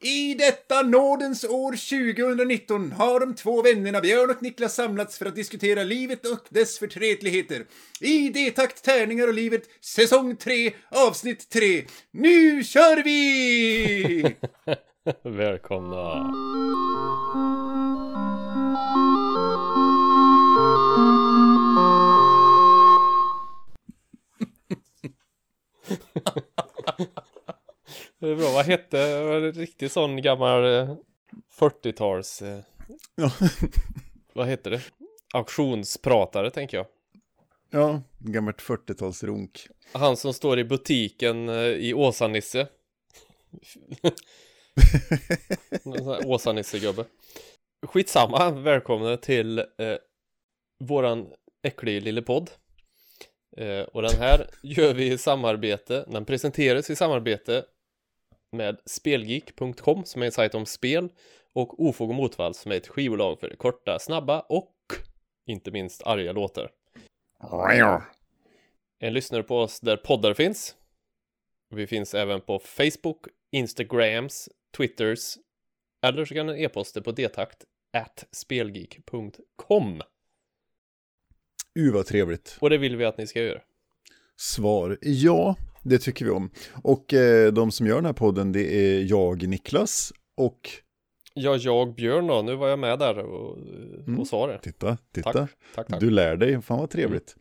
I 0.00 0.34
detta 0.34 0.82
nådens 0.82 1.44
år 1.44 1.72
2019 1.72 2.92
har 2.92 3.20
de 3.20 3.34
två 3.34 3.62
vännerna 3.62 4.00
Björn 4.00 4.30
och 4.30 4.42
Niklas 4.42 4.74
samlats 4.74 5.18
för 5.18 5.26
att 5.26 5.34
diskutera 5.34 5.82
livet 5.82 6.26
och 6.26 6.46
dess 6.48 6.78
förtretligheter. 6.78 7.66
I 8.00 8.28
D-takt, 8.28 8.84
tärningar 8.84 9.28
och 9.28 9.34
livet, 9.34 9.62
säsong 9.80 10.36
3, 10.36 10.72
avsnitt 10.88 11.48
3. 11.50 11.84
Nu 12.10 12.64
kör 12.64 13.04
vi! 13.04 14.36
Välkomna. 15.22 16.32
Det 28.18 28.28
är 28.28 28.36
bra, 28.36 28.50
vad 28.52 28.64
hette, 28.64 29.22
var 29.22 29.40
det 29.40 29.50
riktigt 29.50 29.92
sån 29.92 30.22
gammal 30.22 30.62
40-tals, 31.58 32.42
eh, 32.42 32.60
Ja, 33.14 33.30
vad 34.34 34.48
heter 34.48 34.70
det? 34.70 34.80
Auktionspratare 35.34 36.50
tänker 36.50 36.76
jag. 36.76 36.86
ja 37.70 38.02
gammalt 38.18 38.60
40-talsrunk. 38.62 39.68
Han 39.92 40.16
som 40.16 40.34
står 40.34 40.58
i 40.58 40.64
butiken 40.64 41.48
eh, 41.48 41.54
i 41.64 41.94
Åsa-Nisse. 41.94 42.68
En 45.84 45.92
Åsa-Nisse-gubbe. 46.26 47.04
Skitsamma, 47.86 48.50
välkomna 48.50 49.16
till 49.16 49.58
eh, 49.58 49.64
våran 50.84 51.32
äcklig 51.62 52.02
lille 52.02 52.22
podd. 52.22 52.50
Eh, 53.56 53.80
och 53.80 54.02
den 54.02 54.16
här 54.18 54.50
gör 54.62 54.94
vi 54.94 55.12
i 55.12 55.18
samarbete, 55.18 56.04
den 56.08 56.24
presenteras 56.24 56.90
i 56.90 56.96
samarbete 56.96 57.64
med 58.52 58.80
Spelgeek.com 58.86 60.04
som 60.04 60.22
är 60.22 60.26
en 60.26 60.32
sajt 60.32 60.54
om 60.54 60.66
spel 60.66 61.08
och 61.52 61.84
Ofog 61.84 62.08
och 62.08 62.14
Motvall 62.14 62.54
som 62.54 62.72
är 62.72 62.76
ett 62.76 62.88
skivbolag 62.88 63.40
för 63.40 63.56
korta, 63.56 63.98
snabba 63.98 64.40
och 64.40 64.74
inte 65.46 65.70
minst 65.70 66.02
arga 66.02 66.32
låtar. 66.32 66.70
En 68.98 69.12
lyssnare 69.12 69.42
på 69.42 69.58
oss 69.58 69.80
där 69.80 69.96
poddar 69.96 70.34
finns. 70.34 70.76
Vi 71.70 71.86
finns 71.86 72.14
även 72.14 72.40
på 72.40 72.58
Facebook, 72.58 73.26
Instagrams, 73.50 74.48
Twitters 74.76 75.36
eller 76.02 76.24
så 76.24 76.34
kan 76.34 76.46
du 76.46 76.62
e-posta 76.62 77.00
på 77.00 77.12
detakt 77.12 77.64
at 77.92 78.26
spelgeek.com 78.32 80.02
Uh, 81.78 81.92
vad 81.92 82.06
trevligt. 82.06 82.58
och 82.60 82.70
det 82.70 82.78
vill 82.78 82.96
vi 82.96 83.04
att 83.04 83.18
ni 83.18 83.26
ska 83.26 83.42
göra. 83.42 83.60
Svar 84.36 84.98
ja, 85.02 85.56
det 85.88 85.98
tycker 85.98 86.24
vi 86.24 86.30
om. 86.30 86.50
Och 86.82 87.14
eh, 87.14 87.52
de 87.52 87.70
som 87.70 87.86
gör 87.86 87.94
den 87.96 88.04
här 88.06 88.12
podden 88.12 88.52
det 88.52 88.74
är 88.74 89.04
jag, 89.10 89.48
Niklas 89.48 90.12
och 90.36 90.70
Ja, 91.34 91.56
jag 91.56 91.94
Björn 91.94 92.26
då, 92.26 92.42
nu 92.42 92.54
var 92.56 92.68
jag 92.68 92.78
med 92.78 92.98
där 92.98 93.18
och, 93.18 93.58
Mm. 94.06 94.20
och 94.20 94.26
sa 94.26 94.46
det. 94.46 94.58
titta, 94.58 94.98
titta. 95.14 95.32
Tack, 95.32 95.50
tack, 95.74 95.86
tack. 95.88 96.00
Du 96.00 96.10
lär 96.10 96.36
dig, 96.36 96.62
fan 96.62 96.78
vad 96.78 96.90
trevligt. 96.90 97.36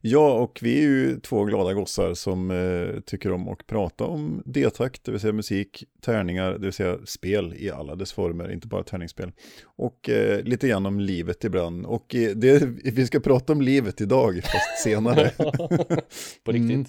Ja, 0.00 0.32
och 0.32 0.58
vi 0.62 0.78
är 0.78 0.82
ju 0.82 1.20
två 1.20 1.44
glada 1.44 1.74
gossar 1.74 2.14
som 2.14 2.50
eh, 2.50 3.00
tycker 3.00 3.32
om 3.32 3.48
att 3.48 3.66
prata 3.66 4.04
om 4.04 4.42
D-takt, 4.44 5.04
det 5.04 5.10
vill 5.10 5.20
säga 5.20 5.32
musik, 5.32 5.84
tärningar, 6.00 6.52
det 6.52 6.58
vill 6.58 6.72
säga 6.72 6.98
spel 7.04 7.54
i 7.58 7.70
alla 7.70 7.94
dess 7.94 8.12
former, 8.12 8.52
inte 8.52 8.68
bara 8.68 8.82
tärningsspel. 8.82 9.32
Och 9.64 10.08
eh, 10.08 10.42
lite 10.42 10.68
grann 10.68 10.86
om 10.86 11.00
livet 11.00 11.44
ibland. 11.44 11.86
Och 11.86 12.14
eh, 12.14 12.30
det, 12.30 12.62
vi 12.84 13.06
ska 13.06 13.20
prata 13.20 13.52
om 13.52 13.62
livet 13.62 14.00
idag, 14.00 14.40
fast 14.42 14.82
senare. 14.82 15.30
På 16.44 16.52
riktigt. 16.52 16.70
Mm. 16.70 16.86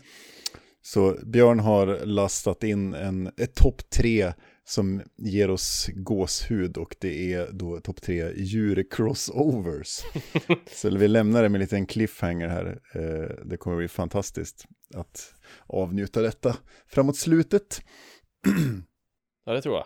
Så 0.82 1.18
Björn 1.24 1.60
har 1.60 2.06
lastat 2.06 2.64
in 2.64 2.94
en 2.94 3.28
ett 3.38 3.56
topp 3.56 3.90
tre 3.90 4.34
som 4.70 5.02
ger 5.18 5.50
oss 5.50 5.90
gåshud 5.96 6.78
och 6.78 6.96
det 7.00 7.34
är 7.34 7.52
då 7.52 7.80
topp 7.80 8.02
tre 8.02 8.34
djur-crossovers. 8.36 10.02
Så 10.72 10.98
vi 10.98 11.08
lämnar 11.08 11.44
det 11.44 11.50
med 11.50 11.58
en 11.60 11.62
liten 11.62 11.86
cliffhanger 11.86 12.48
här. 12.48 12.80
Eh, 12.94 13.46
Det 13.46 13.58
kommer 13.58 13.78
bli 13.78 13.88
fantastiskt 13.88 14.66
att 14.94 15.34
avnjuta 15.68 16.22
detta 16.22 16.58
framåt 16.88 17.18
slutet. 17.18 17.82
Ja, 19.46 19.54
det 19.54 19.62
tror 19.62 19.76
jag. 19.76 19.86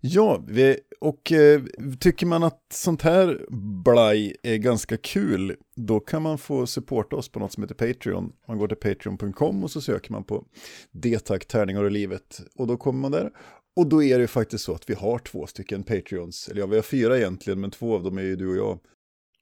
Ja, 0.00 0.44
vi, 0.48 0.78
och 1.00 1.32
eh, 1.32 1.62
tycker 2.00 2.26
man 2.26 2.42
att 2.42 2.62
sånt 2.72 3.02
här 3.02 3.46
blaj 3.84 4.36
är 4.42 4.56
ganska 4.56 4.96
kul, 4.96 5.56
då 5.76 6.00
kan 6.00 6.22
man 6.22 6.38
få 6.38 6.66
supporta 6.66 7.16
oss 7.16 7.28
på 7.28 7.38
något 7.38 7.52
som 7.52 7.62
heter 7.62 7.74
Patreon. 7.92 8.32
Man 8.48 8.58
går 8.58 8.68
till 8.68 8.76
patreon.com 8.76 9.64
och 9.64 9.70
så 9.70 9.80
söker 9.80 10.12
man 10.12 10.24
på 10.24 10.44
D-tack, 10.92 11.46
tärningar 11.46 11.84
och 11.84 11.90
livet. 11.90 12.40
Och 12.54 12.66
då 12.66 12.76
kommer 12.76 13.00
man 13.00 13.10
där. 13.12 13.30
Och 13.76 13.86
då 13.86 14.02
är 14.02 14.18
det 14.18 14.26
faktiskt 14.26 14.64
så 14.64 14.74
att 14.74 14.90
vi 14.90 14.94
har 14.94 15.18
två 15.18 15.46
stycken 15.46 15.82
Patreons. 15.82 16.48
Eller 16.48 16.60
ja, 16.60 16.66
vi 16.66 16.76
har 16.76 16.82
fyra 16.82 17.18
egentligen, 17.18 17.60
men 17.60 17.70
två 17.70 17.94
av 17.94 18.02
dem 18.02 18.18
är 18.18 18.22
ju 18.22 18.36
du 18.36 18.48
och 18.48 18.56
jag. 18.56 18.78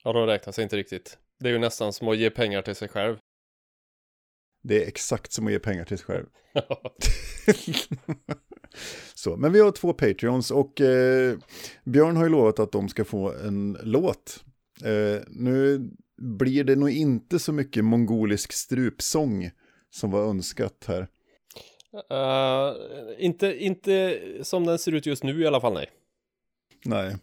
Ja, 0.05 0.13
de 0.13 0.27
räknas 0.27 0.59
inte 0.59 0.77
riktigt. 0.77 1.19
Det 1.39 1.49
är 1.49 1.53
ju 1.53 1.59
nästan 1.59 1.93
som 1.93 2.09
att 2.09 2.19
ge 2.19 2.31
pengar 2.31 2.63
till 2.63 2.75
sig 2.75 2.89
själv. 2.89 3.17
Det 4.63 4.85
är 4.85 4.89
exakt 4.89 5.33
som 5.33 5.47
att 5.47 5.53
ge 5.53 5.59
pengar 5.59 5.85
till 5.85 5.99
sig 5.99 6.07
själv. 6.07 6.27
Så, 9.15 9.37
men 9.37 9.53
vi 9.53 9.61
har 9.61 9.71
två 9.73 9.93
Patreons 9.93 10.51
och 10.51 10.81
eh, 10.81 11.39
Björn 11.85 12.17
har 12.17 12.25
ju 12.25 12.31
lovat 12.31 12.59
att 12.59 12.73
de 12.73 12.89
ska 12.89 13.05
få 13.05 13.33
en 13.33 13.79
låt. 13.83 14.45
Eh, 14.85 15.23
nu 15.29 15.91
blir 16.23 16.65
det 16.65 16.77
nog 16.77 16.91
inte 16.91 17.39
så 17.39 17.53
mycket 17.53 17.85
mongolisk 17.85 18.53
strupsång 18.53 19.51
som 19.91 20.11
var 20.11 20.29
önskat 20.29 20.85
här. 20.87 21.09
Eh, 22.11 22.73
inte, 23.19 23.65
inte 23.65 24.21
som 24.43 24.67
den 24.67 24.79
ser 24.79 24.93
ut 24.93 25.07
just 25.07 25.23
nu 25.25 25.41
i 25.43 25.47
alla 25.47 25.61
fall, 25.61 25.75
nej. 25.75 25.91
Nej, 26.87 27.17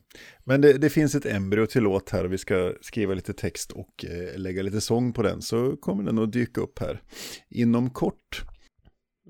men 0.43 0.61
det, 0.61 0.73
det 0.77 0.89
finns 0.89 1.15
ett 1.15 1.25
embryo 1.25 1.65
till 1.65 1.83
låt 1.83 2.09
här 2.09 2.23
och 2.23 2.33
vi 2.33 2.37
ska 2.37 2.73
skriva 2.81 3.13
lite 3.13 3.33
text 3.33 3.71
och 3.71 4.05
eh, 4.05 4.37
lägga 4.39 4.61
lite 4.61 4.81
sång 4.81 5.13
på 5.13 5.21
den 5.21 5.41
så 5.41 5.77
kommer 5.77 6.03
den 6.03 6.19
att 6.19 6.31
dyka 6.31 6.61
upp 6.61 6.79
här 6.79 7.01
inom 7.49 7.89
kort. 7.89 8.41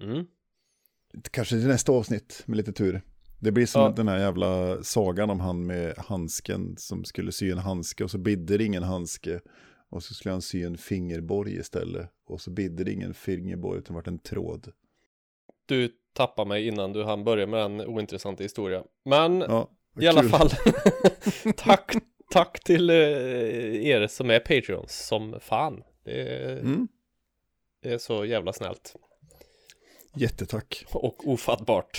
Mm. 0.01 0.25
Kanske 1.31 1.55
till 1.55 1.67
nästa 1.67 1.91
avsnitt 1.91 2.43
med 2.45 2.57
lite 2.57 2.73
tur. 2.73 3.01
Det 3.39 3.51
blir 3.51 3.65
som 3.65 3.81
Ja. 3.81 3.89
den 3.89 4.07
här 4.07 4.19
jävla 4.19 4.83
sagan 4.83 5.29
om 5.29 5.39
han 5.39 5.65
med 5.65 5.93
handsken 5.97 6.75
som 6.77 7.03
skulle 7.03 7.31
sy 7.31 7.51
en 7.51 7.57
handske 7.57 8.03
och 8.03 8.11
så 8.11 8.17
bidde 8.17 8.57
det 8.57 8.63
ingen 8.63 8.83
handske. 8.83 9.39
Och 9.89 10.03
så 10.03 10.13
skulle 10.13 10.31
han 10.33 10.41
sy 10.41 10.63
en 10.63 10.77
fingerborg 10.77 11.55
istället. 11.55 12.09
Och 12.25 12.41
så 12.41 12.51
bidde 12.51 12.83
det 12.83 12.91
ingen 12.91 13.13
fingerborg 13.13 13.79
utan 13.79 13.95
vart 13.95 14.07
en 14.07 14.19
tråd. 14.19 14.71
Du 15.71 15.89
tappar 16.13 16.45
mig 16.45 16.67
innan 16.67 16.93
du 16.93 17.03
hann 17.03 17.23
börja 17.23 17.47
med 17.47 17.59
den 17.59 17.81
ointressanta 17.81 18.43
historia. 18.43 18.83
Men 19.05 19.39
Ja, 19.39 19.69
i 19.99 20.07
alla 20.07 20.23
fall, 20.23 20.49
tack, 21.57 21.93
tack 22.31 22.63
till 22.63 22.89
eh, 22.89 22.95
er 23.87 24.07
som 24.07 24.29
är 24.29 24.39
Patreons 24.39 25.07
som 25.07 25.39
fan. 25.41 25.83
Det 26.05 26.21
är, 26.21 26.59
Mm, 26.59 26.87
det 27.83 27.89
är 27.93 27.97
så 27.97 28.25
jävla 28.25 28.53
snällt 28.53 28.95
jättetack. 30.15 30.85
och 30.93 31.27
ofattbart. 31.27 31.97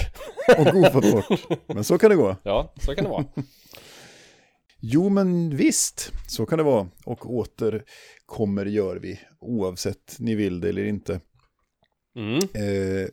Och 0.58 0.74
ofattbart. 0.74 1.40
Men 1.66 1.84
så 1.84 1.98
kan 1.98 2.10
det 2.10 2.16
gå. 2.16 2.36
Ja, 2.42 2.74
så 2.80 2.94
kan 2.94 3.04
det 3.04 3.10
vara. 3.10 3.24
Jo, 4.80 5.08
men 5.08 5.56
visst, 5.56 6.12
så 6.28 6.46
kan 6.46 6.58
det 6.58 6.64
vara. 6.64 6.88
Och 7.04 7.34
återkommer 7.34 8.66
gör 8.66 8.96
vi, 8.96 9.20
oavsett 9.40 10.16
ni 10.18 10.34
vill 10.34 10.60
det 10.60 10.68
eller 10.68 10.84
inte. 10.84 11.20
Mm. 12.16 12.34
Eh, 12.38 13.08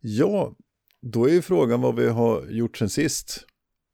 ja, 0.00 0.56
då 1.02 1.28
är 1.28 1.32
ju 1.32 1.42
frågan 1.42 1.80
vad 1.80 1.96
vi 1.96 2.08
har 2.08 2.46
gjort 2.46 2.76
sen 2.76 2.90
sist. 2.90 3.46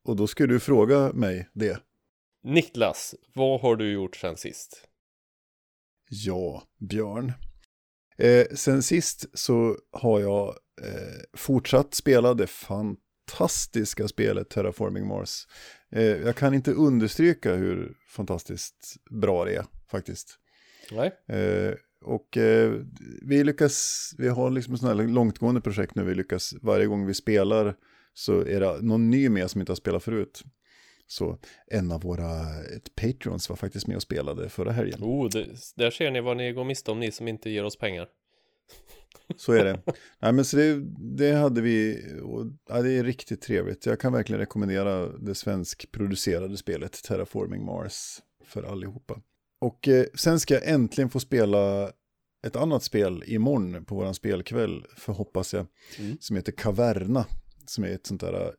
Och 0.05 0.17
då 0.17 0.27
ska 0.27 0.47
du 0.47 0.61
fråga 0.61 1.13
mig 1.13 1.49
det. 1.53 1.79
Niklas, 2.45 3.15
vad 3.35 3.61
har 3.61 3.77
du 3.77 3.93
gjort 3.93 4.17
sen 4.17 4.37
sist? 4.37 4.89
Ja, 6.09 6.63
Björn. 6.79 7.33
Eh, 8.19 8.47
sen 8.55 8.83
sist 8.83 9.27
så 9.39 9.77
har 9.93 10.21
jag 10.21 10.49
eh, 10.83 11.23
fortsatt 11.37 11.95
spela 11.95 12.35
det 12.35 12.47
fantastiska 12.47 14.09
spelet 14.09 14.51
Terraforming 14.51 15.07
Mars. 15.07 15.47
Eh, 15.93 16.03
jag 16.03 16.37
kan 16.37 16.55
inte 16.55 16.73
understryka 16.73 17.55
hur 17.55 17.97
fantastiskt 18.09 18.97
bra 19.11 19.45
det 19.45 19.57
är 19.57 19.65
faktiskt. 19.91 20.39
Nej? 20.91 21.13
Och 22.07 22.37
eh, 22.37 22.81
vi 23.23 23.45
lyckas, 23.45 24.15
vi 24.19 24.29
har 24.29 24.51
liksom 24.51 24.79
sådana 24.79 25.03
här 25.03 25.09
långtgående 25.09 25.61
projekt 25.61 25.95
nu, 25.95 26.05
vi 26.05 26.15
lyckas 26.15 26.55
varje 26.63 26.87
gång 26.87 27.07
vi 27.07 27.15
spelar 27.15 27.75
så 28.15 28.41
är 28.41 28.61
det 28.61 28.83
någon 28.83 29.11
ny 29.11 29.29
med 29.29 29.51
som 29.51 29.61
inte 29.61 29.73
har 29.73 29.77
spelat 29.77 30.03
förut. 30.03 30.43
Så 31.07 31.39
en 31.67 31.93
av 31.93 32.03
våra 32.03 32.65
ett 32.77 32.95
Patreons 32.95 33.49
var 33.49 33.57
faktiskt 33.57 33.87
med 33.87 33.97
och 33.97 34.03
spelade 34.03 34.49
förra 34.49 34.73
helgen. 34.73 34.99
Oh, 35.03 35.29
det, 35.31 35.47
där 35.77 35.91
ser 35.91 36.11
ni 36.11 36.21
vad 36.21 36.37
ni 36.37 36.53
går 36.53 36.65
miste 36.65 36.91
om, 36.91 37.01
ni 37.01 37.13
som 37.13 37.29
inte 37.29 37.51
ger 37.51 37.65
oss 37.65 37.77
pengar. 37.77 38.09
Så 39.37 39.53
är 39.53 39.65
det. 39.65 39.83
Nej, 40.19 40.33
men 40.33 40.45
så 40.45 40.57
det, 40.57 40.81
det 41.17 41.33
hade 41.33 41.61
vi, 41.61 42.05
och, 42.23 42.47
ja, 42.69 42.83
det 42.83 42.93
är 42.93 43.05
riktigt 43.05 43.43
trevligt. 43.43 43.87
Jag 43.87 44.01
kan 44.01 44.13
verkligen 44.13 44.41
rekommendera 44.41 45.09
det 45.09 45.35
svenskproducerade 45.35 46.57
spelet 46.57 47.03
Terraforming 47.03 47.65
Mars 47.65 48.23
för 48.45 48.63
allihopa. 48.63 49.21
Och 49.61 49.89
eh, 49.89 50.07
sen 50.15 50.41
ska 50.41 50.55
jag 50.55 50.69
äntligen 50.69 51.11
få 51.11 51.21
spela 51.21 51.93
ett 52.47 52.57
annat 52.57 52.83
spel 52.83 53.25
imorgon 53.27 53.85
på 53.85 53.95
våran 53.95 54.15
spelkväll, 54.15 54.87
för 54.97 55.13
hoppas 55.13 55.55
jag, 55.55 55.67
Mm. 55.99 56.17
som 56.21 56.37
heter 56.37 56.53
Caverna. 56.53 57.27
som 57.69 57.85
är 57.85 57.89
ett 57.89 58.07
sånt 58.07 58.21
där, 58.21 58.55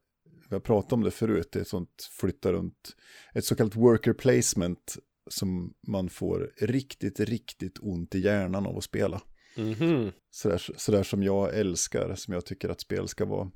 vi 0.49 0.55
har 0.55 0.59
pratat 0.59 0.93
om 0.93 1.03
det 1.03 1.11
förut, 1.11 1.49
det 1.51 1.59
är 1.59 1.61
ett 1.61 1.67
sånt 1.67 2.09
flytta 2.19 2.53
runt, 2.53 2.95
ett 3.33 3.45
så 3.45 3.55
kallat 3.55 3.75
worker 3.75 4.13
placement 4.13 4.97
som 5.29 5.73
man 5.87 6.09
får 6.09 6.51
riktigt, 6.61 7.19
riktigt 7.19 7.77
ont 7.81 8.15
i 8.15 8.19
hjärnan 8.19 8.65
av 8.65 8.77
att 8.77 8.83
spela. 8.83 9.21
Mhm. 9.57 10.11
Sådär, 10.31 10.61
sådär 10.77 11.03
som 11.03 11.23
jag 11.23 11.57
älskar, 11.57 12.15
som 12.15 12.33
jag 12.33 12.45
tycker 12.45 12.69
att 12.69 12.81
spel 12.81 13.07
ska 13.07 13.25
vara. 13.25 13.51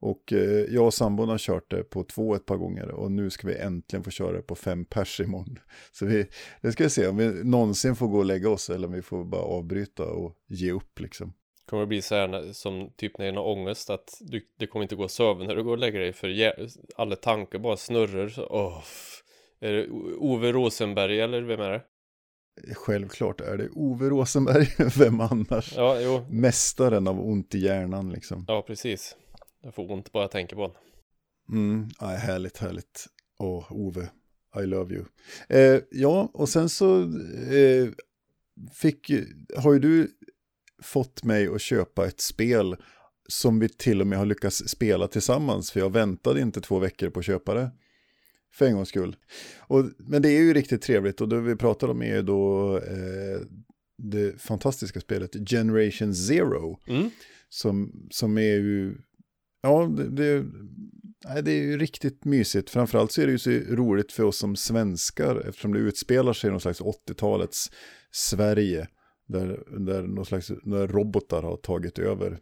Och 0.00 0.32
eh, 0.32 0.38
jag 0.74 0.86
och 0.86 0.94
sambon 0.94 1.28
har 1.28 1.38
kört 1.38 1.70
det 1.70 1.82
på 1.84 2.04
två 2.04 2.34
ett 2.34 2.46
par 2.46 2.56
gånger 2.56 2.90
och 2.90 3.12
nu 3.12 3.30
ska 3.30 3.48
vi 3.48 3.56
äntligen 3.56 4.04
få 4.04 4.10
köra 4.10 4.32
det 4.32 4.42
på 4.42 4.54
fem 4.54 4.84
pers 4.84 5.20
imorgon. 5.24 5.58
Så 5.92 6.06
vi, 6.06 6.26
det 6.62 6.72
ska 6.72 6.84
vi 6.84 6.90
se 6.90 7.06
om 7.06 7.16
vi 7.16 7.44
någonsin 7.44 7.96
får 7.96 8.08
gå 8.08 8.18
och 8.18 8.24
lägga 8.24 8.50
oss 8.50 8.70
eller 8.70 8.86
om 8.88 8.92
vi 8.94 9.02
får 9.02 9.24
bara 9.24 9.42
avbryta 9.42 10.04
och 10.04 10.34
ge 10.48 10.72
upp 10.72 11.00
liksom. 11.00 11.32
Kommer 11.66 11.80
det 11.80 11.86
bli 11.86 12.02
så 12.02 12.14
här 12.14 12.52
som 12.52 12.90
typ 12.96 13.18
när 13.18 13.24
det 13.24 13.30
är 13.30 13.34
någon 13.34 13.58
ångest 13.58 13.90
att 13.90 14.10
du, 14.20 14.40
det 14.58 14.66
kommer 14.66 14.82
inte 14.82 14.96
gå 14.96 15.04
att 15.04 15.10
sova 15.10 15.44
när 15.44 15.56
du 15.56 15.62
går 15.64 15.72
och 15.72 15.78
lägger 15.78 16.00
dig 16.00 16.12
för 16.12 16.52
alla 16.96 17.16
tankar 17.16 17.58
bara 17.58 17.76
snurrar 17.76 18.28
så, 18.28 18.74
f- 18.82 19.22
Är 19.60 19.72
det 19.72 19.88
Ove 20.18 20.52
Rosenberg 20.52 21.20
eller 21.20 21.42
vem 21.42 21.60
är 21.60 21.70
det? 21.70 21.82
Självklart 22.74 23.40
är 23.40 23.56
det 23.56 23.68
Ove 23.72 24.08
Rosenberg, 24.08 24.66
vem 24.98 25.20
annars? 25.20 25.72
Ja, 25.76 26.00
jo, 26.00 26.20
Mästaren 26.30 27.08
av 27.08 27.20
ont 27.20 27.54
i 27.54 27.58
hjärnan 27.58 28.10
liksom. 28.10 28.44
ja 28.48 28.62
precis. 28.66 29.16
Jag 29.62 29.74
får 29.74 29.90
ont 29.92 30.12
bara 30.12 30.22
jag 30.22 30.30
tänker 30.30 30.56
på 30.56 30.62
honom. 30.62 30.76
Mm, 31.52 31.88
aj, 31.98 32.16
härligt, 32.16 32.56
härligt. 32.56 33.06
Åh, 33.38 33.72
Ove, 33.72 34.08
I 34.62 34.66
love 34.66 34.94
you. 34.94 35.04
Eh, 35.48 35.80
ja, 35.90 36.30
och 36.34 36.48
sen 36.48 36.68
så 36.68 37.02
eh, 37.52 37.88
fick, 38.72 39.12
har 39.56 39.72
ju 39.72 39.78
du 39.78 40.10
fått 40.82 41.24
mig 41.24 41.48
att 41.48 41.60
köpa 41.60 42.06
ett 42.06 42.20
spel 42.20 42.76
som 43.28 43.58
vi 43.58 43.68
till 43.68 44.00
och 44.00 44.06
med 44.06 44.18
har 44.18 44.26
lyckats 44.26 44.56
spela 44.68 45.08
tillsammans, 45.08 45.70
för 45.70 45.80
jag 45.80 45.92
väntade 45.92 46.40
inte 46.40 46.60
två 46.60 46.78
veckor 46.78 47.10
på 47.10 47.18
att 47.18 47.26
köpa 47.26 47.54
det. 47.54 47.70
För 48.52 48.66
en 48.66 48.74
gångs 48.74 48.88
skull. 48.88 49.16
Och, 49.58 49.84
men 49.98 50.22
det 50.22 50.28
är 50.28 50.40
ju 50.40 50.54
riktigt 50.54 50.82
trevligt 50.82 51.20
och 51.20 51.28
det 51.28 51.40
vi 51.40 51.56
pratar 51.56 51.88
om 51.88 52.02
är 52.02 52.16
ju 52.16 52.22
då 52.22 52.76
eh, 52.76 53.40
det 53.98 54.40
fantastiska 54.40 55.00
spelet 55.00 55.48
Generation 55.50 56.14
Zero 56.14 56.80
Mm. 56.86 57.10
som, 57.48 58.06
som 58.10 58.38
är 58.38 58.42
ju, 58.54 58.98
ja, 59.62 59.86
det, 59.86 60.08
det, 60.08 60.46
det 61.42 61.50
är 61.50 61.62
ju 61.62 61.78
riktigt 61.78 62.24
mysigt. 62.24 62.70
Framförallt 62.70 63.12
så 63.12 63.22
är 63.22 63.26
det 63.26 63.32
ju 63.32 63.38
så 63.38 63.50
roligt 63.50 64.12
för 64.12 64.24
oss 64.24 64.38
som 64.38 64.56
svenskar 64.56 65.48
eftersom 65.48 65.72
det 65.72 65.78
utspelar 65.78 66.32
sig 66.32 66.48
i 66.48 66.50
någon 66.50 66.60
slags 66.60 66.80
80-talets 66.80 67.70
Sverige. 68.10 68.88
Där, 69.28 69.78
där 69.86 70.02
någon 70.02 70.26
slags 70.26 70.46
där 70.46 70.88
robotar 70.88 71.42
har 71.42 71.56
tagit 71.56 71.98
över 71.98 72.38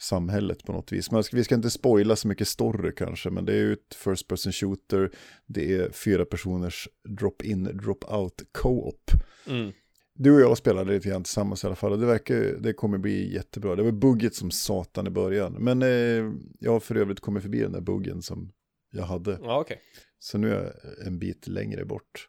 samhället 0.00 0.64
på 0.64 0.72
något 0.72 0.92
vis. 0.92 1.10
Men 1.10 1.22
vi 1.32 1.44
ska 1.44 1.54
inte 1.54 1.70
spoila 1.70 2.16
så 2.16 2.28
mycket 2.28 2.48
story 2.48 2.92
kanske, 2.96 3.30
men 3.30 3.44
det 3.44 3.52
är 3.52 3.56
ju 3.56 3.72
ett 3.72 3.94
first 3.94 4.28
person 4.28 4.52
shooter, 4.52 5.10
det 5.46 5.74
är 5.74 5.90
fyra 5.90 6.24
personers 6.24 6.88
drop-in, 7.08 7.66
drop-out 7.66 8.42
co-op. 8.52 9.10
Mm. 9.46 9.72
Du 10.20 10.34
och 10.34 10.40
jag 10.40 10.58
spelade 10.58 10.92
lite 10.92 11.08
grann 11.08 11.22
tillsammans 11.24 11.64
i 11.64 11.66
alla 11.66 11.76
fall 11.76 11.92
och 11.92 11.98
det 11.98 12.06
verkar, 12.06 12.34
det 12.34 12.72
kommer 12.72 12.98
bli 12.98 13.34
jättebra. 13.34 13.76
Det 13.76 13.82
var 13.82 13.92
buggigt 13.92 14.34
som 14.34 14.50
satan 14.50 15.06
i 15.06 15.10
början, 15.10 15.52
men 15.58 15.82
eh, 15.82 16.32
jag 16.58 16.72
har 16.72 16.80
för 16.80 16.94
övrigt 16.94 17.20
kommit 17.20 17.42
förbi 17.42 17.60
den 17.60 17.72
där 17.72 17.80
buggen 17.80 18.22
som 18.22 18.52
jag 18.90 19.04
hade. 19.04 19.38
Ja, 19.42 19.60
okej. 19.60 19.80
Så 20.18 20.38
nu 20.38 20.50
är 20.50 20.54
jag 20.64 21.06
en 21.06 21.18
bit 21.18 21.48
längre 21.48 21.84
bort. 21.84 22.28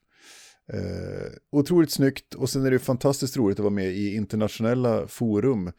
Eh, 0.73 1.31
otroligt 1.51 1.91
snyggt 1.91 2.35
och 2.35 2.49
sen 2.49 2.65
är 2.65 2.71
det 2.71 2.79
fantastiskt 2.79 3.37
roligt 3.37 3.59
att 3.59 3.63
vara 3.63 3.73
med 3.73 3.91
i 3.91 4.15
internationella 4.15 5.07
forum 5.07 5.71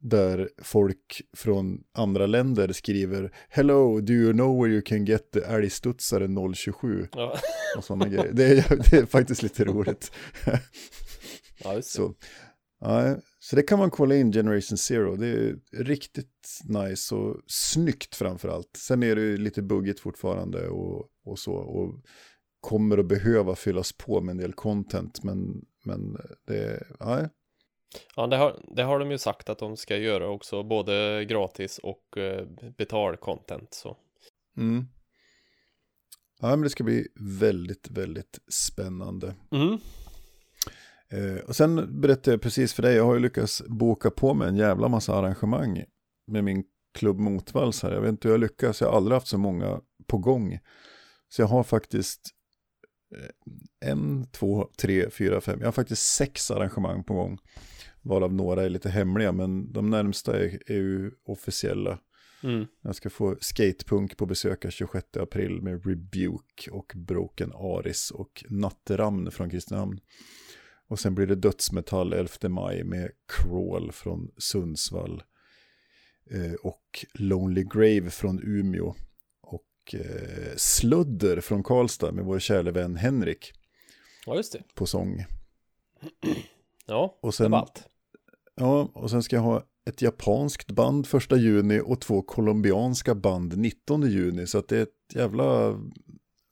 där 0.00 0.48
folk 0.62 1.22
från 1.36 1.80
andra 1.94 2.26
länder 2.26 2.72
skriver 2.72 3.32
Hello, 3.48 4.00
do 4.00 4.12
you 4.12 4.32
know 4.32 4.62
where 4.62 4.72
you 4.72 4.82
can 4.82 5.04
get 5.04 5.30
the 5.32 5.40
älgstudsare 5.40 6.54
027? 6.54 7.08
Ja, 7.12 7.38
Och 7.76 7.84
sådana 7.84 8.08
grejer. 8.08 8.32
Det 8.32 8.44
är, 8.44 8.90
det 8.90 8.96
är 8.96 9.06
faktiskt 9.06 9.42
lite 9.42 9.64
roligt. 9.64 10.12
ja. 11.64 11.82
Så, 11.82 12.14
ja, 12.80 13.16
så 13.38 13.56
det 13.56 13.62
kan 13.62 13.78
man 13.78 13.90
kolla 13.90 14.16
in 14.16 14.32
Generation 14.32 14.78
Zero. 14.78 15.16
Det 15.16 15.26
är 15.28 15.56
riktigt 15.72 16.60
nice 16.64 17.14
och 17.14 17.42
snyggt 17.46 18.14
framför 18.14 18.48
allt. 18.48 18.70
Sen 18.76 19.02
är 19.02 19.16
det 19.16 19.22
ju 19.22 19.36
lite 19.36 19.62
buggigt 19.62 20.00
fortfarande 20.00 20.68
och, 20.68 21.08
och 21.24 21.38
så. 21.38 21.54
Och 21.54 22.00
kommer 22.60 22.98
att 22.98 23.08
behöva 23.08 23.54
fyllas 23.54 23.92
på 23.92 24.20
med 24.20 24.32
en 24.32 24.38
del 24.38 24.52
content. 24.52 25.22
Men, 25.22 25.64
men 25.84 26.16
det, 26.46 26.86
ja, 26.98 27.28
Ja, 28.16 28.26
det 28.26 28.36
har, 28.36 28.60
det 28.76 28.82
har 28.82 28.98
de 28.98 29.10
ju 29.10 29.18
sagt 29.18 29.48
att 29.48 29.58
de 29.58 29.76
ska 29.76 29.96
göra 29.96 30.28
också, 30.28 30.62
både 30.62 31.24
gratis 31.24 31.78
och 31.78 32.18
eh, 32.18 32.46
betal-content. 32.78 33.68
Så. 33.70 33.96
mm. 34.56 34.86
ja, 36.40 36.48
men 36.48 36.60
det 36.60 36.70
ska 36.70 36.84
bli 36.84 37.06
väldigt, 37.40 37.90
väldigt 37.90 38.38
spännande. 38.48 39.34
Mm. 39.52 39.78
Eh, 41.12 41.44
och 41.44 41.56
sen 41.56 42.00
berättade 42.00 42.30
jag 42.30 42.40
precis 42.40 42.72
för 42.72 42.82
dig, 42.82 42.94
jag 42.96 43.04
har 43.04 43.14
ju 43.14 43.20
lyckats 43.20 43.62
boka 43.66 44.10
på 44.10 44.34
mig 44.34 44.48
en 44.48 44.56
jävla 44.56 44.88
massa 44.88 45.14
arrangemang 45.14 45.84
med 46.26 46.44
min 46.44 46.64
klubb 46.94 47.18
Motvalls 47.18 47.82
här. 47.82 47.92
Jag 47.92 48.00
vet 48.00 48.08
inte 48.10 48.28
hur 48.28 48.34
jag 48.34 48.40
lyckas, 48.40 48.80
jag 48.80 48.88
har 48.88 48.96
aldrig 48.96 49.14
haft 49.14 49.26
så 49.26 49.38
många 49.38 49.80
på 50.06 50.18
gång. 50.18 50.58
Så 51.28 51.42
jag 51.42 51.46
har 51.46 51.62
faktiskt 51.62 52.30
eh, 53.16 53.90
en, 53.90 54.26
två, 54.30 54.68
tre, 54.78 55.10
fyra, 55.10 55.40
fem, 55.40 55.58
jag 55.60 55.66
har 55.66 55.72
faktiskt 55.72 56.02
sex 56.02 56.50
arrangemang 56.50 57.04
på 57.04 57.14
gång. 57.14 57.38
Varav 58.02 58.34
några 58.34 58.62
är 58.62 58.68
lite 58.68 58.88
hemliga, 58.88 59.32
men 59.32 59.72
de 59.72 59.90
närmsta 59.90 60.38
är, 60.38 60.58
är 60.66 60.76
ju 60.76 61.10
officiella. 61.24 61.98
Mm. 62.42 62.66
Jag 62.82 62.94
ska 62.94 63.10
få 63.10 63.36
Skatepunk 63.40 64.16
på 64.16 64.26
besök 64.26 64.62
den 64.62 64.70
26 64.70 65.16
april 65.16 65.62
med 65.62 65.86
Rebuke 65.86 66.70
och 66.70 66.92
Broken 66.96 67.52
Aris 67.52 68.10
och 68.10 68.44
Natteramn 68.48 69.30
från 69.30 69.50
Kristinehamn. 69.50 70.00
Och 70.88 70.98
sen 70.98 71.14
blir 71.14 71.26
det 71.26 71.34
Dödsmetall 71.34 72.12
11 72.12 72.48
maj 72.48 72.84
med 72.84 73.10
Crawl 73.28 73.92
från 73.92 74.30
Sundsvall. 74.38 75.22
Eh, 76.30 76.52
och 76.62 77.06
Lonely 77.14 77.64
Grave 77.64 78.10
från 78.10 78.42
Umeå. 78.42 78.94
Och 79.40 79.94
eh, 79.94 80.56
Sludder 80.56 81.40
från 81.40 81.62
Karlstad 81.62 82.12
med 82.12 82.24
vår 82.24 82.38
kära 82.38 82.70
vän 82.70 82.96
Henrik 82.96 83.52
Ja, 84.26 84.36
just 84.36 84.52
det. 84.52 84.62
på 84.74 84.86
sång. 84.86 85.24
Ja, 86.88 87.18
Och 87.22 87.28
det 87.28 87.36
sen, 87.36 87.50
var 87.50 87.58
allt. 87.58 87.88
ja, 88.54 88.90
och 88.94 89.10
sen 89.10 89.22
ska 89.22 89.36
jag 89.36 89.42
ha 89.42 89.66
ett 89.84 90.02
japanskt 90.02 90.70
band 90.70 91.06
första 91.06 91.36
juni 91.36 91.80
och 91.84 92.00
två 92.00 92.22
colombianska 92.22 93.14
band 93.14 93.58
19 93.58 94.10
juni. 94.10 94.46
Så 94.46 94.58
att 94.58 94.68
det 94.68 94.78
är 94.78 94.82
ett 94.82 95.14
jävla 95.14 95.76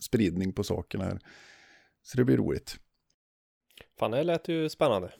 spridning 0.02 0.52
på 0.52 0.64
sakerna 0.64 1.04
här. 1.04 1.18
Så 2.02 2.16
det 2.16 2.24
blir 2.24 2.36
roligt. 2.36 2.76
Fan, 3.98 4.10
det 4.10 4.24
lät 4.24 4.48
ju 4.48 4.68
spännande. 4.68 5.12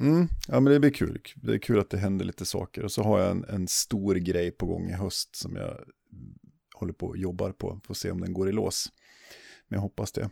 Mm, 0.00 0.28
ja 0.48 0.60
men 0.60 0.72
det 0.72 0.80
blir 0.80 0.90
kul. 0.90 1.22
Det 1.36 1.54
är 1.54 1.58
kul 1.58 1.78
att 1.78 1.90
det 1.90 1.98
händer 1.98 2.24
lite 2.24 2.44
saker. 2.44 2.84
Och 2.84 2.92
så 2.92 3.02
har 3.02 3.20
jag 3.20 3.30
en, 3.30 3.44
en 3.44 3.68
stor 3.68 4.14
grej 4.14 4.50
på 4.50 4.66
gång 4.66 4.88
i 4.88 4.92
höst 4.92 5.36
som 5.36 5.56
jag 5.56 5.84
håller 6.74 6.92
på 6.92 7.06
och 7.06 7.16
jobbar 7.16 7.52
på. 7.52 7.80
Får 7.84 7.94
se 7.94 8.10
om 8.10 8.20
den 8.20 8.32
går 8.32 8.48
i 8.48 8.52
lås. 8.52 8.92
Men 9.68 9.76
jag 9.76 9.82
hoppas 9.82 10.12
det. 10.12 10.30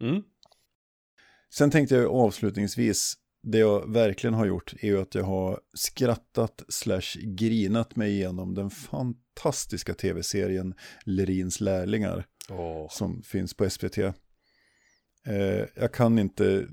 Mm. 0.00 0.22
Sen 1.54 1.70
tänkte 1.70 1.94
jag 1.94 2.12
avslutningsvis, 2.12 3.14
det 3.42 3.58
jag 3.58 3.92
verkligen 3.92 4.34
har 4.34 4.46
gjort 4.46 4.74
är 4.80 4.86
ju 4.86 5.00
att 5.00 5.14
jag 5.14 5.24
har 5.24 5.60
skrattat 5.72 6.62
slash 6.68 7.20
grinat 7.22 7.96
mig 7.96 8.12
igenom 8.12 8.54
den 8.54 8.70
fantastiska 8.70 9.94
tv-serien 9.94 10.74
Lerins 11.04 11.60
lärlingar 11.60 12.26
Åh. 12.50 12.88
som 12.90 13.22
finns 13.22 13.54
på 13.54 13.70
SVT. 13.70 13.98
Eh, 15.26 15.64
jag 15.74 15.92
kan 15.92 16.18
inte 16.18 16.66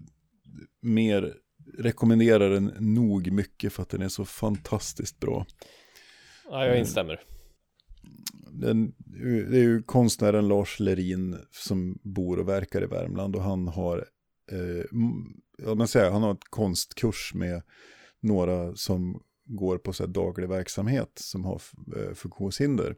mer 0.82 1.34
rekommendera 1.78 2.50
den 2.50 2.66
nog 2.80 3.32
mycket 3.32 3.74
för 3.74 3.84
att 3.84 3.90
den 3.90 4.02
är 4.02 4.10
så 4.10 4.26
fantastiskt 4.26 5.20
bra. 5.20 5.46
Ja, 6.50 6.60
jag 6.60 6.68
Mm. 6.68 6.80
instämmer. 6.80 7.20
Den, 8.52 8.94
det 9.52 9.58
är 9.58 9.64
ju 9.64 9.84
konstnären 9.84 10.48
Lars 10.48 10.80
Lerin 10.80 11.38
som 11.52 12.00
bor 12.04 12.40
och 12.40 12.48
verkar 12.50 12.84
i 12.84 12.86
Värmland 12.86 13.36
och 13.36 13.42
han 13.44 13.68
har, 13.68 14.06
eh, 14.52 15.76
man 15.76 15.88
säger, 15.88 16.12
han 16.12 16.24
har 16.24 16.34
ett 16.34 16.50
konstkurs 16.50 17.32
med 17.34 17.62
några 18.20 18.76
som 18.76 19.22
går 19.46 19.78
på 19.78 19.94
så 19.94 20.04
här 20.04 20.14
daglig 20.14 20.50
verksamhet 20.50 21.12
som 21.16 21.46
har 21.46 21.62
eh, 21.98 22.14
funktionshinder. 22.14 22.96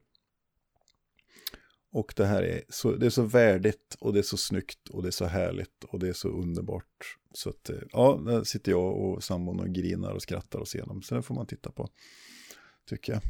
Och 1.95 2.13
det 2.15 2.25
här 2.25 2.43
är 2.43 2.63
så, 2.69 2.91
det 2.91 3.05
är 3.05 3.09
så 3.09 3.21
värdigt 3.23 3.95
och 3.99 4.13
det 4.13 4.19
är 4.19 4.23
så 4.23 4.37
snyggt 4.37 4.89
och 4.89 5.01
det 5.01 5.09
är 5.09 5.11
så 5.11 5.25
härligt 5.25 5.83
och 5.83 5.99
det 5.99 6.07
är 6.07 6.13
så 6.13 6.27
underbart. 6.29 7.17
Så 7.31 7.49
att, 7.49 7.69
eh, 7.69 7.75
ja, 7.91 8.21
där 8.25 8.43
sitter 8.43 8.71
jag 8.71 8.97
och 8.97 9.23
sambon 9.23 9.59
och 9.59 9.69
grinar 9.69 10.11
och 10.11 10.21
skrattar 10.21 10.59
och 10.59 10.67
ser 10.67 10.79
igenom. 10.79 11.01
Så 11.01 11.13
den 11.13 11.23
får 11.23 11.35
man 11.35 11.47
titta 11.47 11.71
på, 11.71 11.89
tycker 12.89 13.13
jag. 13.13 13.21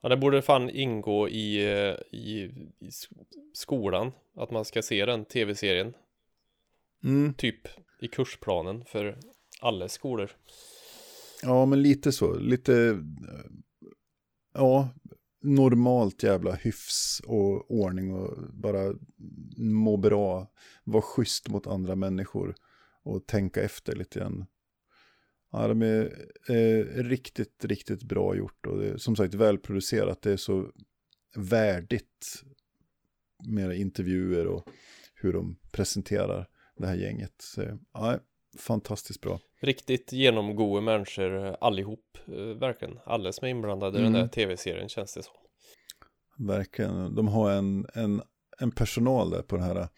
Ja, 0.00 0.08
det 0.08 0.16
borde 0.16 0.42
fan 0.42 0.70
ingå 0.70 1.28
i, 1.28 1.64
eh, 1.64 1.94
i, 2.18 2.50
i 2.78 2.88
sk- 2.88 3.26
skolan. 3.54 4.12
Att 4.36 4.50
man 4.50 4.64
ska 4.64 4.82
se 4.82 5.06
den 5.06 5.24
tv-serien. 5.24 5.94
Mm. 7.04 7.34
Typ 7.34 7.68
i 8.00 8.08
kursplanen 8.08 8.84
för 8.84 9.18
alla 9.60 9.88
skolor. 9.88 10.30
Ja, 11.42 11.66
men 11.66 11.82
lite 11.82 12.12
så. 12.12 12.38
Lite... 12.38 12.74
eh, 12.74 12.96
ja, 14.54 14.88
normalt 15.42 16.22
jävla 16.22 16.54
hyfs 16.54 17.20
och 17.26 17.70
ordning 17.70 18.14
och 18.14 18.52
bara 18.52 18.94
må 19.56 19.96
bra, 19.96 20.52
vara 20.84 21.02
schysst 21.02 21.48
mot 21.48 21.66
andra 21.66 21.96
människor 21.96 22.54
och 23.02 23.26
tänka 23.26 23.62
efter 23.62 23.96
lite 23.96 24.18
grann. 24.18 24.46
Ja, 25.52 25.68
de 25.68 25.82
är 25.82 26.26
eh, 26.48 26.84
riktigt, 27.04 27.64
riktigt 27.64 28.02
bra 28.02 28.36
gjort 28.36 28.66
och 28.66 28.78
det 28.78 28.88
är 28.88 28.96
som 28.96 29.16
sagt 29.16 29.34
välproducerat. 29.34 30.22
Det 30.22 30.32
är 30.32 30.36
så 30.36 30.70
värdigt 31.36 32.44
med 33.46 33.76
intervjuer 33.76 34.46
och 34.46 34.68
hur 35.14 35.32
de 35.32 35.56
presenterar 35.72 36.48
det 36.76 36.86
här 36.86 36.94
gänget. 36.94 37.34
Så, 37.38 37.78
ja, 37.92 38.18
fantastiskt 38.58 39.20
bra. 39.20 39.40
Riktigt 39.62 40.12
genomgående 40.12 40.92
människor 40.92 41.56
allihop, 41.60 42.18
eh, 42.26 42.34
verkligen. 42.58 42.98
Alla 43.04 43.32
som 43.32 43.46
är 43.46 43.50
inblandade 43.50 43.98
i 43.98 44.02
den 44.02 44.14
Mm. 44.14 44.20
där 44.20 44.28
tv-serien 44.28 44.88
känns 44.88 45.14
det 45.14 45.22
som. 45.22 45.34
Verkligen. 46.46 47.14
De 47.14 47.28
har 47.28 47.50
en, 47.50 47.86
en, 47.94 48.22
en 48.58 48.70
personal 48.70 49.30
där 49.30 49.42
på 49.42 49.56
den 49.56 49.64
här 49.64 49.88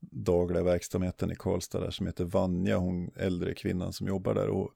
dagliga 0.00 0.62
verksamheten 0.62 1.30
i 1.32 1.34
Karlstad 1.34 1.80
där 1.80 1.90
som 1.90 2.06
heter 2.06 2.24
Vanja, 2.24 2.76
hon 2.76 3.10
äldre 3.16 3.54
kvinnan 3.54 3.92
som 3.92 4.06
jobbar 4.06 4.34
där. 4.34 4.48
Och 4.48 4.70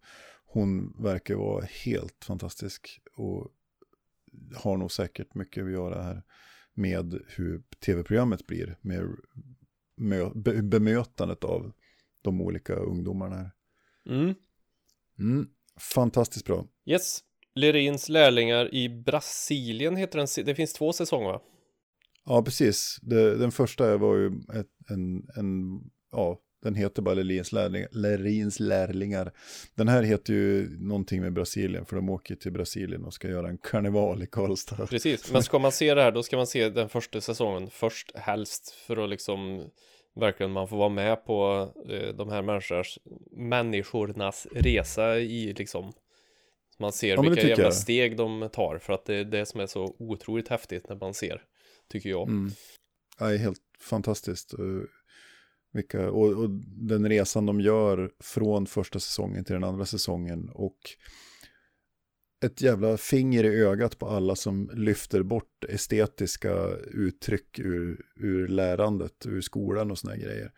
hon 0.46 0.96
verkar 1.02 1.34
vara 1.34 1.64
helt 1.84 2.24
fantastisk 2.24 3.00
och 3.16 3.48
har 4.56 4.76
nog 4.76 4.92
säkert 4.92 5.34
mycket 5.34 5.64
att 5.64 5.70
göra 5.72 6.02
här 6.02 6.22
med 6.74 7.20
hur 7.36 7.62
tv-programmet 7.86 8.46
blir, 8.46 8.76
med 8.80 9.16
mö- 10.00 10.32
be- 10.42 10.62
bemötandet 10.62 11.44
av 11.44 11.72
de 12.22 12.40
olika 12.40 12.74
ungdomarna 12.74 13.36
här. 13.36 13.50
Mm. 14.06 14.34
Mm, 15.18 15.46
fantastiskt 15.94 16.46
bra. 16.46 16.66
Yes. 16.86 17.20
Lerins 17.54 18.08
lärlingar 18.08 18.74
i 18.74 18.88
Brasilien 18.88 19.96
heter 19.96 20.18
den. 20.18 20.46
Det 20.46 20.54
finns 20.54 20.72
två 20.72 20.92
säsonger 20.92 21.26
va? 21.26 21.40
Ja, 22.24 22.42
precis. 22.42 22.98
Det, 23.02 23.36
den 23.36 23.52
första 23.52 23.96
var 23.96 24.16
ju 24.16 24.26
ett, 24.26 24.90
en, 24.90 25.28
en, 25.36 25.80
ja, 26.12 26.38
den 26.62 26.74
heter 26.74 27.02
bara 27.02 27.14
Lerins, 27.14 27.52
lärling, 27.52 27.86
Lerins 27.90 28.60
lärlingar. 28.60 29.32
Den 29.74 29.88
här 29.88 30.02
heter 30.02 30.32
ju 30.32 30.78
någonting 30.80 31.20
med 31.20 31.32
Brasilien, 31.32 31.86
för 31.86 31.96
de 31.96 32.08
åker 32.08 32.34
till 32.34 32.52
Brasilien 32.52 33.04
och 33.04 33.14
ska 33.14 33.28
göra 33.28 33.48
en 33.48 33.58
karneval 33.58 34.22
i 34.22 34.26
Karlstad. 34.26 34.86
Precis, 34.86 35.32
men 35.32 35.42
ska 35.42 35.58
man 35.58 35.72
se 35.72 35.94
det 35.94 36.02
här 36.02 36.12
då 36.12 36.22
ska 36.22 36.36
man 36.36 36.46
se 36.46 36.68
den 36.68 36.88
första 36.88 37.20
säsongen 37.20 37.70
först 37.70 38.16
helst 38.16 38.70
för 38.70 38.96
att 38.96 39.10
liksom 39.10 39.70
verkligen 40.16 40.52
man 40.52 40.68
får 40.68 40.76
vara 40.76 40.88
med 40.88 41.24
på 41.24 41.68
eh, 41.88 42.14
de 42.14 42.28
här 42.28 42.42
människors, 42.42 42.98
människornas 43.30 44.46
resa 44.52 45.18
i 45.18 45.52
liksom 45.52 45.92
man 46.78 46.92
ser 46.92 47.14
Ja, 47.14 47.20
vilka 47.22 47.48
jävla 47.48 47.64
jag. 47.64 47.74
steg 47.74 48.16
de 48.16 48.48
tar 48.52 48.78
för 48.78 48.92
att 48.92 49.04
det 49.04 49.14
är 49.14 49.24
det 49.24 49.46
som 49.46 49.60
är 49.60 49.66
så 49.66 49.96
otroligt 49.98 50.48
häftigt 50.48 50.88
när 50.88 50.96
man 50.96 51.14
ser 51.14 51.42
tycker 51.88 52.10
jag. 52.10 52.28
Mm. 52.28 52.50
Ja, 53.18 53.26
det 53.26 53.34
är 53.34 53.38
helt 53.38 53.60
fantastiskt. 53.80 54.52
Eh, 54.58 54.58
Vilka, 55.72 56.10
och, 56.10 56.28
och 56.28 56.50
den 56.66 57.08
resan 57.08 57.46
de 57.46 57.60
gör 57.60 58.10
från 58.20 58.66
första 58.66 59.00
säsongen 59.00 59.44
till 59.44 59.54
den 59.54 59.64
andra 59.64 59.84
säsongen 59.86 60.50
och 60.54 60.78
ett 62.44 62.60
jävla 62.62 62.96
finger 62.96 63.44
i 63.44 63.48
ögat 63.62 63.98
på 63.98 64.06
alla 64.08 64.36
som 64.36 64.70
lyfter 64.74 65.22
bort 65.22 65.64
estetiska 65.68 66.68
uttryck 66.94 67.58
ur, 67.58 68.00
ur 68.16 68.48
lärandet, 68.48 69.26
ur 69.26 69.40
skolan 69.40 69.90
och 69.90 69.98
såna 69.98 70.16
grejer. 70.16 70.52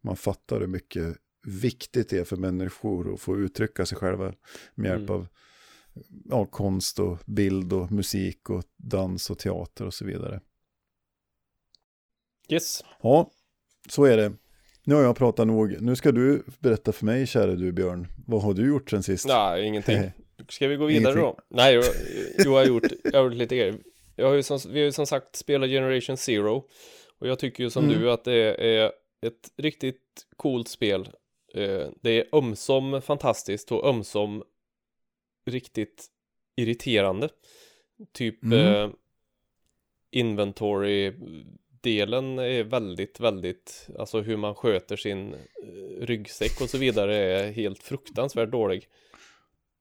Man 0.00 0.16
fattar 0.16 0.60
hur 0.60 0.66
mycket 0.66 1.16
viktigt 1.46 2.08
det 2.08 2.18
är 2.18 2.24
för 2.24 2.36
människor 2.36 3.14
att 3.14 3.20
få 3.20 3.38
uttrycka 3.38 3.86
sig 3.86 3.98
själva 3.98 4.34
med 4.74 4.88
hjälp 4.88 5.10
Mm. 5.10 5.20
av 5.20 5.26
ja, 6.24 6.46
konst 6.46 6.98
och 6.98 7.18
bild 7.26 7.72
och 7.72 7.92
musik 7.92 8.50
och 8.50 8.64
dans 8.76 9.30
och 9.30 9.38
teater 9.38 9.86
och 9.86 9.94
så 9.94 10.04
vidare. 10.04 10.40
Yes, 12.48 12.84
Ja, 13.02 13.30
så 13.88 14.04
är 14.04 14.16
det. 14.16 14.32
Nu 14.84 14.94
har 14.94 15.02
jag 15.02 15.16
pratat 15.16 15.46
nog. 15.46 15.76
Nu 15.80 15.96
ska 15.96 16.12
du 16.12 16.42
berätta 16.58 16.92
för 16.92 17.06
mig, 17.06 17.26
kära 17.26 17.54
du 17.54 17.72
Björn. 17.72 18.06
Vad 18.26 18.42
har 18.42 18.54
du 18.54 18.66
gjort 18.68 18.90
sen 18.90 19.02
sist? 19.02 19.26
nej 19.28 19.64
ingenting. 19.66 20.10
Ska 20.48 20.68
vi 20.68 20.76
gå 20.76 20.86
vidare 20.86 21.12
Ingenting. 21.12 21.22
då? 21.22 21.38
Nej, 21.48 21.74
jag, 21.74 21.84
jag, 22.38 22.50
har 22.50 22.64
gjort, 22.64 22.82
jag 23.04 23.12
har 23.18 23.24
gjort 23.24 23.34
lite 23.34 23.56
grejer. 23.56 23.74
Jag 24.16 24.26
har 24.26 24.34
ju 24.34 24.42
som, 24.42 24.58
vi 24.70 24.78
har 24.78 24.84
ju 24.84 24.92
som 24.92 25.06
sagt 25.06 25.36
spelat 25.36 25.70
Generation 25.70 26.16
Zero. 26.16 26.68
Och 27.18 27.28
jag 27.28 27.38
tycker 27.38 27.64
ju 27.64 27.70
som 27.70 27.84
Mm. 27.84 28.00
du 28.00 28.10
att 28.10 28.24
det 28.24 28.54
är 28.54 28.92
ett 29.26 29.52
riktigt 29.56 30.26
coolt 30.36 30.68
spel. 30.68 31.08
Eh, 31.54 31.86
Det 32.02 32.10
är 32.10 32.24
ömsom 32.32 33.02
fantastiskt 33.02 33.72
och 33.72 33.86
ömsom 33.86 34.42
riktigt 35.46 36.06
irriterande. 36.56 37.28
Typ 38.12 38.42
Mm. 38.44 38.58
eh, 38.74 38.90
inventory-delen 40.10 42.38
är 42.38 42.64
väldigt, 42.64 43.20
väldigt, 43.20 43.88
alltså 43.98 44.20
hur 44.20 44.36
man 44.36 44.54
sköter 44.54 44.96
sin 44.96 45.34
eh, 45.34 45.38
ryggsäck 46.06 46.60
och 46.60 46.70
så 46.70 46.78
vidare 46.78 47.16
är 47.16 47.52
helt 47.52 47.82
fruktansvärt 47.82 48.50
dålig. 48.50 48.88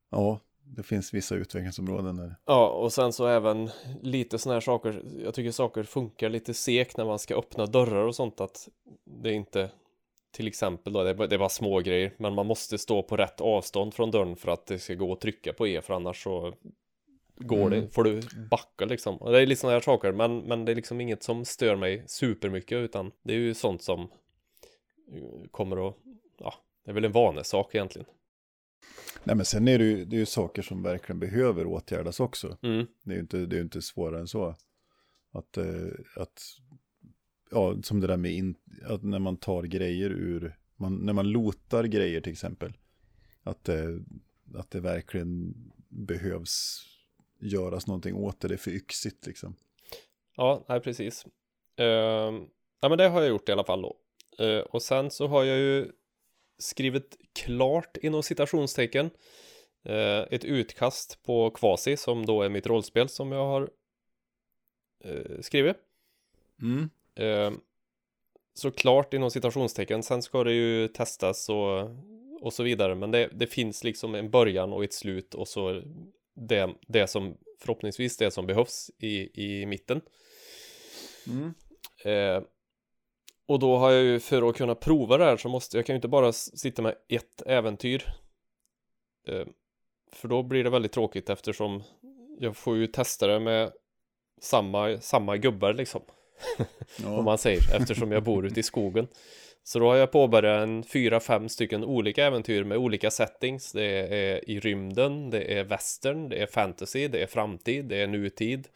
Ja, 0.09 0.39
det 0.75 0.83
finns 0.83 1.13
vissa 1.13 1.35
utvecklingsområden 1.35 2.17
där. 2.17 2.35
Ja, 2.45 2.69
och 2.69 2.93
sen 2.93 3.13
så 3.13 3.27
även 3.27 3.69
lite 4.01 4.39
sådana 4.39 4.55
här 4.55 4.61
saker. 4.61 5.01
Jag 5.23 5.33
tycker 5.33 5.51
saker 5.51 5.83
funkar 5.83 6.29
lite 6.29 6.53
sekt 6.53 6.97
när 6.97 7.05
man 7.05 7.19
ska 7.19 7.35
öppna 7.35 7.65
dörrar 7.65 8.05
och 8.05 8.15
sånt. 8.15 8.41
Att 8.41 8.69
det 9.05 9.31
inte, 9.33 9.71
till 10.31 10.47
exempel 10.47 10.93
då, 10.93 11.03
det 11.03 11.09
är, 11.09 11.37
bara- 11.37 11.49
små 11.49 11.79
grejer. 11.79 12.13
Men 12.17 12.33
man 12.33 12.45
måste 12.45 12.77
stå 12.77 13.03
på 13.03 13.17
rätt 13.17 13.41
avstånd 13.41 13.93
från 13.93 14.11
dörren 14.11 14.35
för 14.35 14.51
att 14.51 14.65
det 14.65 14.79
ska 14.79 14.93
gå 14.93 15.13
att 15.13 15.21
trycka 15.21 15.53
på 15.53 15.67
E. 15.67 15.81
För 15.81 15.93
annars 15.93 16.23
så 16.23 16.53
går 17.37 17.67
Mm. 17.67 17.81
det, 17.81 17.89
får 17.89 18.03
du 18.03 18.21
backa 18.51 18.85
liksom. 18.85 19.17
Och 19.17 19.31
det 19.31 19.41
är 19.41 19.45
lite 19.45 19.61
sådana 19.61 19.75
här 19.75 19.81
saker. 19.81 20.11
Men, 20.11 20.37
men 20.39 20.65
det 20.65 20.71
är 20.71 20.75
liksom 20.75 21.01
inget 21.01 21.23
som 21.23 21.45
stör 21.45 21.75
mig 21.75 22.03
supermycket. 22.07 22.75
Utan 22.77 23.11
det 23.23 23.33
är 23.33 23.37
ju 23.37 23.53
sånt 23.53 23.81
som 23.81 24.09
kommer 25.51 25.87
att, 25.89 25.95
ja, 26.39 26.53
det 26.85 26.91
är 26.91 26.95
väl 26.95 27.05
en 27.05 27.11
vanesak 27.11 27.75
egentligen. 27.75 28.07
Nej, 29.23 29.35
men 29.35 29.45
sen 29.45 29.67
är 29.67 29.79
det 29.79 29.85
ju, 29.85 30.05
det 30.05 30.15
är 30.15 30.19
ju 30.19 30.25
saker 30.25 30.61
som 30.61 30.83
verkligen 30.83 31.19
behöver 31.19 31.65
åtgärdas 31.67 32.19
också. 32.19 32.57
Mm, 32.61 32.87
Det 33.03 33.11
är 33.11 33.15
ju 33.15 33.21
inte, 33.21 33.37
det 33.45 33.57
är 33.57 33.61
inte 33.61 33.81
svårare 33.81 34.19
än 34.19 34.27
så. 34.27 34.55
Att, 35.31 35.57
eh, 35.57 35.65
att 36.15 36.41
ja, 37.51 37.75
som 37.83 37.99
det 37.99 38.07
där 38.07 38.17
med 38.17 38.31
in, 38.31 38.55
att 38.85 39.03
när 39.03 39.19
man 39.19 39.37
tar 39.37 39.63
grejer 39.63 40.09
ur, 40.09 40.57
man, 40.75 40.95
när 40.95 41.13
man 41.13 41.27
lotar 41.31 41.83
grejer 41.83 42.21
till 42.21 42.31
exempel. 42.31 42.73
Att, 43.43 43.63
det- 43.63 43.99
att 44.55 44.71
det 44.71 44.79
verkligen 44.79 45.53
behövs 45.89 46.85
göras 47.39 47.87
någonting 47.87 48.15
åt 48.15 48.39
det, 48.39 48.47
det 48.47 48.55
är 48.55 48.57
för 48.57 48.71
yxigt 48.71 49.25
liksom. 49.25 49.55
Ja, 50.35 50.65
nej 50.69 50.79
precis. 50.79 51.25
Uh, 51.79 51.85
ja 52.81 52.89
men 52.89 52.97
det 52.97 53.07
har 53.07 53.21
jag 53.21 53.29
gjort 53.29 53.49
i 53.49 53.51
alla 53.51 53.63
fall 53.63 53.81
då. 53.81 53.97
Eh, 54.45 54.59
och 54.59 54.81
sen 54.81 55.11
så 55.11 55.27
har 55.27 55.43
jag 55.43 55.57
ju 55.57 55.91
skrivit 56.59 57.17
klart 57.33 57.97
inom 57.97 58.23
citationstecken 58.23 59.09
eh, 59.83 60.19
ett 60.31 60.43
utkast 60.45 61.23
på 61.23 61.49
Quasi 61.49 61.97
som 61.97 62.25
då 62.25 62.41
är 62.41 62.49
mitt 62.49 62.67
rollspel 62.67 63.09
som 63.09 63.31
jag 63.31 63.45
har 63.45 63.69
eh, 65.03 65.41
skrivit. 65.41 65.77
Mm. 66.61 66.89
Eh, 67.15 67.59
så 68.53 68.71
klart 68.71 69.13
inom 69.13 69.31
citationstecken. 69.31 70.03
Sen 70.03 70.21
ska 70.21 70.43
det 70.43 70.53
ju 70.53 70.87
testas 70.87 71.49
och, 71.49 71.89
och 72.41 72.53
så 72.53 72.63
vidare. 72.63 72.95
Men 72.95 73.11
det, 73.11 73.29
det 73.33 73.47
finns 73.47 73.83
liksom 73.83 74.15
en 74.15 74.29
början 74.29 74.73
och 74.73 74.83
ett 74.83 74.93
slut 74.93 75.35
och 75.35 75.47
så 75.47 75.81
det, 76.33 76.69
det 76.87 77.07
som 77.07 77.37
förhoppningsvis 77.59 78.17
det 78.17 78.31
som 78.31 78.47
behövs 78.47 78.91
i, 78.97 79.43
i 79.43 79.65
mitten. 79.65 80.01
Mm. 81.27 81.53
Och 83.49 83.59
då 83.59 83.77
har 83.77 83.91
jag 83.91 84.03
ju 84.03 84.19
för 84.19 84.49
att 84.49 84.55
kunna 84.57 84.75
prova 84.75 85.17
det 85.17 85.23
här 85.23 85.37
så 85.37 85.49
måste 85.49 85.77
jag 85.77 85.85
kan 85.85 85.93
ju 85.93 85.95
inte 85.97 86.07
bara 86.07 86.31
sitta 86.33 86.81
med 86.81 86.95
ett 87.07 87.41
äventyr. 87.45 88.03
Eh, 89.27 89.45
för 90.11 90.27
då 90.27 90.43
blir 90.43 90.63
det 90.63 90.69
väldigt 90.69 90.91
tråkigt 90.91 91.29
eftersom 91.29 91.83
jag 92.39 92.57
får 92.57 92.77
ju 92.77 92.87
testa 92.87 93.27
det 93.27 93.39
med 93.39 93.71
samma, 94.41 94.97
samma 95.01 95.37
gubbar 95.37 95.73
liksom. 95.73 96.01
Om 96.59 96.65
Ja. 97.03 97.21
man 97.21 97.37
säger, 97.37 97.75
eftersom 97.75 98.11
jag 98.11 98.23
bor 98.23 98.45
ute 98.45 98.59
i 98.59 98.63
skogen. 98.63 99.07
Så 99.63 99.79
då 99.79 99.85
har 99.89 99.95
jag 99.95 100.11
påbörjat 100.11 100.63
en 100.63 100.83
fyra, 100.83 101.19
fem 101.19 101.49
stycken 101.49 101.83
olika 101.83 102.25
äventyr 102.25 102.63
med 102.63 102.77
olika 102.77 103.11
settings. 103.11 103.71
Det 103.71 103.83
är 103.85 104.49
i 104.49 104.59
rymden, 104.59 105.29
det 105.29 105.57
är 105.59 105.63
western, 105.63 106.29
det 106.29 106.37
är 106.41 106.47
fantasy, 106.47 107.07
det 107.07 107.23
är 107.23 107.27
framtid, 107.27 107.85
det 107.85 108.01
är 108.01 108.07
nutid 108.07 108.67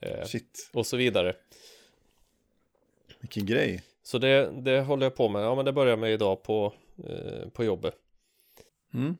eh, 0.00 0.24
Shit, 0.24 0.70
och 0.72 0.86
så 0.86 0.96
vidare. 0.96 1.34
vilken 3.20 3.46
grej. 3.46 3.82
Så 4.08 4.18
det, 4.18 4.50
det 4.60 4.80
håller 4.80 5.06
jag 5.06 5.14
på 5.14 5.28
med. 5.28 5.42
Ja, 5.42 5.54
men 5.54 5.64
det 5.64 5.72
börjar 5.72 5.96
med 5.96 6.12
idag 6.12 6.42
på, 6.42 6.72
eh, 7.08 7.48
på 7.48 7.64
jobbet. 7.64 7.94
Mm. 8.94 9.16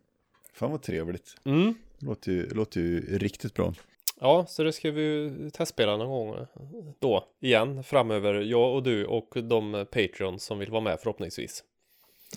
Fan 0.52 0.71
vad 0.71 0.83
trevligt. 0.83 1.37
Mm. 1.45 1.75
Låter 1.99 2.33
ju, 2.33 2.49
låter 2.49 2.80
ju 2.80 3.18
riktigt 3.18 3.54
bra. 3.54 3.75
Ja, 4.21 4.47
så 4.49 4.62
det 4.62 4.73
ska 4.73 4.90
vi 4.90 5.02
ju 5.02 5.50
testspela 5.50 5.97
någon 5.97 6.09
gång 6.09 6.35
eh, 6.35 6.47
då 6.99 7.25
igen 7.40 7.85
framöver. 7.85 8.35
Jag 8.35 8.75
och 8.75 8.83
du 8.83 9.07
och 9.07 9.37
de 9.42 9.87
Patreon 9.90 10.38
som 10.38 10.59
vill 10.59 10.71
vara 10.71 10.80
med 10.80 11.00
förhoppningsvis. 11.00 11.64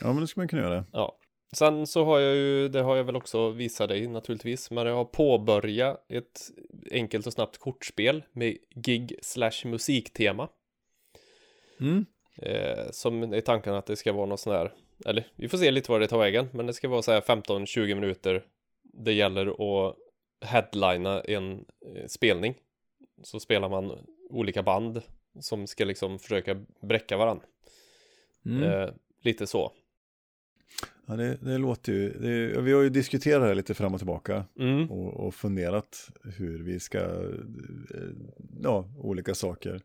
Ja, 0.02 0.08
men 0.08 0.22
det 0.22 0.28
ska 0.28 0.40
man 0.40 0.48
kunna 0.48 0.62
göra. 0.62 0.86
Ja, 0.92 1.18
Sen 1.52 1.88
så 1.88 2.06
har 2.06 2.20
jag 2.20 2.36
ju, 2.36 2.68
det 2.68 2.82
har 2.82 2.96
jag 2.96 3.04
väl 3.04 3.16
också 3.16 3.50
visat 3.50 3.90
dig 3.90 4.08
naturligtvis, 4.08 4.72
men 4.72 4.88
jag 4.88 4.96
har 4.96 5.06
påbörjat 5.06 6.06
ett 6.10 6.52
enkelt 6.92 7.28
och 7.28 7.34
snabbt 7.34 7.58
kortspel 7.58 8.24
med 8.32 8.58
gig 8.76 9.16
slash 9.22 9.66
musiktema. 9.66 10.50
Mm. 11.80 12.06
Eh, 12.38 12.92
som 12.92 13.34
är 13.34 13.42
tanken 13.42 13.74
att 13.74 13.86
det 13.86 13.96
ska 13.96 14.14
vara 14.14 14.26
något 14.26 14.40
sån 14.40 14.54
här, 14.54 14.74
eller 15.06 15.28
vi 15.36 15.50
får 15.50 15.58
se 15.58 15.72
lite 15.72 15.92
vad 15.92 16.02
det 16.02 16.08
tar 16.08 16.20
vägen, 16.20 16.50
men 16.54 16.66
det 16.66 16.74
ska 16.74 16.88
vara 16.88 17.02
så 17.02 17.12
här 17.12 17.22
15-20 17.22 17.96
minuter. 17.96 18.44
Det 18.84 19.14
gäller 19.14 19.48
att 19.48 19.96
headlina 20.46 21.22
en 21.22 21.66
eh, 21.96 22.08
spelning. 22.08 22.56
Så 23.24 23.40
spelar 23.40 23.70
man 23.70 23.98
olika 24.30 24.64
band 24.64 25.02
som 25.40 25.68
ska 25.68 25.86
liksom 25.86 26.20
försöka 26.20 26.66
bräcka 26.82 27.18
varandra. 27.18 27.46
Mm. 28.46 28.64
Eh, 28.64 28.90
lite 29.22 29.48
så. 29.48 29.72
Ja, 31.06 31.16
det, 31.16 31.38
det 31.42 31.58
låter 31.58 31.94
ju, 31.94 32.10
det, 32.10 32.62
vi 32.62 32.74
har 32.74 32.82
ju 32.82 32.90
diskuterat 32.90 33.42
det 33.42 33.48
här 33.48 33.56
lite 33.56 33.74
fram 33.74 33.94
och 33.94 34.00
tillbaka 34.00 34.46
Mm. 34.60 34.92
och, 34.92 35.28
och 35.28 35.36
funderat 35.36 36.10
hur 36.24 36.64
vi 36.64 36.80
ska, 36.80 37.00
eh, 37.00 38.12
ja, 38.64 38.90
olika 38.98 39.36
saker. 39.36 39.82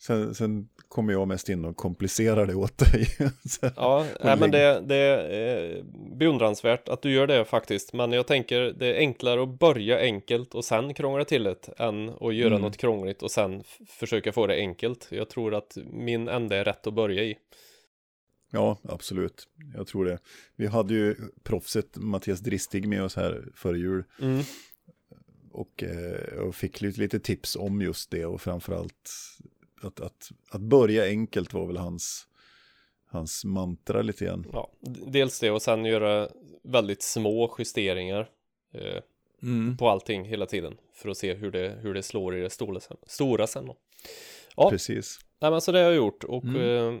Sen, 0.00 0.34
sen 0.34 0.68
kommer 0.88 1.12
jag 1.12 1.28
mest 1.28 1.48
in 1.48 1.64
och 1.64 1.76
komplicerar 1.76 2.46
det 2.46 2.54
åt 2.54 2.78
dig. 2.78 3.08
Ja, 3.76 4.06
nej, 4.24 4.36
men 4.38 4.50
det, 4.50 4.80
det 4.86 4.96
är 4.96 5.82
beundransvärt 6.18 6.88
att 6.88 7.02
du 7.02 7.12
gör 7.12 7.26
det 7.26 7.44
faktiskt. 7.44 7.92
Men 7.92 8.12
jag 8.12 8.26
tänker 8.26 8.60
det 8.60 8.86
är 8.86 8.98
enklare 8.98 9.42
att 9.42 9.58
börja 9.58 9.98
enkelt 10.00 10.54
och 10.54 10.64
sen 10.64 10.94
krångla 10.94 11.24
till 11.24 11.42
det 11.42 11.68
än 11.78 12.08
att 12.08 12.34
göra 12.34 12.48
Mm. 12.48 12.60
något 12.62 12.76
krångligt 12.76 13.22
och 13.22 13.30
sen 13.30 13.62
försöka 13.86 14.32
få 14.32 14.46
det 14.46 14.54
enkelt. 14.54 15.08
Jag 15.10 15.28
tror 15.28 15.54
att 15.54 15.76
min 15.92 16.28
ände 16.28 16.56
är 16.56 16.64
rätt 16.64 16.86
att 16.86 16.94
börja 16.94 17.22
i. 17.22 17.36
Ja, 18.50 18.78
absolut. 18.82 19.48
Jag 19.76 19.86
tror 19.86 20.04
det. 20.04 20.18
Vi 20.56 20.66
hade 20.66 20.94
ju 20.94 21.16
proffset 21.42 21.96
Mattias 21.96 22.40
Dristig 22.40 22.88
med 22.88 23.02
oss 23.02 23.16
här 23.16 23.44
före 23.54 23.78
jul 23.78 24.04
Mm. 24.22 24.42
och, 25.52 25.82
eh, 25.82 26.38
och 26.38 26.54
fick 26.54 26.80
lite 26.80 27.20
tips 27.20 27.56
om 27.56 27.82
just 27.82 28.10
det 28.10 28.26
och 28.26 28.40
framförallt 28.40 29.10
att, 29.82 30.00
att, 30.00 30.30
att 30.50 30.60
börja 30.60 31.04
enkelt 31.04 31.52
var 31.52 31.66
väl 31.66 31.76
hans, 31.76 32.28
hans 33.06 33.44
mantra 33.44 34.02
lite 34.02 34.24
grann. 34.24 34.46
Ja, 34.52 34.70
dels 35.06 35.40
det 35.40 35.50
och 35.50 35.62
sen 35.62 35.84
göra 35.84 36.28
väldigt 36.62 37.02
små 37.02 37.54
justeringar 37.58 38.30
eh, 38.72 39.02
på 39.78 39.88
allting 39.88 40.24
hela 40.24 40.46
tiden 40.46 40.76
för 40.94 41.08
att 41.08 41.16
se 41.16 41.34
hur 41.34 41.50
det, 41.50 41.78
hur 41.80 41.94
det 41.94 42.02
slår 42.02 42.36
i 42.36 42.40
det 42.40 42.50
stora 42.50 42.80
sen. 42.80 42.96
Stora 43.06 43.46
sen 43.46 43.66
då. 43.66 43.76
Ja. 44.56 44.70
Precis. 44.70 45.18
Nej 45.40 45.50
men 45.50 45.60
så 45.60 45.72
det 45.72 45.78
har 45.78 45.84
jag 45.84 45.94
gjort 45.96 46.24
och 46.24 46.44
Mm. 46.44 46.94
eh, 46.94 47.00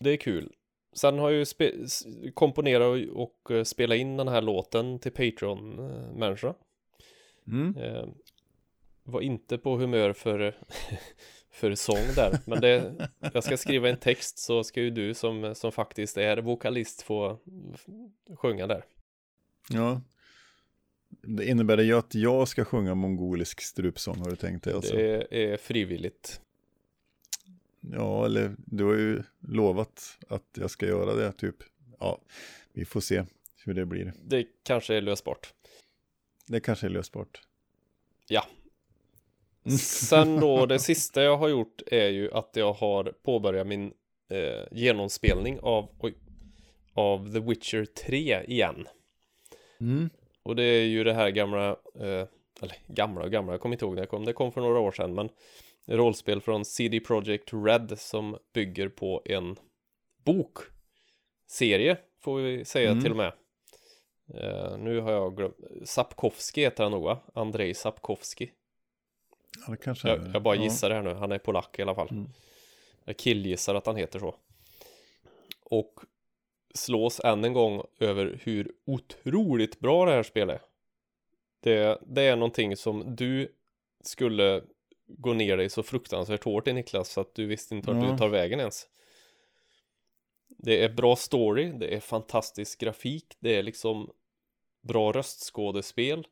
det 0.00 0.10
är 0.10 0.16
kul. 0.16 0.52
Sen 0.92 1.18
har 1.18 1.30
jag 1.30 1.46
ju 1.58 2.32
komponerat 2.34 2.86
och, 3.12 3.22
och 3.22 3.50
eh, 3.50 3.64
spelat 3.64 3.98
in 3.98 4.16
den 4.16 4.28
här 4.28 4.42
låten 4.42 4.98
till 4.98 5.12
Patreon-människa. 5.12 6.54
Mm. 7.46 7.76
Eh, 7.76 8.08
var 9.04 9.20
inte 9.20 9.58
på 9.58 9.76
humör 9.76 10.12
för, 10.12 10.58
för 11.52 11.74
sång 11.74 12.14
där, 12.16 12.38
men 12.46 12.60
det, 12.60 13.08
jag 13.34 13.44
ska 13.44 13.56
skriva 13.56 13.88
en 13.88 13.96
text 13.96 14.38
så 14.38 14.64
ska 14.64 14.80
ju 14.80 14.90
du 14.90 15.14
som, 15.14 15.54
som 15.54 15.72
faktiskt 15.72 16.16
är 16.16 16.36
vokalist 16.36 17.02
få 17.02 17.38
sjunga 18.36 18.66
där. 18.66 18.84
Ja. 19.68 20.00
Det 21.08 21.48
innebär 21.48 21.76
det 21.76 21.84
ju 21.84 21.98
att 21.98 22.14
jag 22.14 22.48
ska 22.48 22.64
sjunga 22.64 22.94
mongolisk 22.94 23.60
strupsång 23.60 24.18
har 24.18 24.30
du 24.30 24.36
tänkt 24.36 24.64
dig 24.64 24.74
alltså? 24.74 24.96
Det 24.96 25.52
är 25.52 25.56
frivilligt. 25.56 26.40
Ja, 27.80 28.26
eller 28.26 28.56
du 28.58 28.84
har 28.84 28.94
ju 28.94 29.22
lovat 29.40 30.18
att 30.28 30.44
jag 30.54 30.70
ska 30.70 30.86
göra 30.86 31.14
det 31.14 31.32
typ. 31.32 31.56
Ja, 31.98 32.18
vi 32.72 32.84
får 32.84 33.00
se 33.00 33.24
hur 33.64 33.74
det 33.74 33.86
blir. 33.86 34.12
Det 34.24 34.46
kanske 34.62 34.94
är 34.94 35.00
lösbart. 35.00 35.54
Det 36.46 36.60
kanske 36.60 36.86
är 36.86 36.90
lösbart. 36.90 37.42
Ja. 38.28 38.46
Sen 39.78 40.40
då, 40.40 40.66
det 40.66 40.78
sista 40.78 41.22
jag 41.22 41.36
har 41.36 41.48
gjort 41.48 41.82
är 41.86 42.08
ju 42.08 42.32
att 42.32 42.50
jag 42.52 42.72
har 42.72 43.04
påbörjat 43.22 43.66
min 43.66 43.92
eh, 44.30 44.66
genomspelning 44.70 45.58
av, 45.60 45.88
oj, 46.00 46.14
av 46.94 47.32
The 47.32 47.40
Witcher 47.40 47.84
3 47.84 48.42
igen. 48.44 48.88
Mm. 49.80 50.10
Och 50.42 50.56
det 50.56 50.64
är 50.64 50.84
ju 50.84 51.04
det 51.04 51.12
här 51.14 51.30
gamla, 51.30 51.68
eh, 52.00 52.26
eller 52.62 52.76
gamla 52.86 53.24
och 53.24 53.30
gamla, 53.30 53.52
jag 53.52 53.60
kommer 53.60 53.74
inte 53.74 53.84
ihåg 53.84 53.94
när 53.94 54.02
det 54.02 54.06
kom, 54.06 54.24
det 54.24 54.32
kom 54.32 54.52
för 54.52 54.60
några 54.60 54.78
år 54.80 54.92
sedan, 54.92 55.14
men 55.14 55.28
rollspel 55.86 56.40
från 56.40 56.64
CD 56.64 57.00
Projekt 57.00 57.48
Red 57.52 57.98
som 57.98 58.38
bygger 58.54 58.88
på 58.88 59.22
en 59.24 59.56
bokserie, 60.24 61.96
får 62.20 62.36
vi 62.40 62.64
säga 62.64 62.90
Mm. 62.90 63.02
till 63.02 63.10
och 63.10 63.16
med. 63.16 63.32
Eh, 64.34 64.78
nu 64.78 65.00
har 65.00 65.12
jag 65.12 65.36
glömt, 65.36 65.56
Sapkowski 65.84 66.60
heter 66.60 66.82
han 66.82 66.92
nog 66.92 67.02
va? 67.02 67.18
Andrei 67.34 67.74
Sapkowski. 67.74 68.50
Ja, 69.58 69.70
det 69.70 69.76
kanske 69.76 70.08
Jag, 70.08 70.18
är. 70.26 70.30
jag 70.32 70.42
bara 70.42 70.56
ja. 70.56 70.62
gissar 70.62 70.90
här 70.90 71.02
nu, 71.02 71.14
han 71.14 71.32
är 71.32 71.38
polack 71.38 71.78
i 71.78 71.82
alla 71.82 71.94
fall. 71.94 72.08
Mm. 72.10 72.28
Jag 73.04 73.16
killgissar 73.16 73.74
att 73.74 73.86
han 73.86 73.96
heter 73.96 74.18
så. 74.18 74.34
Och 75.64 76.00
slås 76.74 77.20
än 77.20 77.44
en 77.44 77.52
gång 77.52 77.82
över 77.98 78.40
hur 78.42 78.72
otroligt 78.84 79.80
bra 79.80 80.06
det 80.06 80.12
här 80.12 80.22
spelet 80.22 80.60
är. 80.60 80.66
Det, 81.60 81.98
det 82.06 82.22
är 82.22 82.36
någonting 82.36 82.76
som 82.76 83.16
du 83.16 83.52
skulle 84.04 84.62
gå 85.06 85.32
ner 85.32 85.56
dig 85.56 85.70
så 85.70 85.82
fruktansvärt 85.82 86.44
hårt 86.44 86.68
i 86.68 86.72
Niklas 86.72 87.08
så 87.08 87.20
att 87.20 87.34
du 87.34 87.46
visste 87.46 87.74
inte 87.74 87.92
vart 87.92 88.04
Ja. 88.04 88.10
du 88.12 88.18
tar 88.18 88.28
vägen 88.28 88.60
ens. 88.60 88.88
Det 90.48 90.84
är 90.84 90.88
bra 90.88 91.16
story, 91.16 91.72
det 91.72 91.94
är 91.94 92.00
fantastisk 92.00 92.80
grafik, 92.80 93.36
det 93.40 93.56
är 93.56 93.62
liksom 93.62 94.12
bra 94.80 95.12
röstskådespel. 95.12 96.26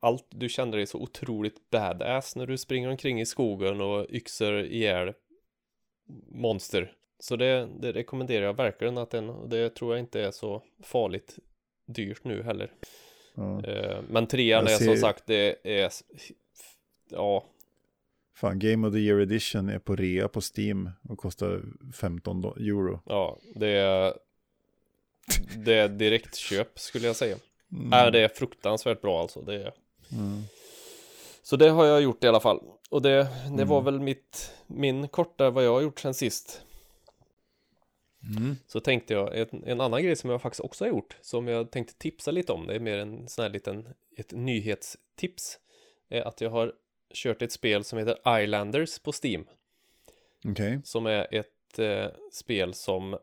Allt, 0.00 0.26
du 0.30 0.48
känner 0.48 0.76
dig 0.76 0.86
så 0.86 0.98
otroligt 0.98 1.70
badass 1.70 2.36
när 2.36 2.46
du 2.46 2.58
springer 2.58 2.88
omkring 2.90 3.20
i 3.20 3.26
skogen 3.26 3.80
och 3.80 4.06
yxar 4.10 4.52
ihjäl 4.64 5.12
monster. 6.28 6.92
Så 7.18 7.36
det, 7.36 7.68
det 7.80 7.92
rekommenderar 7.92 8.44
jag 8.46 8.56
verkligen 8.56 8.98
att 8.98 9.10
den, 9.10 9.48
det 9.48 9.70
tror 9.70 9.92
jag 9.94 10.00
inte 10.04 10.20
är 10.20 10.30
så 10.30 10.62
farligt 10.82 11.38
dyrt 11.86 12.24
nu 12.24 12.42
heller. 12.42 12.72
Ja. 13.34 13.64
Eh, 13.64 13.98
Men 14.08 14.26
trean 14.26 14.64
Jag 14.64 14.72
är 14.72 14.76
som 14.76 14.86
ser- 14.86 14.96
sagt, 14.96 15.26
det 15.26 15.56
är, 15.80 15.90
ja, 17.10 17.44
Fan, 18.34 18.58
Game 18.58 18.88
of 18.88 18.94
the 18.94 18.98
Year 19.00 19.20
Edition 19.20 19.68
är 19.68 19.78
på 19.78 19.96
rea 19.96 20.28
på 20.28 20.40
Steam 20.56 20.90
och 21.08 21.18
kostar 21.18 21.62
15 21.94 22.44
do- 22.44 22.58
euro. 22.68 23.00
ja, 23.06 23.38
det 23.54 23.68
är, 23.68 24.14
det 25.56 25.74
är 25.74 25.88
direkt 25.88 26.36
köp 26.36 26.78
skulle 26.78 27.06
jag 27.06 27.16
säga. 27.16 27.36
Mm. 27.72 27.88
Nej, 27.90 28.12
det 28.12 28.20
är 28.20 28.28
fruktansvärt 28.28 29.00
bra 29.00 29.20
alltså. 29.20 29.40
Det 29.40 29.54
är, 29.54 29.72
Mm. 30.12 30.42
Så 31.42 31.56
det 31.56 31.68
har 31.68 31.84
jag 31.86 32.02
gjort 32.02 32.24
i 32.24 32.28
alla 32.28 32.40
fall. 32.40 32.60
Och 32.90 33.02
det, 33.02 33.28
det 33.56 33.64
var 33.64 33.80
Mm. 33.80 33.84
väl 33.84 34.00
mitt, 34.00 34.54
min 34.66 35.08
korta 35.08 35.50
vad 35.50 35.64
jag 35.64 35.72
har 35.72 35.80
gjort 35.80 36.00
sen 36.00 36.14
sist. 36.14 36.62
Mm. 38.36 38.56
Så 38.66 38.80
tänkte 38.80 39.12
jag, 39.14 39.38
en, 39.38 39.64
en 39.66 39.80
annan 39.80 40.02
grej 40.02 40.16
som 40.16 40.30
jag 40.30 40.42
faktiskt 40.42 40.60
också 40.60 40.84
har 40.84 40.88
gjort, 40.88 41.16
som 41.20 41.48
jag 41.48 41.70
tänkte 41.70 41.94
tipsa 41.98 42.30
lite 42.30 42.52
om, 42.52 42.66
det 42.66 42.74
är 42.74 42.80
mer 42.80 42.98
en 42.98 43.28
sån 43.28 43.42
här 43.42 43.50
liten, 43.50 43.88
ett 44.16 44.32
nyhetstips, 44.32 45.58
är 46.08 46.22
att 46.22 46.40
jag 46.40 46.50
har 46.50 46.72
kört 47.14 47.42
ett 47.42 47.52
spel 47.52 47.84
som 47.84 47.98
heter 47.98 48.40
Islanders 48.42 48.98
på 48.98 49.12
Steam, 49.24 49.46
Okej. 50.48 50.80
som 50.84 51.06
är 51.06 51.34
ett 51.34 51.78
eh, 51.78 52.06
spel 52.32 52.74
som 52.74 53.14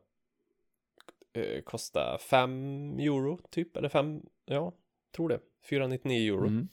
eh, 1.34 1.62
kostar 1.64 2.18
5 2.18 3.00
euro 3.00 3.40
typ, 3.50 3.78
eller 3.78 3.90
5, 3.90 4.22
ja, 4.48 4.74
tror 5.16 5.30
det, 5.30 5.40
499 5.70 6.34
euro. 6.34 6.48
Mm. 6.48 6.68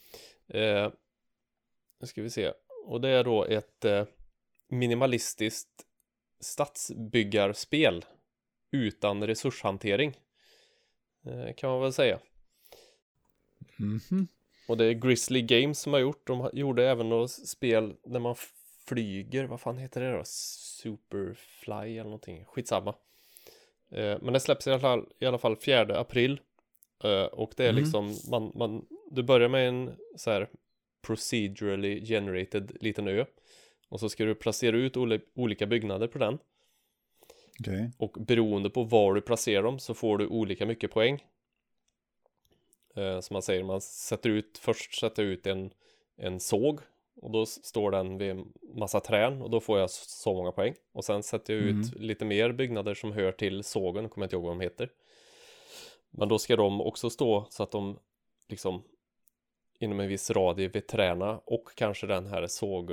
Eh, 0.49 0.93
nu 2.01 2.07
ska 2.07 2.23
vi 2.23 2.31
se. 2.31 2.53
Och 2.87 3.01
det 3.01 3.09
är 3.09 3.25
då 3.25 3.45
ett 3.45 3.85
eh, 3.85 4.05
minimalistiskt 4.69 5.87
stadsbyggarspel 6.41 8.05
utan 8.71 9.27
resurshantering. 9.27 10.17
Eh, 11.27 11.55
kan 11.55 11.71
man 11.71 11.81
väl 11.81 11.93
säga. 11.93 12.19
Mhm. 13.77 14.29
Och 14.69 14.77
det 14.77 14.85
är 14.85 14.93
Grizzly 14.93 15.43
Games 15.43 15.81
som 15.81 15.93
har 15.93 16.01
gjort. 16.01 16.27
De 16.27 16.51
gjorde 16.53 16.89
även 16.91 17.09
något 17.09 17.31
spel 17.31 17.97
när 18.05 18.21
man 18.21 18.37
flyger. 18.87 19.45
Vad 19.45 19.61
fan 19.61 19.79
heter 19.79 20.01
det 20.01 20.13
då? 20.13 20.23
Superfly 20.25 21.93
eller 21.93 22.05
någonting. 22.05 22.45
Skitsamma. 22.45 22.95
Eh, 23.91 24.19
men 24.23 24.33
det 24.33 24.41
släpps 24.41 24.67
i 24.67 24.71
alla 24.71 24.81
fall, 24.81 25.09
i 25.19 25.27
alla 25.27 25.39
fall 25.39 25.57
4 25.57 25.99
april. 25.99 26.41
Eh, 27.05 27.25
och 27.25 27.53
det 27.57 27.65
är 27.65 27.71
Mm. 27.71 27.83
liksom, 27.83 28.17
man, 28.31 28.53
man, 28.55 28.87
du 29.11 29.23
börjar 29.23 29.49
med 29.49 29.69
en 29.69 29.91
så 30.17 30.31
här 30.31 30.49
procedurally 31.03 32.07
generated 32.07 32.77
liten 32.81 33.09
ö. 33.09 33.25
Och 33.89 34.01
så 34.01 34.09
ska 34.09 34.25
du 34.25 34.35
placera 34.35 34.77
ut 34.77 34.97
oli- 34.97 35.21
olika 35.35 35.67
byggnader 35.67 36.07
på 36.09 36.19
den. 36.19 36.39
Okej. 37.61 37.91
Och 37.99 38.13
beroende 38.13 38.71
på 38.71 38.83
var 38.83 39.15
du 39.15 39.21
placerar 39.21 39.63
dem 39.63 39.79
så 39.79 39.95
får 39.95 40.19
du 40.19 40.27
olika 40.27 40.67
mycket 40.67 40.91
poäng. 40.91 41.25
Eh, 42.97 43.21
som 43.21 43.35
man 43.35 43.43
säger, 43.43 43.65
man 43.65 43.81
sätter 43.81 44.31
ut, 44.31 44.59
först 44.59 44.95
sätter 45.01 45.23
ut 45.23 45.47
en, 45.47 45.71
en 46.17 46.41
såg. 46.41 46.81
Och 47.17 47.31
då 47.31 47.47
står 47.47 47.91
den 47.91 48.19
vid 48.19 48.31
en 48.31 48.53
massa 48.75 49.01
trän 49.01 49.43
och 49.43 49.51
då 49.51 49.61
får 49.61 49.79
jag 49.79 49.91
så 49.91 50.35
många 50.35 50.53
poäng. 50.53 50.75
Och 50.93 51.05
sen 51.05 51.23
sätter 51.23 51.55
jag 51.55 51.63
ut 51.63 51.71
Mm. 51.95 52.07
lite 52.07 52.25
mer 52.25 52.53
byggnader 52.53 52.95
som 52.95 53.13
hör 53.13 53.33
till 53.33 53.65
sågen, 53.65 54.09
kommer 54.09 54.25
jag 54.25 54.27
inte 54.27 54.37
ihåg 54.37 54.45
vad 54.45 54.53
de 54.53 54.61
heter. 54.61 54.91
Men 56.17 56.29
då 56.29 56.39
ska 56.39 56.57
de 56.57 56.81
också 56.81 57.11
stå 57.11 57.47
så 57.51 57.63
att 57.63 57.71
de 57.71 57.99
liksom 58.49 58.83
inom 59.79 60.01
en 60.01 60.09
viss 60.09 60.31
radie 60.31 60.69
vid 60.69 60.87
träna 60.87 61.41
och 61.45 61.69
kanske 61.75 62.07
den 62.07 62.27
här 62.27 62.47
såg, 62.47 62.93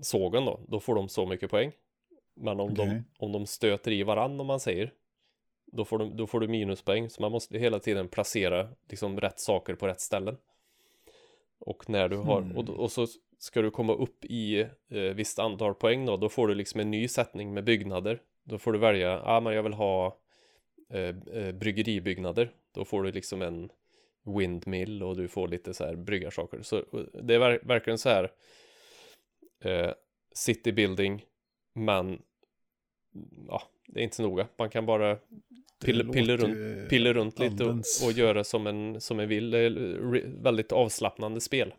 sågen 0.00 0.44
då, 0.44 0.60
då 0.68 0.80
får 0.80 0.94
de 0.94 1.08
så 1.08 1.26
mycket 1.26 1.50
poäng. 1.50 1.72
Men 2.34 2.60
om, 2.60 2.72
Okej. 2.72 2.86
de, 2.86 3.04
om 3.24 3.32
de 3.32 3.46
stöter 3.46 3.92
i 3.92 4.02
varann 4.02 4.40
om 4.40 4.46
man 4.46 4.60
säger, 4.60 4.92
då 5.66 5.84
får, 5.84 5.98
de, 5.98 6.16
då 6.16 6.26
får 6.26 6.40
du 6.40 6.48
minuspoäng. 6.48 7.10
Så 7.10 7.22
man 7.22 7.32
måste 7.32 7.58
hela 7.58 7.78
tiden 7.78 8.08
placera 8.08 8.68
liksom 8.88 9.20
rätt 9.20 9.40
saker 9.40 9.74
på 9.74 9.86
rätt 9.86 10.00
ställen. 10.00 10.36
Och 11.58 11.90
när 11.90 12.08
du 12.08 12.16
har, 12.16 12.40
Hmm. 12.40 12.56
och, 12.56 12.68
och 12.68 12.92
så 12.92 13.06
ska 13.38 13.62
du 13.62 13.70
komma 13.70 13.92
upp 13.92 14.24
i 14.24 14.60
eh, 14.88 15.00
visst 15.00 15.38
antal 15.38 15.74
poäng 15.74 16.06
då, 16.06 16.16
då 16.16 16.28
får 16.28 16.48
du 16.48 16.54
liksom 16.54 16.80
en 16.80 16.90
ny 16.90 17.08
sättning 17.08 17.54
med 17.54 17.64
byggnader. 17.64 18.22
Då 18.44 18.58
får 18.58 18.72
du 18.72 18.78
välja, 18.78 19.08
ja 19.08 19.22
ah, 19.24 19.40
men 19.40 19.52
jag 19.52 19.62
vill 19.62 19.72
ha 19.72 20.16
eh, 20.90 21.14
eh, 21.32 21.52
bryggeribyggnader. 21.52 22.52
Då 22.74 22.84
får 22.84 23.02
du 23.02 23.12
liksom 23.12 23.42
en 23.42 23.70
windmill 24.36 25.02
och 25.02 25.16
du 25.16 25.28
får 25.28 25.48
lite 25.48 25.74
så 25.74 25.84
här 25.84 25.96
bryggarsaker. 25.96 26.62
Så 26.62 26.84
det 27.22 27.34
är 27.34 27.38
ver- 27.38 27.66
verkligen 27.66 27.98
så 27.98 28.08
här 28.08 28.32
eh, 29.64 29.92
city 30.34 30.72
building, 30.72 31.24
men 31.74 32.22
ja, 33.48 33.62
det 33.86 34.00
är 34.00 34.04
inte 34.04 34.16
så 34.16 34.22
noga. 34.22 34.48
Man 34.58 34.70
kan 34.70 34.86
bara 34.86 35.18
pilla, 35.84 36.12
pilla, 36.12 36.36
runt, 36.36 36.90
pilla 36.90 37.12
runt 37.12 37.38
lite 37.38 37.64
och, 37.64 37.76
och 38.04 38.12
göra 38.12 38.44
som 38.44 38.66
en, 38.66 39.00
som 39.00 39.20
en 39.20 39.28
vill. 39.28 39.54
Väldigt 40.42 40.72
avslappnande 40.72 41.40
spel. 41.40 41.74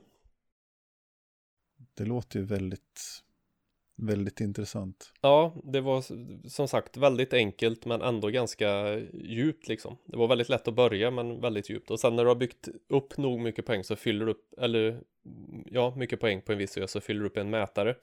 Det 1.93 2.05
låter 2.05 2.39
ju 2.39 2.45
väldigt, 2.45 3.20
väldigt 4.01 4.39
intressant. 4.41 5.13
Ja, 5.21 5.53
det 5.63 5.81
var 5.81 6.03
som 6.49 6.67
sagt 6.67 6.97
väldigt 6.97 7.33
enkelt 7.33 7.85
men 7.85 8.01
ändå 8.01 8.27
ganska 8.29 8.99
djupt 9.13 9.67
liksom. 9.67 9.97
Det 10.05 10.17
var 10.17 10.27
väldigt 10.27 10.49
lätt 10.49 10.67
att 10.67 10.73
börja 10.73 11.11
men 11.11 11.41
väldigt 11.41 11.69
djupt. 11.69 11.91
Och 11.91 11.99
sen 11.99 12.15
när 12.15 12.23
du 12.23 12.29
har 12.29 12.35
byggt 12.35 12.67
upp 12.87 13.17
nog 13.17 13.39
mycket 13.39 13.65
poäng 13.65 13.83
så 13.83 13.95
fyller 13.95 14.25
du 14.25 14.31
upp, 14.31 14.53
eller 14.57 15.01
ja, 15.65 15.93
mycket 15.97 16.19
poäng 16.19 16.41
på 16.41 16.51
en 16.51 16.57
viss 16.57 16.77
ö 16.77 16.87
så 16.87 17.01
fyller 17.01 17.19
du 17.21 17.25
upp 17.25 17.37
en 17.37 17.49
mätare. 17.49 17.95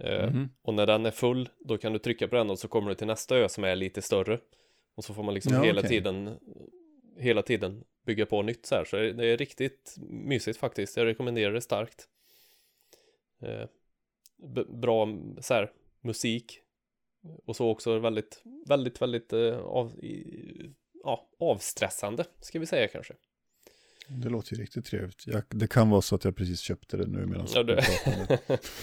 Eh, 0.00 0.26
Mhm. 0.30 0.48
Och 0.62 0.74
när 0.74 0.86
den 0.86 1.06
är 1.06 1.10
full, 1.10 1.48
då 1.58 1.78
kan 1.78 1.92
du 1.92 1.98
trycka 1.98 2.28
på 2.28 2.36
den 2.36 2.50
och 2.50 2.58
så 2.58 2.68
kommer 2.68 2.88
du 2.88 2.94
till 2.94 3.06
nästa 3.06 3.36
ö 3.36 3.48
som 3.48 3.64
är 3.64 3.76
lite 3.76 4.02
större. 4.02 4.38
Och 4.94 5.04
så 5.04 5.14
får 5.14 5.22
man 5.22 5.34
liksom 5.34 5.52
Ja, 5.54 5.62
hela 5.62 5.80
okej. 5.80 5.88
tiden, 5.90 6.38
hela 7.18 7.42
tiden 7.42 7.84
bygga 8.06 8.26
på 8.26 8.42
nytt 8.42 8.66
så 8.66 8.74
här. 8.74 8.84
Så 8.84 8.96
det 8.96 9.26
är 9.26 9.36
riktigt 9.36 9.94
mysigt 10.08 10.58
faktiskt. 10.58 10.96
Jag 10.96 11.06
rekommenderar 11.06 11.52
det 11.52 11.60
starkt. 11.60 12.08
Bra 14.68 15.08
så 15.40 15.54
här, 15.54 15.70
musik. 16.00 16.60
Och 17.46 17.56
så 17.56 17.70
också 17.70 17.98
väldigt, 17.98 18.42
väldigt, 18.66 19.02
väldigt 19.02 19.32
eh, 19.32 19.58
av, 19.58 20.04
i, 20.04 20.74
ja, 21.04 21.28
avstressande, 21.40 22.24
ska 22.40 22.58
vi 22.58 22.66
säga 22.66 22.88
kanske. 22.88 23.14
Det 24.08 24.28
låter 24.28 24.54
ju 24.54 24.62
riktigt 24.62 24.84
trevligt. 24.84 25.26
Jag, 25.26 25.42
det 25.48 25.66
kan 25.66 25.90
vara 25.90 26.00
så 26.00 26.14
att 26.14 26.24
jag 26.24 26.36
precis 26.36 26.60
köpte 26.60 26.96
det 26.96 27.06
nu 27.06 27.26
medan 27.26 27.46
Ja, 27.54 27.64
pratade. 27.64 28.38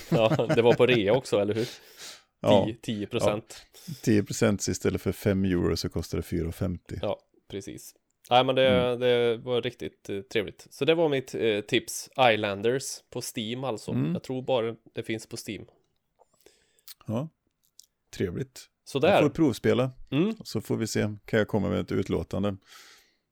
ja, 0.48 0.56
det 0.56 0.62
var 0.62 0.74
på 0.74 0.86
rea 0.86 1.14
också, 1.14 1.40
eller 1.40 1.54
hur? 1.54 1.66
10, 1.66 1.72
Ja, 2.42 2.68
10 2.82 3.08
procent. 3.08 3.66
10% 3.88 4.70
istället 4.70 5.02
för 5.02 5.12
5 5.12 5.46
euro 5.46 5.78
så 5.78 5.90
kostar 5.90 6.18
det 6.18 6.24
4,50. 6.24 7.00
Ja, 7.02 7.20
precis. 7.50 7.96
Nej, 8.30 8.44
men 8.46 8.56
det, 8.56 8.68
Mm. 8.70 9.00
det 9.00 9.38
var 9.38 9.62
riktigt 9.62 10.10
eh, 10.10 10.22
trevligt. 10.22 10.68
Så 10.70 10.86
det 10.86 10.96
var 10.96 11.10
mitt 11.10 11.36
eh, 11.36 11.60
tips. 11.62 12.10
Islanders 12.34 13.04
på 13.10 13.22
Steam 13.36 13.64
alltså. 13.64 13.92
Mm. 13.92 14.14
Jag 14.14 14.24
tror 14.24 14.42
bara 14.42 14.76
det 14.94 15.04
finns 15.04 15.28
på 15.28 15.38
Steam. 15.48 15.66
Ja, 17.08 17.30
trevligt. 18.18 18.70
Så 18.84 19.00
Jag 19.02 19.22
får 19.22 19.30
provspela, 19.30 19.92
Mm, 20.12 20.36
så 20.44 20.62
får 20.62 20.78
vi 20.78 20.88
se. 20.88 21.02
Kan 21.26 21.40
jag 21.40 21.48
komma 21.48 21.70
med 21.70 21.80
ett 21.80 21.92
utlåtande? 21.92 22.58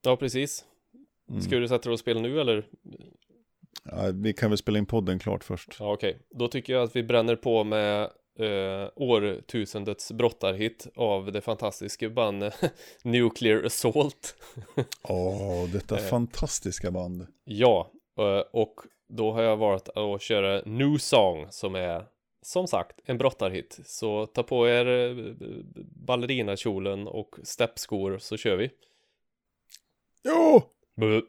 ja, 0.02 0.16
precis. 0.18 0.66
Mm. 1.30 1.42
Ska 1.42 1.56
du 1.60 1.68
sätta 1.68 1.84
dig 1.84 1.94
och 1.94 2.00
spela 2.00 2.20
nu 2.22 2.42
eller? 2.42 2.66
Ja, 3.84 4.12
vi 4.14 4.34
kan 4.34 4.50
väl 4.52 4.58
spela 4.58 4.78
in 4.80 4.86
podden 4.86 5.20
klart 5.20 5.44
först. 5.44 5.76
Ja, 5.80 5.94
okej. 5.94 6.20
Då 6.30 6.48
tycker 6.48 6.74
jag 6.74 6.84
att 6.84 6.96
vi 6.96 7.04
bränner 7.04 7.36
på 7.36 7.64
med 7.64 8.10
eh, 8.40 8.90
årtusendets 8.96 10.12
brottarhit 10.12 10.88
av 10.96 11.32
det 11.32 11.42
fantastiska 11.42 12.10
bandet 12.10 12.56
Nuclear 13.04 13.64
Assault. 13.64 14.36
Åh, 15.04 15.70
detta 15.70 15.98
Eh. 16.00 16.04
fantastiska 16.10 16.92
band. 16.92 17.28
Ja, 17.44 17.92
eh, 18.20 18.44
och 18.52 18.76
då 19.10 19.32
har 19.32 19.42
jag 19.42 19.58
valt 19.58 19.90
att 19.90 20.22
köra 20.22 20.62
New 20.66 20.98
Song 20.98 21.48
som 21.50 21.76
är 21.76 22.06
som 22.42 22.68
sagt 22.68 23.00
en 23.06 23.18
brottarhit. 23.18 23.80
Så 23.86 24.26
ta 24.26 24.44
på 24.44 24.70
er 24.70 24.86
eh, 24.86 25.16
ballerinakjolen 26.08 27.08
och 27.08 27.36
steppskor 27.44 28.18
så 28.18 28.38
kör 28.38 28.56
vi. 28.58 28.70
Jo! 30.24 30.62
Bu. 30.96 31.22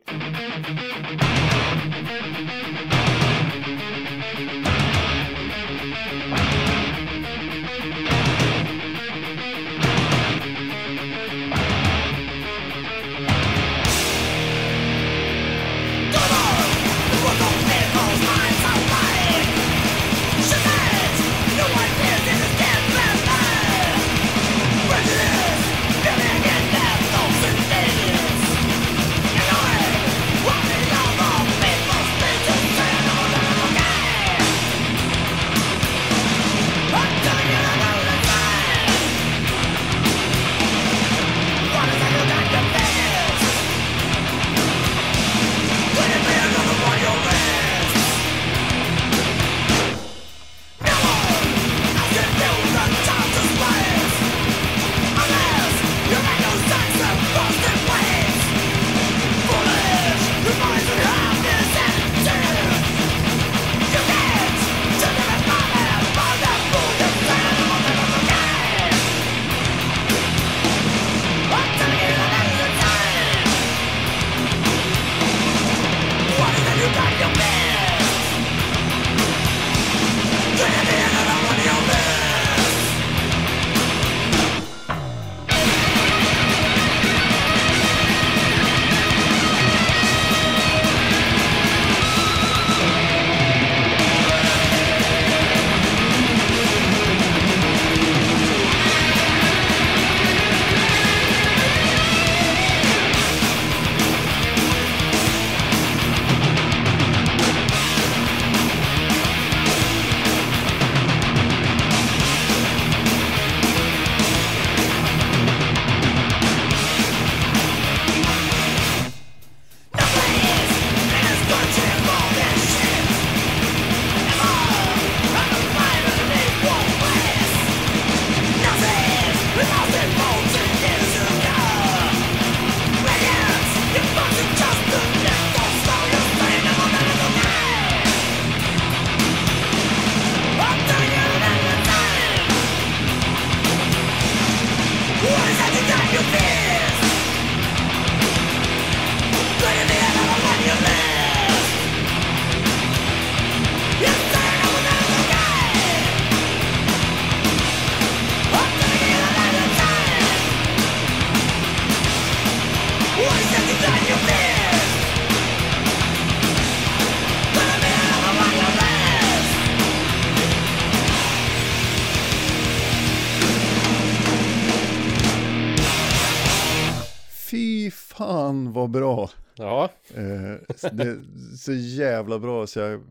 Det 180.92 181.02
är 181.02 181.20
så 181.56 181.72
jävla 181.72 182.38
bra 182.38 182.66
så 182.66 182.78
jag 182.80 183.02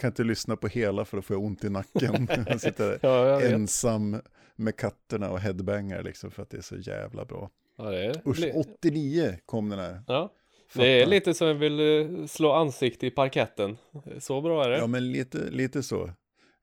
kan 0.00 0.08
inte 0.10 0.24
lyssna 0.24 0.56
på 0.56 0.68
hela 0.68 1.04
för 1.04 1.16
då 1.16 1.22
får 1.22 1.36
jag 1.36 1.44
ont 1.44 1.64
i 1.64 1.68
nacken. 1.70 2.28
Jag 2.46 2.60
sitter 2.60 2.98
ja 3.02 3.26
jag 3.28 3.50
ensam 3.52 4.16
med 4.56 4.76
katterna 4.76 5.30
och 5.30 5.40
headbangar 5.40 6.02
liksom 6.02 6.30
för 6.30 6.42
att 6.42 6.50
det 6.50 6.56
är 6.56 6.62
så 6.62 6.76
jävla 6.76 7.24
bra. 7.24 7.50
Ja, 7.78 7.92
är, 7.94 8.28
Usch, 8.28 8.38
li- 8.38 8.52
89 8.54 9.38
kom 9.46 9.68
den 9.68 9.78
här. 9.78 10.02
ja. 10.06 10.32
Fattar. 10.68 10.84
det 10.86 11.02
är 11.02 11.06
lite 11.06 11.34
som 11.34 11.46
jag 11.46 11.54
vill 11.54 11.80
eh, 11.80 12.26
slå 12.26 12.52
ansikte 12.52 13.06
i 13.06 13.10
parketten. 13.10 13.76
Så 14.18 14.40
bra 14.40 14.64
är 14.64 14.70
det. 14.70 14.78
Ja, 14.78 14.86
men 14.86 15.12
lite, 15.12 15.38
lite 15.50 15.82
så. 15.82 16.10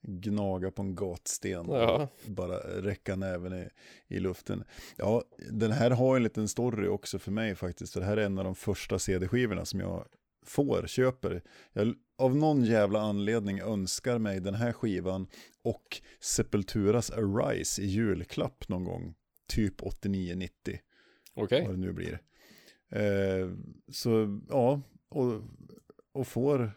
Gnaga 0.02 0.72
på 0.72 0.82
en 0.82 0.96
gatsten. 0.96 1.66
Ja. 1.70 2.08
Bara 2.26 2.58
räcka 2.82 3.16
näven 3.16 3.54
i, 3.54 3.68
i 4.16 4.20
luften. 4.20 4.64
Ja, 4.96 5.24
den 5.52 5.72
här 5.72 5.92
har 5.92 6.16
en 6.16 6.24
liten 6.24 6.48
story 6.48 6.88
också 6.88 7.20
för 7.20 7.32
mig 7.32 7.56
faktiskt. 7.56 7.94
För 7.94 8.00
det 8.00 8.06
här 8.06 8.18
är 8.18 8.26
en 8.26 8.38
av 8.38 8.44
de 8.44 8.56
första 8.56 9.00
CD-skivorna 9.00 9.66
som 9.66 9.80
jag 9.80 10.06
får, 10.48 10.88
köper. 10.88 11.42
Jag 11.74 11.96
av 12.18 12.36
någon 12.36 12.64
jävla 12.64 13.00
anledning 13.00 13.60
önskar 13.60 14.18
mig 14.18 14.40
den 14.40 14.56
här 14.56 14.74
skivan 14.74 15.28
och 15.64 16.02
Sepulturas 16.20 17.12
Arise 17.12 17.82
i 17.82 17.86
julklapp 17.86 18.70
någon 18.70 18.84
gång. 18.84 19.16
Typ 19.48 19.82
89-90. 19.82 20.50
Okej. 21.34 21.62
vad 21.66 21.74
det 21.74 21.80
nu 21.80 21.94
blir. 21.94 22.22
Eh, 22.90 23.52
så 23.92 24.40
ja, 24.50 24.82
och, 25.10 25.42
och 26.12 26.28
får 26.28 26.72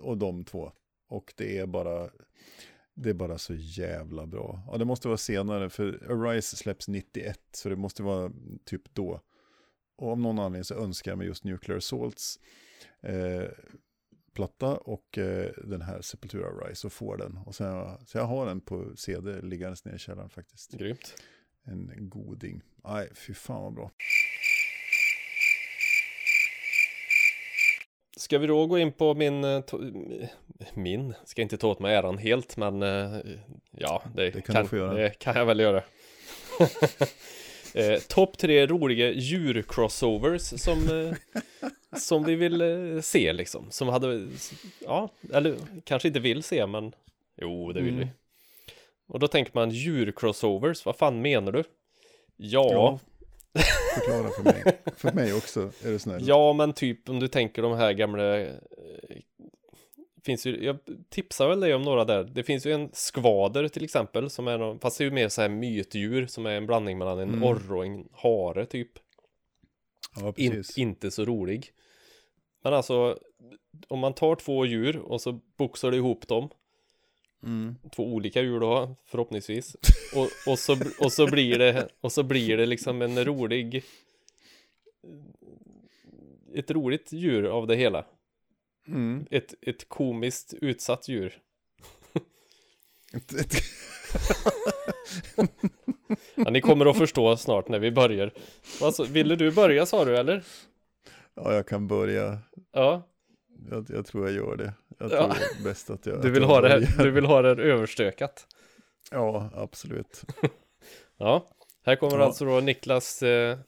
och 0.00 0.18
de 0.18 0.44
två. 0.44 0.72
Och 1.08 1.34
det 1.36 1.58
är 1.58 1.66
bara 1.66 2.10
det 2.94 3.10
är 3.10 3.14
bara 3.14 3.38
så 3.38 3.54
jävla 3.54 4.26
bra. 4.26 4.62
Ja, 4.66 4.78
det 4.78 4.84
måste 4.84 5.08
vara 5.08 5.18
senare, 5.18 5.70
för 5.70 6.10
Arise 6.10 6.56
släpps 6.56 6.88
91, 6.88 7.40
så 7.52 7.68
det 7.68 7.76
måste 7.76 8.02
vara 8.02 8.32
typ 8.64 8.94
då. 8.94 9.20
Och 9.96 10.10
av 10.10 10.20
någon 10.20 10.38
anledning 10.38 10.64
så 10.64 10.74
önskar 10.74 11.10
jag 11.10 11.18
mig 11.18 11.26
just 11.26 11.44
Nuclear 11.44 11.78
Assaults 11.78 12.38
eh, 13.02 13.44
platta 14.32 14.76
och 14.76 15.18
eh, 15.18 15.50
den 15.64 15.82
här 15.82 16.00
Sepultura 16.02 16.48
Rise 16.48 16.86
och 16.86 16.92
får 16.92 17.16
den. 17.16 17.36
Och 17.46 17.54
sen, 17.54 18.06
så 18.06 18.18
jag 18.18 18.24
har 18.24 18.46
den 18.46 18.60
på 18.60 18.96
CD 18.96 19.40
liggandes 19.42 19.84
nere 19.84 19.96
i 19.96 19.98
källaren 19.98 20.30
faktiskt. 20.30 20.72
Grymt. 20.72 21.14
En 21.64 22.08
goding. 22.08 22.62
Nej, 22.84 23.08
fy 23.14 23.34
fan 23.34 23.62
vad 23.62 23.74
bra. 23.74 23.90
Ska 28.16 28.38
vi 28.38 28.46
då 28.46 28.66
gå 28.66 28.78
in 28.78 28.92
på 28.92 29.14
min, 29.14 29.44
eh, 29.44 29.62
min, 30.74 31.14
ska 31.24 31.42
inte 31.42 31.56
ta 31.56 31.68
åt 31.68 31.80
mig 31.80 31.94
äran 31.94 32.18
helt, 32.18 32.56
men 32.56 32.82
eh, 32.82 33.18
ja, 33.70 34.02
det, 34.14 34.30
Det 34.30 34.40
kan 34.40 34.68
göra. 34.72 34.94
det 34.94 35.18
kan 35.18 35.36
jag 35.36 35.46
väl 35.46 35.60
göra. 35.60 35.82
eh, 37.76 37.98
Topp 38.08 38.38
tre 38.38 38.66
roliga 38.66 39.10
djur-crossovers 39.12 40.58
som, 40.58 40.78
eh, 40.88 41.14
som 41.98 42.24
vi 42.24 42.34
vill 42.34 42.60
eh, 42.60 43.00
se 43.02 43.32
liksom, 43.32 43.70
som 43.70 43.88
hade, 43.88 44.26
ja, 44.84 45.08
eller 45.32 45.56
kanske 45.84 46.08
inte 46.08 46.20
vill 46.20 46.42
se, 46.42 46.66
men 46.66 46.92
jo, 47.40 47.72
det 47.72 47.80
vill 47.80 47.94
Mm. 47.94 48.00
vi. 48.06 48.12
Och 49.08 49.18
då 49.18 49.28
tänker 49.28 49.50
man 49.54 49.70
djur-crossovers, 49.70 50.84
vad 50.84 50.96
fan 50.96 51.22
menar 51.22 51.52
du? 51.52 51.64
Ja, 52.36 52.70
Ja. 52.72 52.98
Förklara 53.94 54.28
för 54.30 54.42
mig. 54.42 54.64
För 54.96 55.12
mig 55.12 55.32
också, 55.34 55.60
är 55.84 55.90
du 55.90 55.98
snäll. 55.98 56.28
Ja, 56.28 56.52
men 56.52 56.72
typ 56.72 57.08
om 57.08 57.20
du 57.20 57.28
tänker 57.28 57.62
de 57.62 57.72
här 57.76 57.92
gamla 57.92 58.40
eh, 58.40 58.52
Finns 60.26 60.46
ju, 60.46 60.64
jag 60.64 60.78
tipsar 61.08 61.48
väl 61.48 61.60
dig 61.60 61.74
om 61.74 61.82
några 61.82 62.04
där 62.04 62.24
Det 62.24 62.42
finns 62.42 62.66
ju 62.66 62.72
en 62.72 62.90
skvader 62.92 63.68
till 63.68 63.84
exempel 63.84 64.30
Som 64.30 64.48
är 64.48 64.58
någon, 64.58 64.78
fast 64.78 64.98
det 64.98 65.04
är 65.04 65.06
ju 65.06 65.10
mer 65.14 65.28
så 65.28 65.40
här 65.40 65.48
mytdjur 65.48 66.26
Som 66.26 66.46
är 66.46 66.50
en 66.50 66.66
blandning 66.66 66.98
mellan 66.98 67.18
en 67.18 67.28
Mm. 67.28 67.42
orre 67.42 67.74
och 67.78 67.86
en 67.86 68.08
hare 68.12 68.66
typ 68.66 68.90
Ja, 70.16 70.32
In. 70.36 70.64
Inte 70.76 71.10
så 71.10 71.24
rolig 71.24 71.72
Men 72.64 72.74
alltså 72.74 73.18
Om 73.88 73.98
man 73.98 74.14
tar 74.14 74.34
två 74.34 74.66
djur 74.66 74.96
och 74.96 75.20
så 75.20 75.40
boxar 75.56 75.90
du 75.90 75.96
ihop 75.96 76.28
dem 76.28 76.48
Mm. 77.42 77.76
Två 77.96 78.02
olika 78.14 78.42
djur 78.42 78.60
då 78.60 78.96
förhoppningsvis 79.04 79.76
och, 80.14 80.52
och, 80.52 80.58
så, 80.58 80.76
och 81.00 81.12
så 81.12 81.26
blir 81.30 81.58
det 81.58 81.88
Och 82.00 82.12
så 82.12 82.22
blir 82.22 82.56
det 82.56 82.66
liksom 82.66 83.02
en 83.02 83.24
rolig 83.24 83.84
Ett 86.54 86.70
roligt 86.70 87.12
djur 87.12 87.44
av 87.44 87.66
det 87.66 87.76
hela 87.76 88.04
Mm. 88.88 89.26
ett, 89.30 89.54
ett 89.62 89.88
komiskt 89.88 90.54
utsatt 90.60 91.08
djur. 91.08 91.38
Ja, 96.34 96.50
ni 96.50 96.60
kommer 96.60 96.86
att 96.90 96.98
förstå 96.98 97.36
snart 97.36 97.68
när 97.68 97.78
vi 97.78 97.90
börjar. 97.90 98.32
Alltså, 98.82 99.04
ville 99.04 99.36
du 99.36 99.50
börja 99.52 99.86
sa 99.86 100.04
du 100.04 100.16
eller? 100.16 100.44
Ja, 101.34 101.54
jag 101.54 101.66
kan 101.68 101.86
börja. 101.88 102.38
Ja, 102.72 103.08
Jag, 103.70 103.86
jag 103.88 104.06
tror 104.06 104.26
jag 104.26 104.34
gör 104.36 104.56
det. 104.56 104.72
Jag 104.98 105.12
Ja. 105.12 105.18
tror 105.18 105.28
det 105.28 105.60
är 105.60 105.64
bäst 105.64 105.90
att 105.90 106.06
jag 106.06 106.22
du 106.22 106.30
vill 106.30 106.42
jag 106.42 106.48
ha 106.48 106.60
det, 106.60 106.88
du 106.98 107.10
vill 107.10 107.24
ha 107.24 107.42
det 107.42 107.62
överstökat. 107.62 108.46
Ja, 109.10 109.50
absolut. 109.54 110.22
Ja, 111.18 111.48
här 111.84 111.96
kommer 111.96 112.18
Ja. 112.18 112.24
alltså 112.24 112.44
då 112.44 112.60
Niklas 112.60 113.22
eh, 113.22 113.58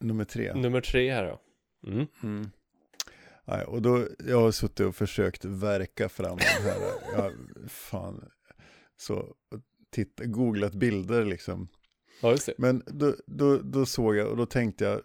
Nummer 0.00 0.24
tre. 0.24 0.54
nummer 0.54 0.80
tre 0.80 1.12
här 1.12 1.24
då. 1.24 1.40
Mm. 1.90 2.06
Mm. 2.22 2.50
Nej, 3.44 3.64
och 3.64 3.82
då, 3.82 4.08
jag 4.18 4.40
har 4.40 4.50
suttit 4.52 4.86
och 4.86 4.96
försökt 4.96 5.44
verka 5.44 6.08
fram 6.08 6.36
den 6.36 6.62
här, 6.62 6.76
ja, 7.16 7.30
fan, 7.68 8.30
så, 8.96 9.34
titta, 9.90 10.24
googlat 10.24 10.74
bilder 10.74 11.24
liksom. 11.24 11.68
Ja. 12.20 12.36
Men 12.58 12.82
då, 12.86 13.14
då, 13.26 13.58
då 13.58 13.86
såg 13.86 14.16
jag, 14.16 14.28
och 14.28 14.36
då 14.36 14.46
tänkte 14.46 14.84
jag, 14.84 15.02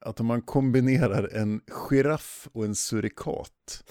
att 0.00 0.20
om 0.20 0.26
man 0.26 0.42
kombinerar 0.42 1.28
en 1.32 1.60
giraff 1.66 2.48
och 2.52 2.64
en 2.64 2.74
surikat. 2.74 3.84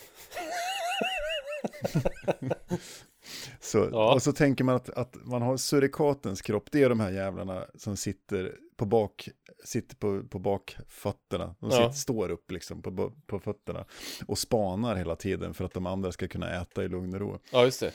så, 3.59 3.89
Ja. 3.91 4.13
Och 4.13 4.23
så 4.23 4.33
tänker 4.33 4.63
man 4.63 4.75
att, 4.75 4.89
att 4.89 5.15
man 5.25 5.41
har 5.41 5.57
surikatens 5.57 6.41
kropp, 6.41 6.69
det 6.71 6.83
är 6.83 6.89
de 6.89 6.99
här 6.99 7.11
jävlarna 7.11 7.65
som 7.75 7.97
sitter 7.97 8.55
på 8.75 8.85
bak, 8.85 9.29
sitter 9.63 9.95
på, 9.95 10.23
på 10.29 10.39
bakfötterna. 10.39 11.55
De 11.59 11.69
Ja. 11.69 11.77
sitter, 11.77 11.91
står 11.91 12.29
upp 12.31 12.51
liksom 12.51 12.81
på, 12.81 13.13
på 13.27 13.39
fötterna 13.39 13.85
och 14.27 14.37
spanar 14.37 14.95
hela 14.95 15.15
tiden 15.15 15.53
för 15.53 15.65
att 15.65 15.73
de 15.73 15.85
andra 15.85 16.11
ska 16.11 16.27
kunna 16.27 16.61
äta 16.61 16.83
i 16.83 16.87
lugn 16.87 17.13
och 17.13 17.19
ro. 17.19 17.39
Ja, 17.51 17.65
just 17.65 17.79
det. 17.79 17.91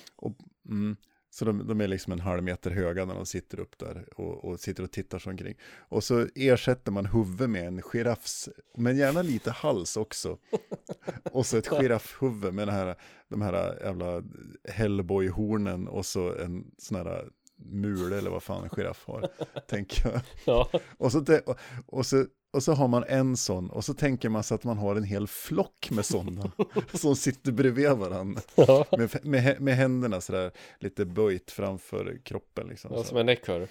Mm. 0.68 0.96
Så 1.30 1.44
de, 1.44 1.66
de 1.66 1.80
är 1.80 1.88
liksom 1.88 2.12
en 2.12 2.20
halv 2.20 2.42
meter 2.42 2.70
höga 2.70 3.04
när 3.04 3.14
de 3.14 3.26
sitter 3.26 3.60
upp 3.60 3.78
där 3.78 4.08
och, 4.16 4.44
och 4.44 4.60
sitter 4.60 4.82
och 4.82 4.90
tittar 4.90 5.18
sig 5.18 5.30
omkring. 5.30 5.54
Och 5.78 6.04
så 6.04 6.26
ersätter 6.34 6.92
man 6.92 7.06
huvud 7.06 7.50
med 7.50 7.66
en 7.66 7.82
giraffs, 7.82 8.48
men 8.76 8.96
gärna 8.96 9.22
lite 9.22 9.50
hals 9.50 9.96
också. 9.96 10.38
Och 11.32 11.46
så 11.46 11.56
ett 11.56 11.68
giraffhuvud 11.68 12.54
med 12.54 12.68
den 12.68 12.74
här, 12.74 12.96
de 13.28 13.42
här 13.42 13.78
jävla 13.84 14.22
Hellboy-hornen 14.68 15.88
och 15.88 16.06
så 16.06 16.36
en 16.36 16.70
sån 16.78 16.96
här 16.96 17.28
mule 17.58 18.18
eller 18.18 18.30
vad 18.30 18.42
fan 18.42 18.64
en 18.64 18.70
giraff 18.70 19.04
har, 19.06 19.28
tänker 19.68 20.10
jag. 20.10 20.20
Ja, 20.44 20.70
Och 20.98 21.12
så, 21.12 21.24
och, 21.46 21.58
och, 21.86 22.06
så, 22.06 22.26
och 22.52 22.62
så 22.62 22.72
har 22.72 22.88
man 22.88 23.04
en 23.08 23.36
sån 23.36 23.70
och 23.70 23.84
så 23.84 23.94
tänker 23.94 24.28
man 24.28 24.42
sig 24.42 24.54
att 24.54 24.64
man 24.64 24.78
har 24.78 24.96
en 24.96 25.04
hel 25.04 25.26
flock 25.26 25.90
med 25.90 26.04
sådana 26.04 26.52
som 26.94 27.16
sitter 27.16 27.52
bredvid 27.52 27.90
varandra. 27.90 28.40
ja. 28.54 28.86
Med, 28.98 29.18
med, 29.26 29.60
med 29.60 29.76
händerna 29.76 30.20
sådär 30.20 30.50
lite 30.80 31.04
böjt 31.04 31.50
framför 31.50 32.20
kroppen 32.24 32.66
liksom. 32.68 32.90
ja 32.94 32.98
så. 33.02 33.08
som 33.08 33.18
en 33.18 33.28
ekorre. 33.28 33.68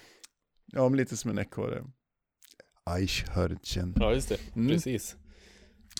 Ja, 0.66 0.88
men 0.88 0.96
lite 0.96 1.16
som 1.16 1.30
en 1.30 1.38
ekorre. 1.38 1.84
Eichhörnchen, 2.90 3.94
Ja, 3.96 4.12
just 4.14 4.28
det. 4.28 4.38
Mm. 4.56 4.68
Precis. 4.68 5.16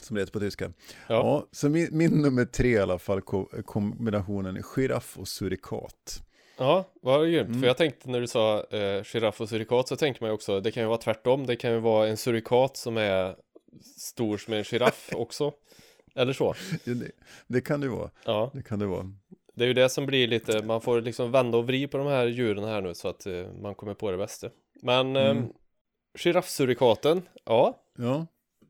som 0.03 0.15
det 0.15 0.23
heter 0.23 0.33
på 0.33 0.41
tyska. 0.41 0.65
Ja. 0.65 0.73
Ja, 1.09 1.47
så 1.53 1.69
min, 1.69 1.89
min 1.93 2.11
nummer 2.11 2.45
tre 2.45 2.69
i 2.69 2.79
alla 2.79 2.99
fall, 2.99 3.21
ko- 3.21 3.49
kombinationen 3.65 4.63
giraff 4.63 5.19
och 5.19 5.29
surikat. 5.29 6.23
Ja, 6.59 6.85
vad 7.03 7.31
grymt. 7.31 7.49
Mm. 7.49 7.61
För 7.61 7.67
jag 7.67 7.77
tänkte 7.77 8.11
när 8.11 8.21
du 8.21 8.27
sa 8.27 8.65
eh, 8.71 9.03
giraff 9.05 9.41
och 9.41 9.49
surikat 9.49 9.89
så 9.89 9.97
tänkte 9.97 10.23
man 10.25 10.31
ju 10.31 10.35
också, 10.35 10.61
det 10.61 10.71
kan 10.71 10.83
ju 10.83 10.87
vara 10.89 10.99
tvärtom. 10.99 11.47
Det 11.47 11.57
kan 11.57 11.73
ju 11.73 11.79
vara 11.79 12.09
en 12.09 12.17
surikat 12.17 12.77
som 12.77 12.97
är 12.97 13.37
stor 13.97 14.37
som 14.39 14.55
en 14.55 14.65
giraff 14.65 15.11
också. 15.15 15.53
Eller 16.15 16.33
så. 16.33 16.55
Det, 16.85 17.11
det 17.47 17.61
kan 17.61 17.81
det 17.81 17.89
vara, 17.89 18.11
Ja, 18.25 18.51
det 18.55 18.63
kan 18.63 18.79
det 18.79 18.87
vara. 18.87 19.13
det 19.55 19.65
är 19.65 19.69
ju 19.69 19.75
det 19.75 19.89
som 19.89 20.07
blir 20.07 20.29
lite, 20.29 20.63
man 20.63 20.81
får 20.81 21.01
liksom 21.01 21.33
vända 21.33 21.59
och 21.59 21.67
vri 21.67 21.87
på 21.87 21.99
de 21.99 22.07
här 22.07 22.27
djuren 22.27 22.65
här 22.65 22.81
nu 22.81 22.95
så 22.95 23.09
att 23.09 23.27
eh, 23.27 23.47
man 23.63 23.75
kommer 23.75 23.95
på 23.95 24.11
det 24.11 24.17
bästa. 24.17 24.49
Men 24.83 25.17
Mm. 25.17 25.37
mm. 25.39 25.53
giraffsurikaten, 26.19 27.23
ja, 27.45 27.83
Ja, 27.99 28.27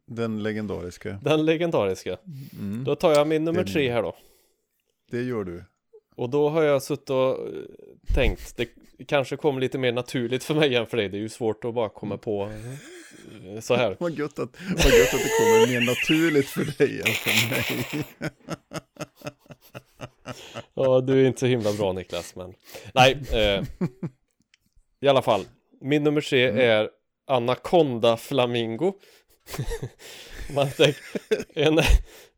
den 0.07 0.43
legendariska. 0.43 1.19
den 1.23 1.45
legendariska. 1.45 2.17
Mm. 2.59 2.85
Då 2.85 2.97
tar 2.97 3.13
jag 3.13 3.27
min 3.29 3.45
nummer 3.45 3.65
Den- 3.65 3.73
tre 3.73 3.91
här 3.93 4.03
då. 4.03 4.17
Det 5.11 5.23
gör 5.23 5.45
du. 5.45 5.65
Och 6.19 6.31
då 6.31 6.49
har 6.49 6.63
jag 6.63 6.83
suttit 6.83 7.11
och 7.11 7.47
eh, 7.49 7.53
tänkt, 8.15 8.57
det 8.57 8.69
kanske 9.07 9.37
kommer 9.37 9.61
lite 9.61 9.79
mer 9.79 9.93
naturligt 9.93 10.45
för 10.45 10.55
mig 10.55 10.75
än 10.75 10.87
för 10.87 10.97
dig. 10.97 11.09
Det 11.09 11.17
är 11.17 11.21
ju 11.21 11.29
svårt 11.29 11.65
att 11.65 11.75
bara 11.75 11.89
komma 11.89 12.17
på 12.19 12.51
eh, 13.45 13.61
så 13.61 13.75
här. 13.75 13.97
Vad 14.01 14.13
gött 14.13 14.39
att, 14.39 14.49
vad 14.61 14.93
gött 14.93 15.15
att 15.15 15.21
det 15.23 15.31
kommer 15.39 15.67
mer 15.67 15.81
naturligt 15.81 16.49
för 16.49 16.65
dig 16.79 17.01
än 17.01 17.07
för 17.07 17.51
mig. 17.51 18.05
Ja, 20.75 21.01
du 21.01 21.23
är 21.23 21.27
inte 21.27 21.41
så 21.41 21.47
himla 21.47 21.73
bra 21.73 21.93
Niklas, 21.93 22.37
men 22.37 22.55
nej. 22.95 23.19
Eh, 23.33 23.65
I 25.01 25.09
alla 25.09 25.23
fall, 25.23 25.45
min 25.81 26.05
nummer 26.05 26.21
tre 26.21 26.49
Mm. 26.49 26.61
är 26.61 26.91
Anaconda 27.27 28.17
Flamingo. 28.17 28.93
Man 30.55 30.71
tänker 30.71 31.03
en 31.55 31.81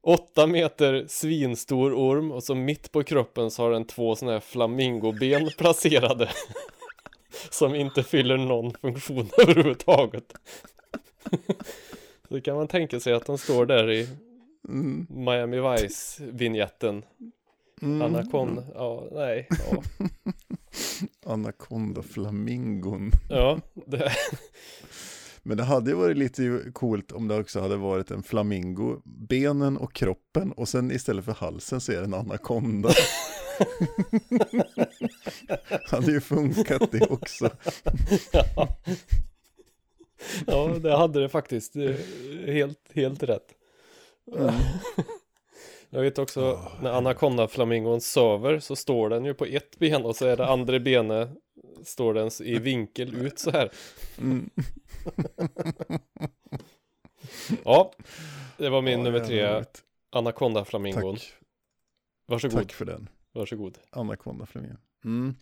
åtta 0.02 0.46
meter 0.46 1.04
svinstor 1.08 1.92
orm 1.94 2.32
och 2.32 2.42
så 2.42 2.54
mitt 2.54 2.92
på 2.92 3.02
kroppen 3.02 3.50
så 3.50 3.62
har 3.62 3.70
den 3.70 3.84
två 3.84 4.16
sådana 4.16 4.32
här 4.32 4.40
flamingoben 4.40 5.50
placerade. 5.58 6.30
Som 7.50 7.74
inte 7.74 8.02
fyller 8.02 8.36
någon 8.36 8.74
funktion 8.74 9.30
överhuvudtaget. 9.38 10.34
Så 12.28 12.40
kan 12.40 12.56
man 12.56 12.68
tänka 12.68 13.00
sig 13.00 13.12
att 13.12 13.26
den 13.26 13.38
står 13.38 13.66
där 13.66 13.90
i 13.90 14.08
Mm. 14.68 15.06
Miami 15.10 15.60
Vice-vinjetten. 15.60 17.02
Mm. 17.82 18.02
Anaconda, 18.02 18.64
ja, 18.74 19.04
nej, 19.12 19.48
ja. 19.50 19.82
Anaconda 21.26 22.02
flamingon. 22.02 23.10
ja 23.28 23.60
det, 23.86 24.12
Men 25.42 25.56
det 25.56 25.64
hade 25.64 25.90
ju 25.90 25.96
varit 25.96 26.16
lite 26.16 26.62
coolt 26.72 27.12
om 27.12 27.28
det 27.28 27.38
också 27.38 27.60
hade 27.60 27.76
varit 27.76 28.10
en 28.10 28.22
flamingo, 28.22 29.00
benen 29.04 29.76
och 29.76 29.92
kroppen 29.92 30.52
och 30.52 30.68
sen 30.68 30.90
istället 30.90 31.24
för 31.24 31.32
halsen 31.32 31.80
så 31.80 31.92
är 31.92 31.96
det 31.96 32.04
en 32.04 32.14
anakonda. 32.14 32.90
hade 35.90 36.12
ju 36.12 36.20
funkat 36.20 36.92
det 36.92 37.06
också. 37.10 37.50
ja. 38.32 38.68
ja, 40.46 40.76
det 40.82 40.96
hade 40.96 41.20
det 41.20 41.28
faktiskt 41.28 41.76
eh, 41.76 41.94
helt, 42.46 42.90
helt 42.94 43.22
rätt. 43.22 43.54
Mm. 44.36 44.54
Jag 45.92 46.02
vet 46.02 46.18
också 46.18 46.40
Åh, 46.40 46.82
när 46.82 46.90
anakonda-flamingon 46.90 48.00
söver 48.00 48.58
så 48.58 48.76
står 48.76 49.08
den 49.08 49.24
ju 49.24 49.34
på 49.34 49.44
ett 49.44 49.78
ben 49.78 50.04
och 50.04 50.16
så 50.16 50.26
är 50.26 50.36
det 50.36 50.46
andra 50.46 50.78
benet 50.78 51.28
står 51.84 52.14
den 52.14 52.30
i 52.40 52.58
vinkel 52.58 53.14
ut 53.14 53.38
så 53.38 53.50
här. 53.50 53.70
Mm. 54.18 54.50
Ja, 57.64 57.92
det 58.58 58.68
var 58.68 58.82
min 58.82 58.98
Ja, 58.98 59.04
nummer 59.04 59.20
tre, 59.20 59.64
anakonda-flamingon. 60.12 61.14
Tack, 61.16 61.34
Varsågod, 62.26 62.56
tack 62.56 62.72
för 62.72 62.84
den. 62.84 63.08
varsågod. 63.32 63.78
Anaconda 63.90 64.46
flamingon. 64.46 64.78
Mm. 65.04 65.34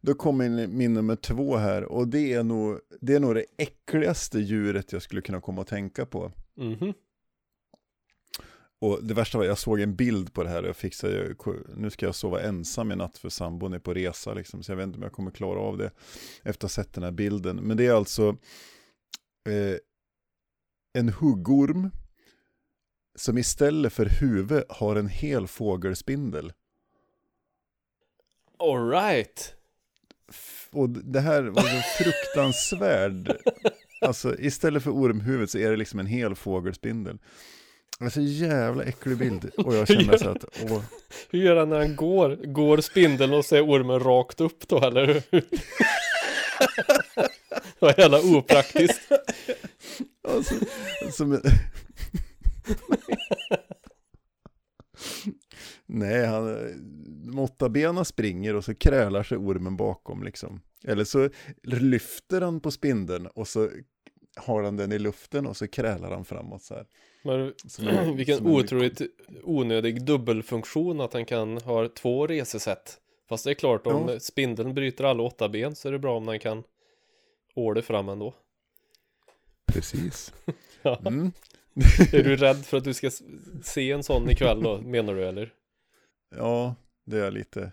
Då 0.00 0.14
kommer 0.14 0.48
min, 0.48 0.76
min 0.78 0.94
nummer 0.94 1.16
två 1.16 1.56
här 1.56 1.84
och 1.84 2.08
det 2.08 2.32
är, 2.32 2.42
nog, 2.42 2.80
det 3.00 3.14
är 3.14 3.20
nog 3.20 3.34
det 3.34 3.44
äckligaste 3.58 4.38
djuret 4.38 4.92
jag 4.92 5.02
skulle 5.02 5.20
kunna 5.22 5.40
komma 5.40 5.60
att 5.62 5.68
tänka 5.68 6.06
på. 6.06 6.32
Mhm. 6.56 6.94
Och 8.82 9.04
det 9.04 9.14
värsta 9.14 9.38
var, 9.38 9.44
jag 9.44 9.58
såg 9.58 9.80
en 9.80 9.96
bild 9.96 10.32
på 10.34 10.42
det 10.42 10.48
här 10.48 10.62
och 10.62 10.68
jag 10.68 10.76
fick 10.76 10.94
säga, 10.94 11.34
nu 11.76 11.90
ska 11.90 12.06
jag 12.06 12.14
sova 12.14 12.40
ensam 12.42 12.92
i 12.92 12.96
natt 12.96 13.18
för 13.18 13.28
sambon 13.28 13.72
är 13.72 13.78
på 13.78 13.94
resa 13.94 14.34
liksom, 14.34 14.62
så 14.62 14.72
jag 14.72 14.76
vet 14.76 14.86
inte 14.86 14.96
om 14.96 15.02
jag 15.02 15.12
kommer 15.12 15.30
klara 15.30 15.58
av 15.60 15.78
det 15.78 15.90
efter 16.42 16.50
att 16.50 16.62
ha 16.62 16.82
sett 16.84 16.92
den 16.92 17.04
här 17.04 17.10
bilden. 17.10 17.56
Men 17.56 17.76
det 17.76 17.86
är 17.86 17.92
alltså 17.92 18.28
eh, 19.48 19.76
en 20.92 21.08
huggorm 21.08 21.90
som 23.14 23.38
istället 23.38 23.92
för 23.92 24.06
huvud 24.06 24.62
har 24.68 24.96
en 24.96 25.08
hel 25.08 25.46
fågelspindel. 25.46 26.52
All 28.58 28.90
right. 28.90 29.54
F- 30.28 30.68
Och 30.72 30.90
det 30.90 31.20
här 31.20 31.42
var 31.42 31.62
så 31.62 32.04
fruktansvärd, 32.04 33.36
alltså 34.00 34.38
istället 34.38 34.82
för 34.82 34.90
ormhuvud 34.90 35.50
så 35.50 35.58
är 35.58 35.70
det 35.70 35.76
liksom 35.76 36.00
en 36.00 36.06
hel 36.06 36.34
fågelspindel. 36.34 37.18
Alltså 38.00 38.20
jävla 38.20 38.84
äcklig 38.84 39.18
bild. 39.18 39.50
Och 39.56 39.74
jag 39.74 39.88
känner 39.88 40.16
så 40.16 40.28
att, 40.28 40.44
åh, 40.62 40.82
Hur 41.30 41.38
gör 41.38 41.56
han 41.56 41.68
när 41.68 41.78
han 41.78 41.96
går? 41.96 42.36
Går 42.36 42.80
spindeln 42.80 43.32
och 43.34 43.44
så 43.44 43.56
är 43.56 43.62
ormen 43.62 44.00
rakt 44.00 44.40
upp 44.40 44.68
då 44.68 44.78
eller? 44.78 45.22
Det 47.80 47.86
var 47.86 47.94
jävla 47.98 48.20
opraktiskt. 48.20 49.12
Alltså, 50.28 50.54
som. 51.10 51.40
Nej, 55.86 56.26
han, 56.26 56.44
de 57.24 57.38
åtta 57.38 57.68
benen 57.68 58.04
springer 58.04 58.56
och 58.56 58.64
så 58.64 58.74
krälar 58.74 59.22
sig 59.22 59.38
ormen 59.38 59.76
bakom 59.76 60.22
liksom. 60.22 60.60
Eller 60.84 61.04
så 61.04 61.30
lyfter 61.62 62.40
han 62.40 62.60
på 62.60 62.70
spindeln 62.70 63.26
och 63.26 63.48
så 63.48 63.70
har 64.36 64.62
han 64.62 64.76
den 64.76 64.92
i 64.92 64.98
luften 64.98 65.46
och 65.46 65.56
så 65.56 65.68
krälar 65.68 66.10
han 66.10 66.24
framåt 66.24 66.62
så 66.62 66.74
här. 66.74 66.86
Men 67.22 67.54
Som 67.66 67.88
en- 67.88 68.16
vilken 68.16 68.36
som 68.38 68.46
otroligt 68.46 69.00
onödig 69.42 70.04
dubbelfunktion 70.04 71.00
att 71.00 71.12
han 71.12 71.24
kan 71.24 71.58
ha 71.58 71.88
två 71.88 72.26
resesätt. 72.26 73.00
Fast 73.28 73.44
det 73.44 73.50
är 73.50 73.54
klart 73.54 73.86
om 73.86 74.08
Ja. 74.08 74.20
spindeln 74.20 74.74
bryter 74.74 75.04
alla 75.04 75.22
åtta 75.22 75.48
ben 75.48 75.74
så 75.74 75.88
är 75.88 75.92
det 75.92 75.98
bra 75.98 76.16
om 76.16 76.26
den 76.26 76.38
kan 76.38 76.62
åla 77.54 77.82
fram 77.82 78.08
ändå. 78.08 78.34
Precis. 79.72 80.32
Ja. 80.82 80.98
Mm. 81.06 81.32
Är 82.12 82.22
du 82.24 82.36
rädd 82.36 82.64
för 82.66 82.76
att 82.76 82.84
du 82.84 82.94
ska 82.94 83.10
se 83.62 83.90
en 83.92 84.02
sån 84.02 84.30
ikväll 84.30 84.62
då, 84.62 84.80
menar 84.80 85.14
du 85.14 85.24
eller? 85.26 85.52
Ja, 86.36 86.74
det 87.06 87.18
är 87.26 87.30
lite. 87.30 87.72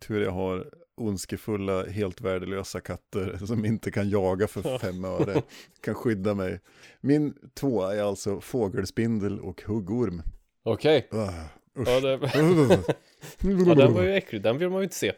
Tur 0.00 0.22
jag 0.22 0.30
har 0.30 0.70
ondskefulla, 0.96 1.86
helt 1.86 2.20
värdelösa 2.20 2.80
katter 2.80 3.36
som 3.46 3.64
inte 3.64 3.90
kan 3.90 4.10
jaga 4.10 4.48
för 4.48 4.78
fem 4.78 5.04
öre. 5.04 5.42
Kan 5.80 5.94
skydda 5.94 6.34
mig. 6.34 6.60
Min 7.00 7.34
tvåa 7.54 7.94
är 7.94 8.02
alltså 8.02 8.40
fågelspindel 8.40 9.40
och 9.40 9.62
huggorm. 9.62 10.22
Okej. 10.62 11.08
Uh, 11.14 11.30
Ja, 11.74 12.00
det... 12.00 12.10
ja, 13.66 13.74
den 13.74 13.94
var 13.94 14.02
ju 14.02 14.14
äcklig. 14.14 14.42
Den 14.42 14.58
vill 14.58 14.68
man 14.68 14.78
ju 14.78 14.84
inte 14.84 14.96
se. 14.96 15.12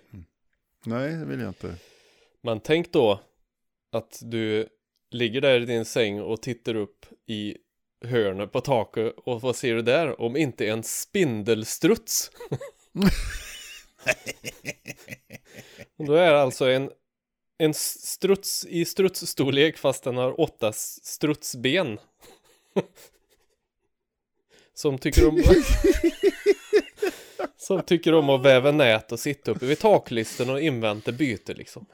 Nej, 0.85 1.13
det 1.13 1.25
vill 1.25 1.41
jag 1.41 1.49
inte. 1.49 1.75
Men 2.43 2.61
tänk 2.61 2.93
då 2.93 3.21
att 3.93 4.19
du 4.23 4.69
ligger 5.11 5.41
där 5.41 5.61
i 5.61 5.65
din 5.65 5.85
säng 5.85 6.21
och 6.21 6.43
tittar 6.43 6.75
upp 6.75 7.07
i 7.27 7.57
hörnet 8.05 8.53
på 8.53 8.61
taket 8.61 9.15
och 9.17 9.43
vad 9.43 9.57
ser 9.57 9.75
du 9.75 9.83
där? 9.83 10.21
Om 10.21 10.37
inte 10.37 10.67
en 10.67 10.83
spindelstruts. 10.83 12.31
Och 15.99 16.05
Då 16.05 16.15
är 16.15 16.33
det 16.33 16.41
alltså 16.41 16.71
en, 16.71 16.91
en 17.59 17.75
struts 17.75 18.67
i 18.67 18.85
strutsstorlek 18.85 19.79
fast 19.79 20.05
den 20.05 20.17
har 20.17 20.41
åtta 20.41 20.73
strutsben. 20.73 21.99
Som 24.75 24.99
tycker 24.99 25.29
om 25.29 25.43
Som 27.57 27.83
tycker 27.83 28.15
om 28.15 28.31
att 28.31 28.43
väva 28.43 28.73
nät 28.73 29.13
och 29.13 29.21
sitta 29.21 29.51
uppe 29.51 29.67
vid 29.67 29.79
taklisten 29.79 30.51
och 30.51 30.61
invänta 30.61 31.13
byte 31.13 31.55
liksom. 31.55 31.87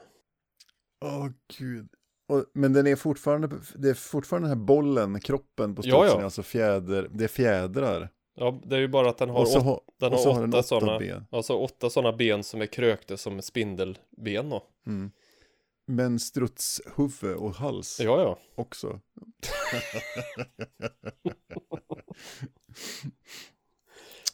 Åh 1.01 1.29
gud. 1.57 1.89
Och, 2.27 2.45
men 2.53 2.73
den 2.73 2.87
är 2.87 2.95
fortfarande, 2.95 3.49
det 3.75 3.89
är 3.89 3.93
fortfarande 3.93 4.49
den 4.49 4.57
här 4.57 4.65
bollen, 4.65 5.19
kroppen 5.19 5.75
på 5.75 5.81
Ja, 5.85 5.97
strutsen, 5.97 6.15
ja. 6.15 6.19
är 6.19 6.23
alltså 6.23 6.43
fjäder, 6.43 7.09
det 7.11 7.23
är 7.23 7.27
fjädrar. 7.27 8.09
Ja, 8.35 8.59
det 8.65 8.75
är 8.75 8.79
ju 8.79 8.87
bara 8.87 9.09
att 9.09 9.17
den 9.17 9.29
har, 9.29 9.39
Och 9.39 9.47
så, 9.47 9.59
åt, 9.59 9.65
har, 9.65 9.81
den 9.99 10.13
och 10.13 10.19
så 10.19 10.29
har 10.29 10.33
har 10.33 10.41
den 10.41 10.49
åtta 10.49 10.57
åtta 10.59 10.67
sådana 10.67 10.99
ben. 10.99 11.25
Alltså 11.31 11.53
åtta 11.57 11.89
sådana 11.89 12.17
ben 12.17 12.43
som 12.43 12.61
är 12.61 12.65
krökta 12.65 13.17
som 13.17 13.41
spindelben 13.41 14.49
då. 14.49 14.63
Mm. 14.87 15.11
Men 15.85 16.19
strutshuvud 16.19 17.35
och 17.37 17.55
hals 17.55 17.99
Ja, 18.03 18.21
ja. 18.21 18.37
också. 18.55 18.99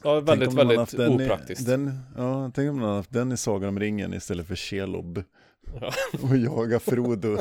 Ja, 0.04 0.20
väldigt, 0.20 0.52
väldigt 0.54 0.96
den 0.96 1.20
i- 1.20 1.24
opraktiskt. 1.24 1.66
Den, 1.66 1.98
ja, 2.16 2.50
tänk 2.54 2.70
om 2.70 2.78
man 2.80 2.96
haft 2.96 3.12
den 3.12 3.32
i 3.32 3.36
Sagan 3.36 3.68
om 3.68 3.80
ringen 3.80 4.14
istället 4.14 4.46
för 4.46 4.56
Shelob. 4.56 5.22
Ja. 5.80 5.92
Och 6.22 6.36
jaga 6.36 6.80
Frodo. 6.80 7.36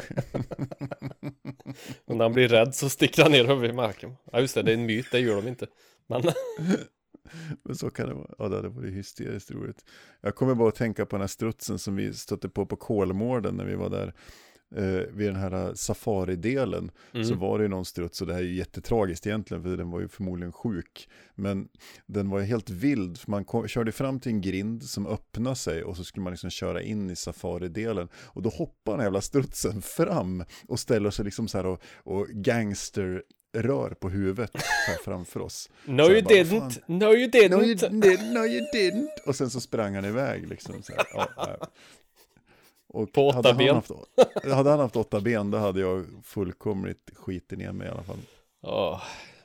Och 2.05 2.15
när 2.15 2.25
han 2.25 2.33
blir 2.33 2.47
rädd 2.47 2.75
så 2.75 2.89
sticker 2.89 3.23
han 3.23 3.31
ner 3.31 3.45
huvudet 3.45 3.71
i 3.71 3.73
marken. 3.75 4.15
Ja, 4.31 4.39
just 4.39 4.55
det, 4.55 4.61
det 4.63 4.71
är 4.71 4.77
en 4.77 4.85
myt, 4.85 5.05
det 5.11 5.19
gör 5.19 5.35
de 5.35 5.47
inte. 5.47 5.67
Men 6.07 6.21
Men 7.63 7.75
så 7.75 7.89
kan 7.89 8.07
det 8.07 8.13
vara. 8.13 8.35
Ja, 8.37 8.49
det 8.49 8.55
hade 8.55 8.69
varit 8.69 8.93
hysteriskt 8.93 9.51
roligt. 9.51 9.85
Jag 10.21 10.35
kommer 10.35 10.55
bara 10.55 10.69
att 10.69 10.75
tänka 10.75 11.05
på 11.05 11.15
den 11.15 11.21
här 11.21 11.27
strutsen 11.27 11.79
som 11.79 11.95
vi 11.95 12.13
stötte 12.13 12.49
på 12.49 12.65
på 12.65 12.75
Kolmården 12.75 13.55
när 13.55 13.65
vi 13.65 13.75
var 13.75 13.89
där. 13.89 14.13
Eh, 14.75 15.03
vid 15.13 15.27
den 15.27 15.35
här 15.35 15.73
safaridelen 15.75 16.91
så 17.11 17.17
mm. 17.17 17.39
var 17.39 17.57
det 17.57 17.63
ju 17.63 17.67
någon 17.67 17.85
struts 17.85 18.21
och 18.21 18.27
det 18.27 18.33
här 18.33 18.41
är 18.41 18.45
ju 18.45 18.55
jättetragiskt 18.55 19.27
egentligen 19.27 19.63
för 19.63 19.77
den 19.77 19.91
var 19.91 19.99
ju 19.99 20.07
förmodligen 20.07 20.51
sjuk. 20.51 21.09
Men 21.35 21.67
den 22.05 22.29
var 22.29 22.39
ju 22.39 22.45
helt 22.45 22.69
vild, 22.69 23.17
för 23.17 23.31
man 23.31 23.45
kom, 23.45 23.67
körde 23.67 23.91
fram 23.91 24.19
till 24.19 24.31
en 24.31 24.41
grind 24.41 24.83
som 24.83 25.07
öppnade 25.07 25.55
sig 25.55 25.83
och 25.83 25.97
så 25.97 26.03
skulle 26.03 26.23
man 26.23 26.33
liksom 26.33 26.49
köra 26.49 26.81
in 26.81 27.09
i 27.09 27.15
safaridelen. 27.15 28.07
Och 28.15 28.41
då 28.41 28.49
hoppar 28.49 28.91
den 28.91 28.99
här 28.99 29.05
jävla 29.05 29.21
strutsen 29.21 29.81
fram 29.81 30.43
och 30.67 30.79
ställer 30.79 31.09
sig 31.09 31.25
liksom 31.25 31.47
så 31.47 31.57
här 31.57 31.65
och, 31.65 31.81
och 32.03 32.27
gangster 32.27 33.23
rör 33.57 33.89
på 33.89 34.09
huvudet 34.09 34.51
så 34.53 34.91
här 34.91 34.97
framför 35.05 35.39
oss. 35.39 35.69
No 35.85 36.03
Så 36.03 36.11
you 36.11 36.21
bara, 36.21 36.33
didn't, 36.33 36.59
fan. 36.59 36.99
no 36.99 37.05
you 37.05 37.29
didn't. 37.29 37.49
No 37.49 37.63
you 37.63 37.75
didn't, 37.75 38.33
no 38.33 38.45
you 38.45 38.65
didn't. 38.73 39.09
Och 39.25 39.35
sen 39.35 39.49
så 39.49 39.61
sprang 39.61 39.95
han 39.95 40.05
iväg 40.05 40.47
liksom. 40.49 40.83
Så 40.83 40.93
här. 40.93 41.05
Ja. 41.13 41.67
Och 42.93 43.13
På 43.13 43.27
åtta 43.27 43.37
hade 43.37 43.53
ben. 43.53 43.75
Haft, 43.75 43.91
hade 44.43 44.69
han 44.69 44.79
haft 44.79 44.95
åtta 44.95 45.21
ben 45.21 45.51
då 45.51 45.57
hade 45.57 45.79
jag 45.79 46.05
fullkomligt 46.23 47.09
skitit 47.15 47.57
ner 47.59 47.71
mig 47.71 47.87
i 47.87 47.91
alla 47.91 48.03
fall. 48.03 48.17
Ja, 48.61 49.01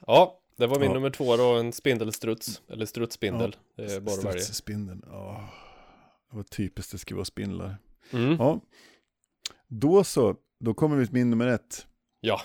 ja 0.07 0.41
det 0.57 0.67
var 0.67 0.79
min 0.79 0.89
Ja. 0.89 0.95
nummer 0.95 1.11
två 1.11 1.37
då, 1.37 1.55
en 1.55 1.73
spindelstruts. 1.73 2.63
Eller 2.69 2.87
strutsspindel. 2.87 3.57
Det 3.77 3.93
är 3.95 4.01
bara. 4.01 4.15
Strutsspindeln, 4.17 5.05
ja. 5.07 5.49
Det 6.31 6.37
var 6.37 6.43
typiskt 6.43 6.93
det 6.93 6.99
skulle 6.99 7.17
vara 7.17 7.25
spindlar. 7.25 7.77
Mm. 8.13 8.37
Ja. 8.39 8.61
Då 9.69 10.05
så, 10.05 10.37
då 10.61 10.75
kommer 10.75 10.97
vi 10.97 11.07
till 11.07 11.15
min 11.15 11.31
nummer 11.31 11.47
ett. 11.47 11.87
Ja, 12.21 12.41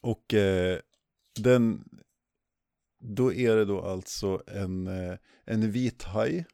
Och 0.00 0.34
eh, 0.34 0.78
den, 1.40 1.88
då 3.00 3.32
är 3.32 3.56
det 3.56 3.64
då 3.64 3.80
alltså 3.82 4.42
en, 4.46 4.86
eh, 4.86 5.18
en 5.44 5.70
vit 5.72 6.02
haj. 6.02 6.46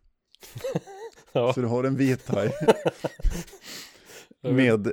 ja. 1.33 1.53
Så 1.53 1.61
du 1.61 1.67
har 1.67 1.85
en 1.85 1.97
vit 1.97 2.29
haj 2.29 2.53
med 4.43 4.93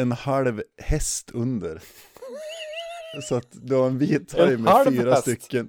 en 0.00 0.12
halv 0.12 0.62
häst 0.82 1.30
under. 1.34 1.82
Så 3.28 3.34
att 3.34 3.48
du 3.52 3.74
har 3.74 3.86
en 3.86 3.98
vit 3.98 4.32
haj 4.38 4.56
med 4.56 4.86
fyra 4.88 5.10
häst? 5.10 5.22
stycken. 5.22 5.68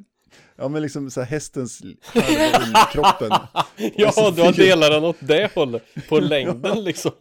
Ja 0.58 0.68
men 0.68 0.82
liksom 0.82 1.12
så 1.12 1.22
här 1.22 1.28
hästens 1.28 1.82
underkroppen. 1.82 3.30
ja 3.96 4.06
Alltså, 4.08 4.32
du 4.32 4.42
har 4.42 4.54
fyra- 4.54 4.66
delat 4.66 4.92
den 4.92 5.04
åt 5.04 5.16
det 5.20 5.52
hållet, 5.56 5.84
på 6.10 6.20
längden 6.20 6.84
liksom. 6.84 7.12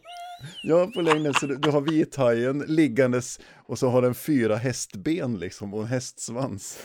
Ja, 0.63 0.87
på 0.95 1.01
längden. 1.01 1.33
Så 1.33 1.45
du, 1.47 1.55
du 1.55 1.69
har 1.71 1.81
vithajen 1.81 2.59
liggandes 2.67 3.39
och 3.67 3.79
så 3.79 3.89
har 3.89 4.01
den 4.01 4.15
fyra 4.15 4.55
hästben 4.55 5.37
liksom 5.39 5.73
och 5.73 5.81
en 5.81 5.87
hästsvans. 5.87 6.77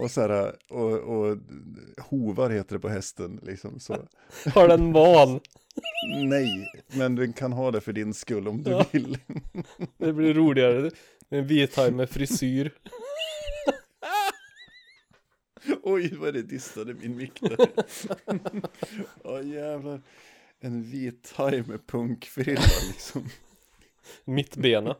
Och 0.00 0.10
så 0.10 0.20
här, 0.20 0.56
och, 0.68 0.92
och 0.98 1.38
hovar 1.98 2.50
heter 2.50 2.74
det 2.76 2.80
på 2.80 2.88
hästen 2.88 3.40
liksom 3.42 3.80
så. 3.80 4.08
Har 4.54 4.68
den 4.68 4.92
man. 4.92 5.40
Nej, 6.28 6.66
men 6.92 7.14
den 7.14 7.32
kan 7.32 7.52
ha 7.52 7.70
det 7.70 7.80
för 7.80 7.92
din 7.92 8.14
skull 8.14 8.48
om 8.48 8.62
du 8.62 8.70
Ja. 8.70 8.86
vill. 8.92 9.18
Det 9.98 10.12
blir 10.12 10.34
roligare. 10.34 10.90
En 11.28 11.46
vithaj 11.46 11.90
med 11.90 12.10
frisyr. 12.10 12.74
Oj, 15.82 16.14
vad 16.16 16.34
det 16.34 16.42
distade 16.42 16.94
min 16.94 17.16
mick 17.16 17.40
där. 17.40 17.56
Åh 19.24 19.46
jävlar. 19.48 20.00
En 20.60 20.82
vit 20.82 21.32
haj 21.36 21.62
med 21.62 21.86
punkfrilla 21.86 22.60
liksom. 22.92 23.28
Mittbena. 24.24 24.96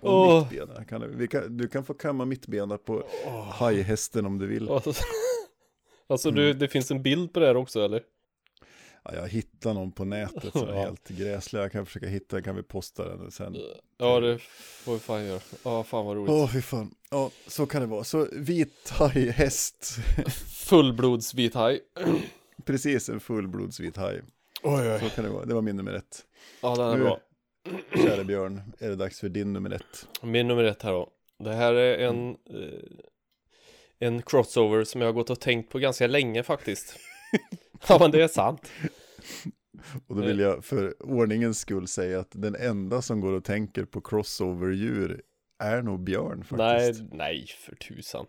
Och 0.00 0.12
Åh. 0.28 0.48
mittbena. 0.50 0.84
Kan 0.84 1.00
du, 1.00 1.26
kan, 1.26 1.56
du 1.56 1.68
kan 1.68 1.84
få 1.84 1.94
kamma 1.94 2.24
mittbena 2.24 2.78
på 2.78 3.04
hajhästen 3.52 4.26
om 4.26 4.38
du 4.38 4.46
vill. 4.46 4.68
Alltså, 4.68 4.92
alltså 6.06 6.30
du, 6.30 6.52
det 6.52 6.68
finns 6.68 6.90
en 6.90 7.02
bild 7.02 7.32
på 7.32 7.40
det 7.40 7.46
här 7.46 7.56
också 7.56 7.84
eller? 7.84 8.02
Ja, 9.04 9.14
jag 9.14 9.28
hittar 9.28 9.74
någon 9.74 9.92
på 9.92 10.04
nätet 10.04 10.52
som 10.52 10.68
är 10.68 10.72
Ja. 10.74 10.80
helt 10.80 11.08
gräslig. 11.08 11.60
Jag 11.60 11.72
kan 11.72 11.86
försöka 11.86 12.06
hitta 12.06 12.36
den, 12.36 12.42
kan 12.44 12.56
vi 12.56 12.62
posta 12.62 13.16
den 13.16 13.30
sen. 13.30 13.56
Ja 13.98 14.20
det 14.20 14.38
får 14.84 14.92
vi 14.92 14.98
fan 14.98 15.24
göra. 15.24 15.40
Ja 15.64 15.84
fan 15.84 16.06
vad 16.06 16.16
roligt. 16.16 16.30
Åh, 16.30 16.48
fy 16.52 16.62
fan. 16.62 16.94
Ja, 17.10 17.30
så 17.46 17.66
kan 17.66 17.80
det 17.80 17.86
vara. 17.86 18.04
Så 18.04 18.28
vit 18.32 18.90
haj, 18.98 19.30
häst. 19.30 19.96
Fullblodsvithaj. 20.66 21.80
Precis, 22.64 23.08
en 23.08 23.20
fullblodsvit 23.20 23.96
haj. 23.96 24.22
Oj 24.62 24.98
Så 25.02 25.08
kan 25.08 25.24
det 25.24 25.30
vara. 25.30 25.44
Det 25.44 25.54
var 25.54 25.62
min 25.62 25.76
nummer 25.76 25.92
ett. 25.92 26.24
Ja 26.60 26.76
den 26.76 26.86
är 26.88 26.96
Nu- 26.96 27.02
bra. 27.04 27.18
Kära 27.94 28.24
Björn, 28.24 28.62
är 28.78 28.88
det 28.88 28.96
dags 28.96 29.20
för 29.20 29.28
din 29.28 29.52
nummer 29.52 29.70
ett? 29.70 30.08
Min 30.22 30.48
nummer 30.48 30.64
ett 30.64 30.82
här 30.82 30.92
då. 30.92 31.10
Det 31.38 31.52
här 31.52 31.74
är 31.74 31.98
en 31.98 32.30
eh, 32.30 32.80
En 33.98 34.22
crossover 34.22 34.84
som 34.84 35.00
jag 35.00 35.08
har 35.08 35.12
gått 35.12 35.30
och 35.30 35.40
tänkt 35.40 35.70
på 35.72 35.78
ganska 35.78 36.06
länge 36.06 36.42
faktiskt. 36.42 36.96
ja 37.88 37.96
men 38.00 38.10
det 38.10 38.22
är 38.22 38.28
sant. 38.28 38.70
Och 40.06 40.16
då 40.16 40.22
vill 40.22 40.38
jag 40.38 40.64
för 40.64 41.02
ordningens 41.02 41.58
skull 41.58 41.86
säga 41.88 42.20
att 42.20 42.30
den 42.30 42.54
enda 42.54 43.02
som 43.02 43.20
går 43.20 43.32
och 43.32 43.44
tänker 43.44 43.84
på 43.84 44.00
crossover-djur 44.00 45.22
är 45.58 45.82
nog 45.82 46.00
Björn 46.00 46.44
Nej, 46.50 46.78
faktiskt. 46.78 47.12
nej 47.12 47.46
för 47.46 47.74
tusan. 47.74 48.26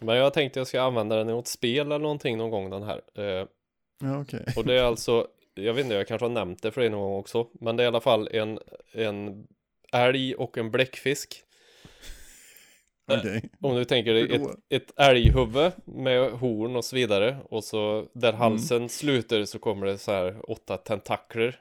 Men 0.00 0.16
jag 0.16 0.32
tänkte 0.34 0.60
jag 0.60 0.66
ska 0.66 0.82
använda 0.82 1.16
den 1.16 1.28
i 1.28 1.32
något 1.32 1.48
spel 1.48 1.86
eller 1.86 1.98
någonting 1.98 2.38
någon 2.38 2.50
gång 2.50 2.70
den 2.70 2.82
här. 2.82 3.00
Eh, 3.14 3.46
Ja, 4.02 4.20
okej. 4.20 4.44
och 4.56 4.64
det 4.64 4.74
är 4.80 4.82
alltså, 4.82 5.26
jag 5.62 5.74
vet 5.74 5.84
inte, 5.84 5.94
jag 5.94 6.06
kanske 6.08 6.24
har 6.24 6.30
nämnt 6.30 6.62
det 6.62 6.70
för 6.72 6.80
dig 6.80 6.90
någon 6.90 7.00
gång 7.10 7.20
också. 7.20 7.46
Men 7.52 7.76
det 7.76 7.82
är 7.82 7.84
i 7.84 7.88
alla 7.88 8.00
fall 8.00 8.28
en, 8.32 8.58
en 8.92 9.46
älg 9.92 10.34
och 10.34 10.58
en 10.58 10.70
bläckfisk. 10.70 11.42
Okej. 13.12 13.50
Om 13.60 13.76
du 13.76 13.84
tänker 13.84 14.14
dig 14.14 14.34
ett, 14.34 14.42
ett 14.68 15.00
älghuvud 15.00 15.72
med 15.84 16.30
horn 16.30 16.76
och 16.76 16.84
så 16.84 16.96
vidare. 16.96 17.36
Och 17.50 17.64
så 17.64 18.06
där 18.12 18.28
Mm. 18.28 18.40
halsen 18.40 18.88
slutar 18.88 19.44
så 19.44 19.58
kommer 19.58 19.86
det 19.86 19.98
så 19.98 20.12
här 20.12 20.50
åtta 20.50 20.76
tentakler. 20.76 21.60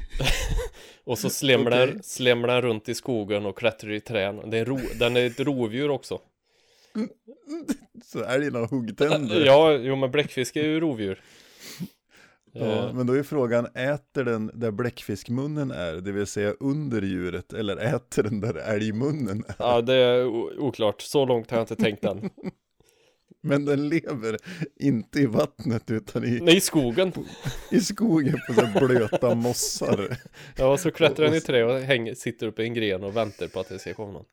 och 1.04 1.18
så 1.18 1.30
slemlar, 1.30 1.88
Okej. 1.88 2.02
slemlar 2.02 2.54
den 2.54 2.62
runt 2.62 2.88
i 2.88 2.94
skogen 2.94 3.46
och 3.46 3.58
klättrar 3.58 3.90
i 3.92 4.00
trän. 4.00 4.50
Det 4.50 4.58
är 4.58 4.64
ro, 4.64 4.78
den 4.98 5.16
är 5.16 5.26
ett 5.26 5.40
rovdjur 5.40 5.90
också. 5.90 6.20
Så 8.04 8.24
älgen 8.24 8.54
har 8.54 8.66
huggtänder. 8.68 9.44
Ja, 9.46 9.72
jo 9.72 9.96
men 9.96 10.10
bläckfisk 10.10 10.56
är 10.56 10.64
ju 10.64 10.80
rovdjur. 10.80 11.20
Ja, 12.60 12.66
Eh, 12.66 12.94
men 12.94 13.06
då 13.06 13.12
är 13.12 13.22
frågan, 13.22 13.66
äter 13.66 14.24
den 14.24 14.50
där 14.54 14.70
bläckfiskmunnen 14.70 15.70
är, 15.70 15.94
det 15.94 16.12
vill 16.12 16.26
säga 16.26 16.54
under 16.60 17.02
djuret, 17.02 17.52
eller 17.52 17.76
äter 17.76 18.22
den 18.22 18.40
där 18.40 18.54
älgmunnen 18.54 19.44
är? 19.48 19.54
Ja, 19.58 19.80
det 19.80 19.94
är 19.94 20.26
oklart. 20.60 21.02
Så 21.02 21.24
långt 21.26 21.50
har 21.50 21.58
jag 21.58 21.62
inte 21.62 21.76
tänkt 21.76 22.04
än. 22.04 22.30
Men 23.42 23.64
den 23.64 23.88
lever 23.88 24.36
inte 24.80 25.20
i 25.20 25.26
vattnet 25.26 25.90
utan 25.90 26.24
i, 26.24 26.40
Nej, 26.42 26.56
i 26.56 26.60
skogen. 26.60 27.12
i 27.70 27.80
skogen 27.80 28.38
på 28.48 28.54
så 28.54 28.86
blöta 28.86 29.34
mossar. 29.34 30.16
Ja, 30.56 30.76
så 30.76 30.90
klättrar 30.90 31.26
den 31.26 31.34
i 31.34 31.40
trä 31.40 31.64
och 31.64 31.80
hänger, 31.80 32.14
sitter 32.14 32.46
uppe 32.46 32.62
i 32.62 32.66
en 32.66 32.74
gren 32.74 33.04
och 33.04 33.16
väntar 33.16 33.46
på 33.48 33.60
att 33.60 33.68
det 33.68 33.78
ska 33.78 33.94
komma 33.94 34.12
någon. 34.12 34.24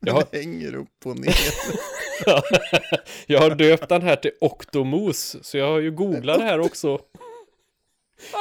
Jag 0.00 0.12
har, 0.12 0.24
Den 0.30 0.40
hänger 0.40 0.74
upp 0.74 1.06
och 1.06 1.18
ner. 1.18 1.34
jag 3.26 3.40
har 3.40 3.50
döpt 3.54 3.88
den 3.88 4.02
här 4.02 4.16
till 4.16 4.30
Octomos, 4.40 5.36
så 5.42 5.58
jag 5.58 5.68
har 5.68 5.78
ju 5.78 5.90
googlat 5.90 6.38
det 6.38 6.44
här 6.44 6.60
också. 6.60 6.98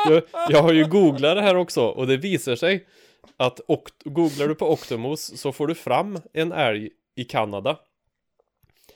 Jag, 0.05 0.23
jag 0.49 0.61
har 0.61 0.73
ju 0.73 0.85
googlat 0.87 1.35
det 1.35 1.41
här 1.41 1.55
också 1.55 1.81
och 1.81 2.07
det 2.07 2.17
visar 2.17 2.55
sig 2.55 2.87
att 3.37 3.59
googlar 4.03 4.47
du 4.47 4.55
på 4.55 4.71
Octomos 4.71 5.39
så 5.39 5.51
får 5.51 5.67
du 5.67 5.75
fram 5.75 6.19
en 6.33 6.51
älg 6.51 6.89
i 7.15 7.23
Kanada. 7.23 7.79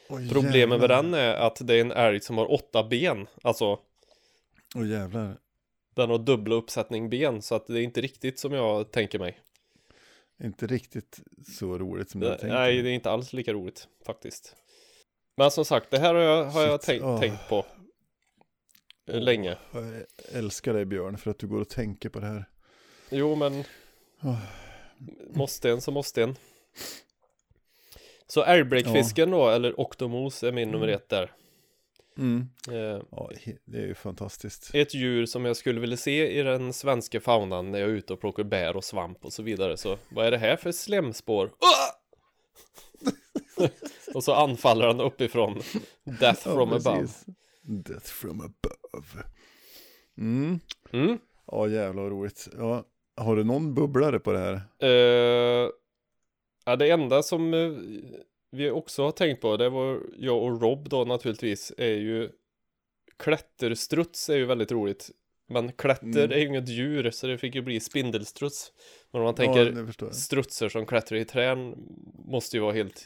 Oj, 0.10 0.30
Problemet 0.30 0.80
med 0.80 0.90
den 0.90 1.14
är 1.14 1.34
att 1.34 1.68
det 1.68 1.76
är 1.76 1.82
en 1.82 1.92
älg 1.92 2.22
som 2.22 2.38
har 2.38 2.52
åtta 2.52 2.84
ben, 2.84 3.28
alltså 3.42 3.80
Åh 4.76 4.90
jävlar. 4.90 5.38
den 5.96 6.10
har 6.10 6.18
dubbla 6.18 6.56
uppsättning 6.56 7.10
ben 7.10 7.42
så 7.42 7.56
att 7.56 7.68
det 7.68 7.80
är 7.80 7.82
inte 7.84 8.02
riktigt 8.02 8.40
som 8.40 8.54
jag 8.54 8.92
tänker 8.92 9.20
mig. 9.20 9.40
Inte 10.44 10.68
riktigt 10.68 11.20
så 11.58 11.78
roligt 11.78 12.10
som 12.10 12.22
jag 12.22 12.40
tänkte. 12.40 12.58
Nej, 12.60 12.82
det 12.82 12.90
är 12.90 12.94
inte 12.94 13.12
alls 13.12 13.34
lika 13.34 13.54
roligt 13.54 13.88
faktiskt. 14.06 14.56
Men 15.38 15.52
som 15.52 15.66
sagt, 15.66 15.92
det 15.92 16.00
här 16.00 16.14
har 16.14 16.22
jag, 16.22 16.46
har 16.46 16.62
jag 16.62 16.82
tänkt, 16.82 17.04
åh. 17.04 17.20
tänkt 17.20 17.50
på 17.50 17.66
länge. 19.20 19.58
Jag 19.72 19.84
älskar 20.34 20.74
dig 20.74 20.86
Björn 20.86 21.18
för 21.18 21.32
att 21.32 21.40
du 21.40 21.48
går 21.48 21.62
och 21.62 21.70
tänker 21.70 22.10
på 22.10 22.20
det 22.20 22.26
här. 22.26 22.46
Jo, 23.10 23.36
men 23.36 23.64
Åh. 24.24 24.38
måste 25.34 25.70
en 25.72 25.82
så 25.82 25.92
måste 25.92 26.24
en. 26.24 26.36
Så 28.28 28.44
älgbläckfisken 28.44 29.32
då, 29.32 29.50
eller 29.50 29.80
oktomos 29.80 30.44
är 30.44 30.52
min 30.52 30.70
nummer 30.72 30.88
ett 30.88 31.10
där. 31.10 31.32
Mm. 32.18 32.48
Eh, 32.72 33.02
Ja, 33.12 33.32
det 33.66 33.78
är 33.78 33.88
ju 33.88 33.96
fantastiskt. 33.96 34.72
ett 34.74 34.94
djur 34.94 35.26
som 35.26 35.46
jag 35.46 35.58
skulle 35.58 35.80
vilja 35.80 35.98
se 35.98 36.40
i 36.40 36.44
den 36.44 36.74
svenska 36.74 37.22
faunan 37.22 37.72
när 37.72 37.80
jag 37.80 37.90
är 37.90 37.94
ute 37.94 38.14
och 38.14 38.20
plockar 38.22 38.44
bär 38.44 38.76
och 38.76 38.84
svamp 38.84 39.26
och 39.26 39.34
så 39.34 39.44
vidare. 39.44 39.78
Så 39.78 39.98
vad 40.10 40.26
är 40.26 40.32
det 40.32 40.38
här 40.38 40.56
för 40.56 40.72
slemspår? 40.72 41.52
och 44.14 44.24
så 44.24 44.34
anfaller 44.34 44.88
han 44.88 45.00
uppifrån. 45.02 45.62
Death 46.04 46.42
Ja, 46.46 46.54
from 46.54 46.74
above. 46.74 47.08
Death 47.62 48.06
from 48.06 48.42
above. 48.42 49.24
Mm. 50.18 50.60
Mm. 50.92 51.18
Ja, 51.48 51.68
jävlar 51.68 52.04
vad 52.04 52.12
roligt. 52.12 52.48
Ja, 52.58 52.86
har 53.16 53.36
du 53.36 53.44
någon 53.44 53.74
bubblare 53.74 54.20
på 54.20 54.32
det 54.32 54.40
här? 54.40 54.62
Eh, 54.80 55.70
ja, 56.66 56.76
det 56.76 56.90
enda 56.90 57.24
som 57.24 57.54
eh, 57.54 57.72
vi 58.52 58.70
också 58.70 59.04
har 59.04 59.12
tänkt 59.12 59.42
på, 59.42 59.58
det 59.58 59.70
var 59.70 60.02
jag 60.18 60.44
och 60.44 60.62
Rob 60.62 60.90
då 60.90 61.06
naturligtvis, 61.06 61.74
är 61.78 61.96
ju 61.96 62.30
klätterstruts 63.18 64.30
är 64.30 64.36
ju 64.36 64.46
väldigt 64.46 64.72
roligt. 64.72 65.12
Men 65.48 65.72
klätter 65.72 66.06
Mm. 66.06 66.32
är 66.32 66.38
ju 66.38 66.48
inget 66.48 66.70
djur, 66.70 67.12
så 67.12 67.28
det 67.28 67.38
fick 67.38 67.56
ju 67.56 67.62
bli 67.62 67.80
spindelstruts. 67.80 68.72
Men 69.12 69.22
om 69.22 69.26
man 69.26 69.36
tänker 69.36 69.86
ja, 70.00 70.12
strutsar 70.12 70.70
som 70.70 70.86
klättrar 70.86 71.18
i 71.18 71.26
trän 71.26 71.76
måste 72.26 72.58
ju 72.58 72.62
vara 72.62 72.74
helt 72.74 73.06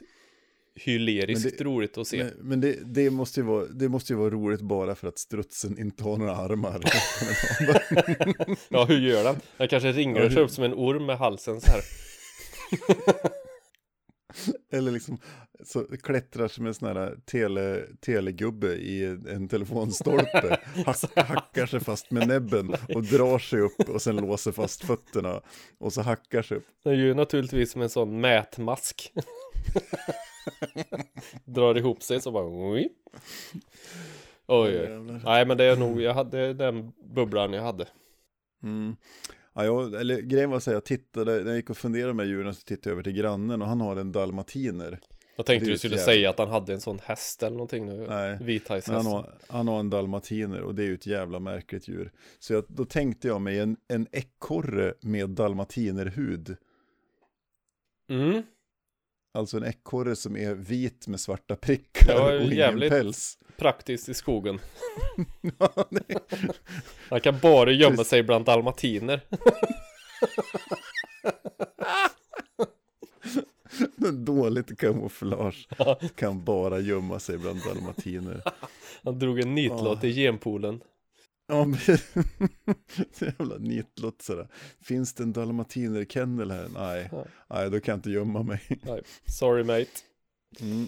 hyleriskt 0.75 1.45
Men 1.45 1.53
det- 1.57 1.63
roligt 1.63 1.97
att 1.97 2.07
se. 2.07 2.17
Men, 2.23 2.33
men 2.41 2.61
det, 2.61 2.77
det, 2.85 3.09
måste 3.09 3.39
ju 3.39 3.45
vara, 3.45 3.65
det 3.65 3.89
måste 3.89 4.13
ju 4.13 4.19
vara 4.19 4.29
roligt 4.29 4.61
bara 4.61 4.95
för 4.95 5.07
att 5.07 5.19
strutsen 5.19 5.79
inte 5.79 6.03
har 6.03 6.17
några 6.17 6.35
armar. 6.35 6.81
Ja, 8.69 8.85
hur 8.85 8.99
gör 8.99 9.23
den? 9.23 9.35
Den 9.57 9.67
kanske 9.67 9.87
Ja, 9.87 9.93
sig 9.93 10.29
hur- 10.29 10.37
upp 10.37 10.51
som 10.51 10.63
en 10.63 10.73
orm 10.73 11.05
med 11.05 11.17
halsen 11.17 11.61
så 11.61 11.71
här. 11.71 11.81
Eller 14.71 14.91
liksom 14.91 15.17
så 15.63 15.83
klättrar 16.03 16.47
som 16.47 16.65
en 16.65 16.73
sån 16.73 16.87
här 16.97 17.17
tele, 17.25 17.81
telegubbe 18.05 18.67
i 18.73 19.03
en 19.05 19.47
telefonstolpe. 19.47 20.59
Hack, 20.85 21.17
hackar 21.27 21.65
sig 21.65 21.79
fast 21.79 22.11
med 22.11 22.27
näbben 22.27 22.75
och 22.89 23.03
drar 23.03 23.39
sig 23.39 23.59
upp 23.59 23.89
och 23.89 24.01
sen 24.01 24.15
låser 24.15 24.51
fast 24.51 24.85
fötterna. 24.85 25.41
Och 25.77 25.93
så 25.93 26.01
hackar 26.01 26.41
sig 26.41 26.57
upp. 26.57 26.65
Den 26.83 26.93
är 26.93 26.97
ju 26.97 27.13
naturligtvis 27.13 27.71
som 27.71 27.81
en 27.81 27.89
sån 27.89 28.21
mätmask. 28.21 29.11
Drar 31.45 31.77
ihop 31.77 32.03
sig 32.03 32.21
så 32.21 32.31
bara... 32.31 32.45
Oj, 32.71 32.89
oj. 34.45 34.89
Nej 35.23 35.45
men 35.45 35.57
det 35.57 35.63
är 35.63 35.75
nog, 35.75 36.01
jag 36.01 36.13
hade 36.13 36.53
den 36.53 36.91
bubblan 37.13 37.53
jag 37.53 37.63
hade. 37.63 37.87
Mm. 38.63 38.95
Ja, 39.53 39.65
jag, 39.65 39.95
eller 40.01 40.21
grejen 40.21 40.49
var 40.49 40.59
så 40.59 40.69
här, 40.69 40.75
jag 40.75 40.83
tittade, 40.83 41.31
när 41.31 41.47
jag 41.47 41.55
gick 41.55 41.69
och 41.69 41.77
funderade 41.77 42.13
med 42.13 42.27
djuren 42.27 42.55
så 42.55 42.61
tittade 42.61 42.89
jag 42.89 42.91
över 42.91 43.03
till 43.03 43.13
grannen 43.13 43.61
och 43.61 43.67
han 43.67 43.81
har 43.81 43.95
en 43.95 44.11
dalmatiner. 44.11 44.99
Jag 45.35 45.45
tänkte 45.45 45.69
du 45.69 45.77
skulle 45.77 45.95
ett 45.95 46.01
säga 46.01 46.29
att 46.29 46.39
han 46.39 46.49
hade 46.49 46.73
en 46.73 46.81
sån 46.81 46.99
häst 47.03 47.43
eller 47.43 47.57
någonting 47.57 47.85
nu. 47.85 48.07
Nej, 48.09 48.37
Vithajshäst. 48.41 48.87
Han 48.87 49.05
har, 49.05 49.33
han 49.47 49.67
har 49.67 49.79
en 49.79 49.89
dalmatiner 49.89 50.61
och 50.61 50.75
det 50.75 50.83
är 50.83 50.87
ju 50.87 50.93
ett 50.93 51.05
jävla 51.05 51.39
märkligt 51.39 51.87
djur. 51.87 52.11
Så 52.39 52.53
jag, 52.53 52.63
då 52.67 52.85
tänkte 52.85 53.27
jag 53.27 53.41
mig 53.41 53.59
en, 53.59 53.77
en 53.87 54.07
ekorre 54.11 54.93
med 55.01 55.29
dalmatinerhud. 55.29 56.57
Mm. 58.09 58.43
Alltså 59.35 59.57
en 59.57 59.63
ekorre 59.65 60.15
som 60.15 60.37
är 60.37 60.53
vit 60.53 61.07
med 61.07 61.19
svarta 61.19 61.55
prickar 61.55 62.13
Ja, 62.13 62.35
och 62.35 62.41
ingen 62.41 62.79
päls. 62.79 63.37
Praktiskt 63.57 64.09
i 64.09 64.13
skogen. 64.13 64.59
Ja, 65.59 65.85
Han 67.09 67.21
kan 67.21 67.39
bara 67.41 67.71
gömma 67.71 68.03
sig 68.03 68.23
bland 68.23 68.45
dalmatiner. 68.45 69.21
Dåligt 74.13 74.77
kamouflage. 74.77 75.67
Kan 76.15 76.43
bara 76.43 76.79
gömma 76.79 77.19
sig 77.19 77.37
bland 77.37 77.59
dalmatiner. 77.63 78.43
Han 79.03 79.19
drog 79.19 79.39
en 79.39 79.55
nitlott 79.55 80.03
i 80.03 80.13
genpoolen. 80.13 80.81
Ja, 81.47 81.67
så 83.13 83.25
jävla 83.25 83.57
nitlott 83.57 84.21
sådär. 84.21 84.47
Finns 84.81 85.13
det 85.13 85.23
en 85.23 85.33
dalmatinerkennel 85.33 86.51
här? 86.51 86.67
Nej, 86.73 87.09
Ja. 87.11 87.25
nej, 87.49 87.69
då 87.71 87.79
kan 87.79 87.91
jag 87.91 87.97
inte 87.97 88.11
gömma 88.11 88.43
mig. 88.43 88.61
Nej, 88.83 89.01
sorry 89.25 89.63
mate. 89.63 89.89
Mm. 90.59 90.87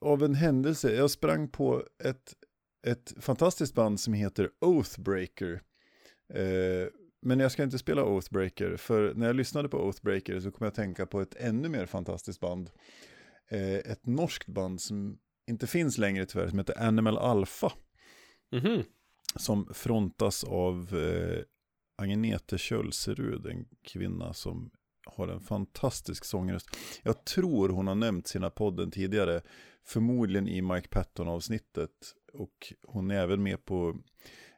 av 0.01 0.22
en 0.22 0.34
händelse, 0.34 0.94
jag 0.94 1.11
sprang 1.11 1.48
på 1.48 1.84
ett, 2.05 2.34
ett 2.86 3.14
fantastiskt 3.20 3.74
band 3.74 4.00
som 4.00 4.12
heter 4.12 4.50
Oathbreaker. 4.60 5.62
Eh, 6.34 6.88
men 7.22 7.40
jag 7.40 7.52
ska 7.52 7.62
inte 7.62 7.78
spela 7.78 8.04
Oathbreaker, 8.04 8.76
för 8.76 9.14
när 9.14 9.26
jag 9.26 9.36
lyssnade 9.36 9.68
på 9.68 9.78
Oathbreaker 9.78 10.40
så 10.40 10.50
kom 10.50 10.64
jag 10.64 10.68
att 10.68 10.74
tänka 10.74 11.06
på 11.06 11.20
ett 11.20 11.34
ännu 11.34 11.68
mer 11.68 11.86
fantastiskt 11.86 12.40
band. 12.40 12.70
Eh, 13.50 13.74
ett 13.74 14.06
norskt 14.06 14.46
band 14.48 14.80
som 14.80 15.18
inte 15.46 15.66
finns 15.66 15.98
längre 15.98 16.26
tyvärr, 16.26 16.48
som 16.48 16.58
heter 16.58 16.82
Animal 16.82 17.18
Alpha. 17.18 17.72
Mhm. 18.52 18.82
som 19.36 19.74
frontas 19.74 20.44
av 20.44 20.96
eh, 20.98 21.42
Agnete 21.96 22.58
Kjölserud, 22.58 23.46
en 23.46 23.64
kvinna 23.82 24.34
som 24.34 24.70
har 25.06 25.28
en 25.28 25.40
fantastisk 25.40 26.24
sångröst. 26.24 26.68
Jag 27.02 27.24
tror 27.24 27.68
hon 27.68 27.86
har 27.86 27.94
nämnt 27.94 28.26
sina 28.26 28.50
podden 28.50 28.90
tidigare, 28.90 29.42
förmodligen 29.84 30.48
i 30.48 30.62
Mike 30.62 30.88
Patton-avsnittet. 30.88 31.90
Och 32.32 32.72
hon 32.82 33.10
är 33.10 33.14
även 33.14 33.42
med 33.42 33.64
på 33.64 33.96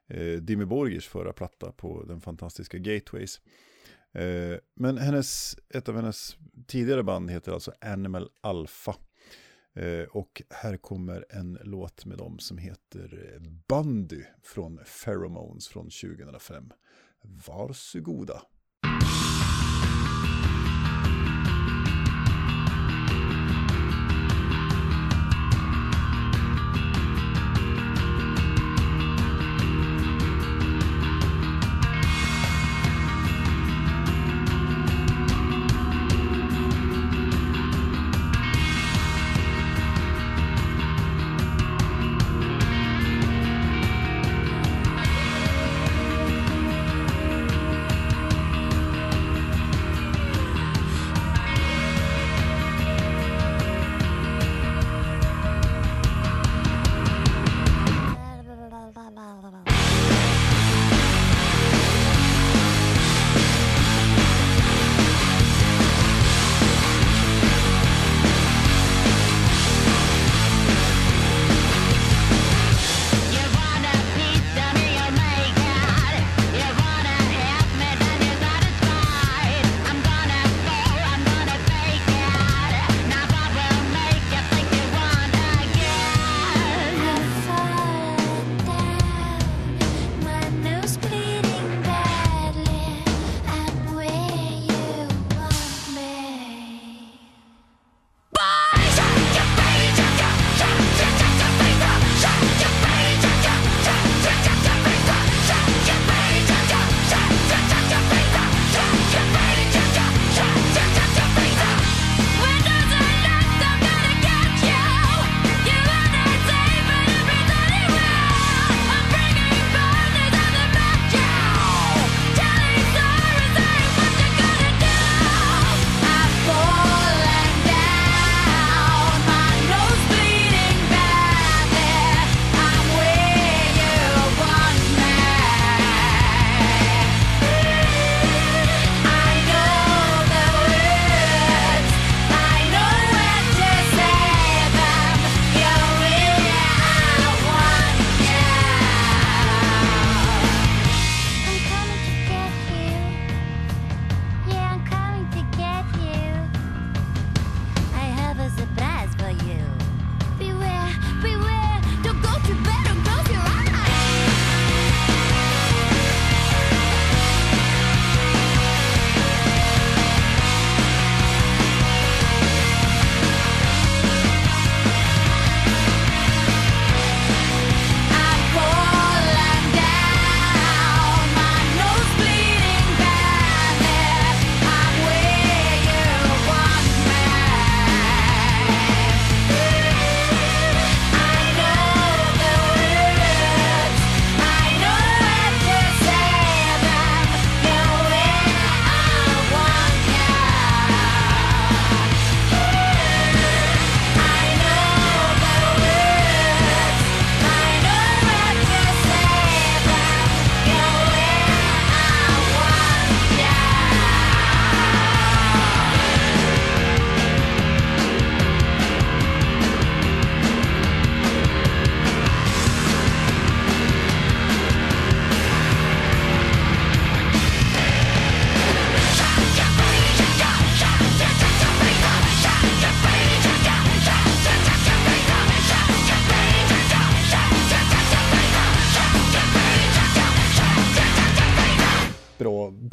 eh, 0.09 0.37
Dimmy 0.37 0.65
Borgers 0.65 1.09
förra 1.09 1.33
platta 1.33 1.73
på 1.73 2.05
den 2.05 2.21
fantastiska 2.21 2.79
Gateways. 2.79 3.41
Eh, 4.13 4.57
men 4.75 4.99
hennes, 4.99 5.57
ett 5.69 5.89
av 5.89 5.97
hennes 5.97 6.37
tidigare 6.67 7.03
band 7.03 7.31
heter 7.31 7.53
alltså 7.53 7.73
Animal 7.81 8.29
Alpha. 8.41 8.97
Eh, 9.75 10.03
och 10.03 10.43
här 10.51 10.77
kommer 10.77 11.27
en 11.31 11.59
låt 11.63 12.05
med 12.05 12.19
dem 12.19 12.39
som 12.39 12.59
heter 12.59 13.39
Bandy 13.69 14.17
Bundy 14.17 14.25
från 14.43 14.81
Pheromones 15.05 15.69
från 15.69 15.85
2005. 15.85 16.73
Varsågoda. 17.47 18.43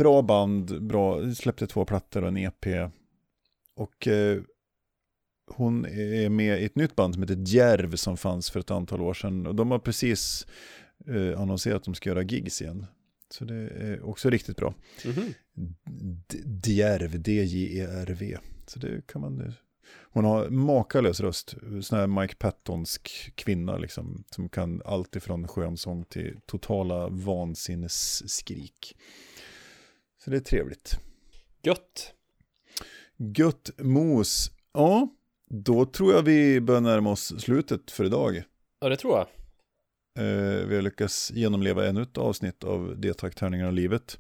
Bra 0.10 0.22
band, 0.22 0.84
bra, 0.84 1.34
släppte 1.34 1.68
två 1.68 1.86
plattor 1.86 2.22
och 2.22 2.28
en 2.28 2.38
EP. 2.38 2.66
Och 3.76 4.08
eh, 4.08 4.42
hon 5.52 5.86
är 5.86 6.30
med 6.30 6.62
i 6.62 6.66
ett 6.66 6.76
nytt 6.76 6.96
band 6.96 7.14
som 7.14 7.24
heter 7.24 7.44
Djärv 7.48 7.96
som 7.96 8.18
fanns 8.18 8.50
för 8.50 8.60
ett 8.60 8.72
antal 8.72 9.02
år 9.02 9.14
sedan. 9.14 9.48
Och 9.48 9.56
de 9.56 9.72
har 9.72 9.80
precis 9.80 10.48
eh, 11.08 11.42
annonserat 11.42 11.78
att 11.78 11.84
de 11.84 11.96
ska 11.96 12.10
göra 12.10 12.22
gigs 12.22 12.62
igen. 12.62 12.86
Så 13.32 13.46
det 13.46 13.56
är 13.56 14.02
också 14.06 14.30
riktigt 14.30 14.58
bra. 14.58 14.74
Mhm. 15.06 15.34
D- 16.30 16.72
Djärv, 16.72 17.22
D-J-E-R-V. 17.22 18.38
Så 18.68 18.80
det 18.80 19.08
kan 19.08 19.22
man... 19.22 19.54
Hon 20.12 20.26
har 20.26 20.50
makalös 20.50 21.20
röst, 21.20 21.56
sån 21.82 22.00
här 22.00 22.08
Mike 22.08 22.36
Pattonsk 22.36 23.32
kvinna 23.36 23.78
liksom, 23.78 24.24
som 24.30 24.50
kan 24.50 24.82
allt 24.86 25.16
ifrån 25.16 25.48
skönsång 25.48 26.04
till 26.06 26.36
totala 26.46 27.08
vansinnesskrik. 27.10 28.96
Så 30.24 30.30
det 30.30 30.38
är 30.38 30.42
trevligt. 30.42 31.00
Gött. 31.64 32.14
Gött 33.18 33.70
mos. 33.78 34.52
Ja, 34.74 35.08
då 35.50 35.86
tror 35.86 36.14
jag 36.14 36.22
vi 36.22 36.62
börjar 36.62 36.82
närma 36.82 37.12
oss 37.12 37.42
slutet 37.42 37.92
för 37.92 38.06
idag. 38.06 38.44
Ja, 38.80 38.90
det 38.90 38.96
tror 38.96 39.18
jag. 39.18 39.28
Eh, 40.26 40.66
vi 40.68 40.76
har 40.76 40.82
lyckats 40.82 41.32
genomleva 41.32 41.88
ännu 41.88 42.02
ett 42.02 42.18
avsnitt 42.18 42.64
av 42.64 42.98
D-takt-tärningar 42.98 43.68
av 43.68 43.74
livet. 43.74 44.20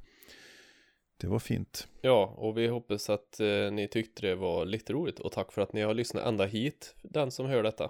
Det 1.18 1.28
var 1.28 1.39
fint. 1.39 1.88
Ja, 2.02 2.34
och 2.38 2.58
vi 2.58 2.68
hoppas 2.68 3.10
att 3.10 3.39
eh, 3.39 3.72
ni 3.72 3.88
tyckte 3.88 4.28
det 4.28 4.36
var 4.36 4.66
lite 4.66 4.93
roligt 4.93 5.20
och 5.20 5.32
tack 5.32 5.52
för 5.52 5.62
att 5.62 5.74
ni 5.74 5.82
har 5.82 5.93
lyssnat 5.93 6.26
ända 6.26 6.45
hit, 6.45 6.95
den 7.02 7.32
som 7.32 7.45
hör 7.45 7.64
detta. 7.64 7.84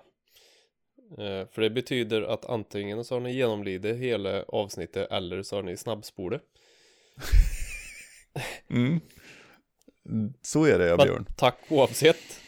Eh, 1.17 1.47
för 1.51 1.61
det 1.61 1.69
betyder 1.69 2.21
att 2.21 2.45
antingen 2.45 3.05
så 3.05 3.15
har 3.15 3.19
ni 3.19 3.33
genomlidit 3.33 3.97
hela 3.97 4.43
avsnittet 4.43 5.11
eller 5.11 5.43
så 5.43 5.55
har 5.55 5.63
ni 5.63 5.77
snabbspolat. 5.77 6.41
Mm. 8.69 8.99
Så 10.41 10.65
är 10.65 10.79
det, 10.79 10.87
ja, 10.87 10.97
Björn. 10.97 11.25
Tack 11.37 11.57
oavsett. 11.69 12.41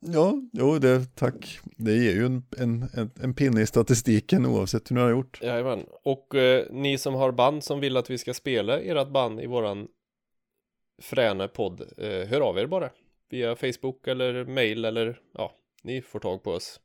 Ja, 0.00 0.42
jo, 0.52 0.78
det, 0.78 1.16
tack. 1.16 1.58
Det 1.76 1.92
ger 1.92 2.12
ju 2.12 2.26
en, 2.26 2.44
en, 2.58 2.82
en, 2.94 3.10
en 3.22 3.34
pinne 3.34 3.60
i 3.60 3.66
statistiken 3.66 4.46
oavsett 4.46 4.90
hur 4.90 4.96
ni 4.96 5.02
har 5.02 5.10
gjort. 5.10 5.38
Jajamän. 5.42 5.86
Och 6.02 6.34
eh, 6.34 6.66
ni 6.70 6.98
som 6.98 7.14
har 7.14 7.32
band 7.32 7.64
som 7.64 7.80
vill 7.80 7.96
att 7.96 8.10
vi 8.10 8.18
ska 8.18 8.34
spela 8.34 8.80
ert 8.80 9.08
band 9.08 9.40
i 9.40 9.46
våran 9.46 9.88
fräna 11.02 11.48
podd, 11.48 11.80
eh, 11.98 12.28
hör 12.28 12.40
av 12.40 12.58
er 12.58 12.66
bara. 12.66 12.90
Via 13.30 13.56
Facebook 13.56 14.06
eller 14.06 14.44
mail 14.44 14.84
eller 14.84 15.20
ja, 15.34 15.56
ni 15.82 16.02
får 16.02 16.20
tag 16.20 16.42
på 16.42 16.50
oss. 16.50 16.80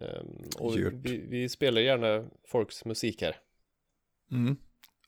Ehm, 0.00 0.48
och 0.58 0.76
vi, 0.76 1.26
vi 1.28 1.48
spelar 1.48 1.80
gärna 1.80 2.28
folks 2.46 2.84
musik 2.84 3.22
här. 3.22 3.36
Mm. 4.30 4.56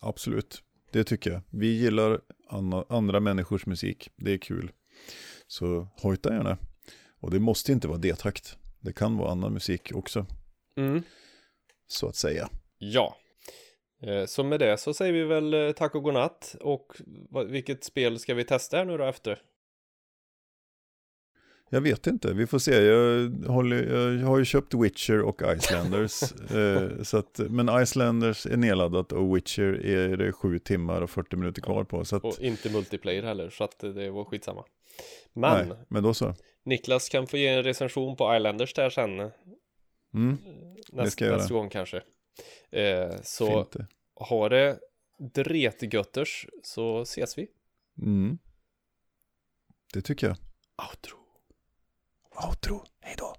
Absolut, 0.01 0.63
det 0.95 1.05
tycker 1.05 1.31
jag. 1.31 1.41
Vi 1.51 1.67
gillar 1.67 2.21
andra 2.89 3.21
människors 3.21 3.67
musik, 3.67 4.11
det 4.17 4.33
är 4.33 4.39
kul. 4.39 4.71
Så 5.47 5.89
hojta 6.03 6.35
gärna. 6.35 6.59
Och 7.21 7.31
det 7.31 7.39
måste 7.41 7.73
inte 7.73 7.89
vara 7.89 7.99
D-takt. 7.99 8.59
Det 8.81 8.93
kan 8.93 9.17
vara 9.17 9.31
annan 9.31 9.53
musik 9.53 9.91
också, 9.95 10.27
Mm. 10.77 11.03
så 11.87 12.09
att 12.09 12.17
säga. 12.17 12.49
Ja. 12.79 13.17
Eh, 14.03 14.25
Så 14.27 14.45
med 14.45 14.61
det 14.61 14.79
så 14.79 14.95
säger 14.95 15.13
vi 15.13 15.25
väl 15.25 15.55
eh, 15.55 15.73
tack 15.73 15.95
och 15.95 16.03
godnatt 16.03 16.57
och 16.61 16.97
vilket 17.49 17.85
spel 17.85 18.19
ska 18.19 18.35
vi 18.35 18.45
testa 18.45 18.77
här 18.77 18.85
nu 18.85 18.97
då 18.99 19.05
efter? 19.05 19.39
Jag 21.75 21.81
vet 21.81 22.07
inte, 22.07 22.35
vi 22.35 22.47
får 22.47 22.59
se. 22.59 22.83
Jag, 22.85 23.31
håller, 23.47 24.11
jag 24.21 24.27
har 24.27 24.39
ju 24.39 24.45
köpt 24.45 24.75
Witcher 24.75 25.21
och 25.21 25.43
Icelanders. 25.57 26.23
eh, 26.51 27.03
så 27.03 27.17
att, 27.19 27.41
men 27.51 27.83
Icelanders 27.83 28.47
är 28.47 28.57
nedladdat 28.57 29.13
och 29.13 29.37
Witcher 29.37 29.87
är 29.87 30.17
det 30.17 30.33
sju 30.33 30.59
timmar 30.59 31.01
och 31.03 31.11
40 31.11 31.37
minuter 31.37 31.63
kvar 31.63 31.85
på. 31.85 32.01
Att, 32.01 32.13
Och 32.13 32.41
inte 32.41 32.71
multiplayer 32.71 33.23
heller 33.23 33.51
så 33.51 33.65
att 33.65 33.79
det 33.79 34.11
var 34.11 34.25
skitsamma. 34.25 34.65
Men 35.33 35.69
nej, 35.69 35.79
men 35.89 36.03
då 36.03 36.15
så. 36.15 36.35
Niklas 36.65 37.09
kan 37.09 37.27
få 37.27 37.37
ge 37.37 37.49
en 37.49 37.63
recension 37.63 38.17
på 38.17 38.37
Islanders 38.37 38.75
där 38.75 38.91
sen 38.91 39.21
eh, 39.21 39.29
Mm, 40.15 40.39
näst, 40.93 41.13
ska 41.13 41.25
jag 41.25 41.31
göra. 41.31 41.39
nästa 41.39 41.55
gång 41.55 41.69
kanske. 41.71 42.03
Eh, 42.71 43.15
så 43.23 43.65
fint. 43.65 43.91
ha 44.15 44.49
det 44.49 44.79
dretgötters 45.35 46.47
så 46.63 47.03
ses 47.03 47.39
vi. 47.39 47.47
Mm. 48.03 48.39
Det 49.95 50.03
tycker 50.03 50.27
jag. 50.27 50.37
Outro. 50.89 51.24
Outro, 52.37 52.83
hej 53.01 53.17
då. 53.19 53.35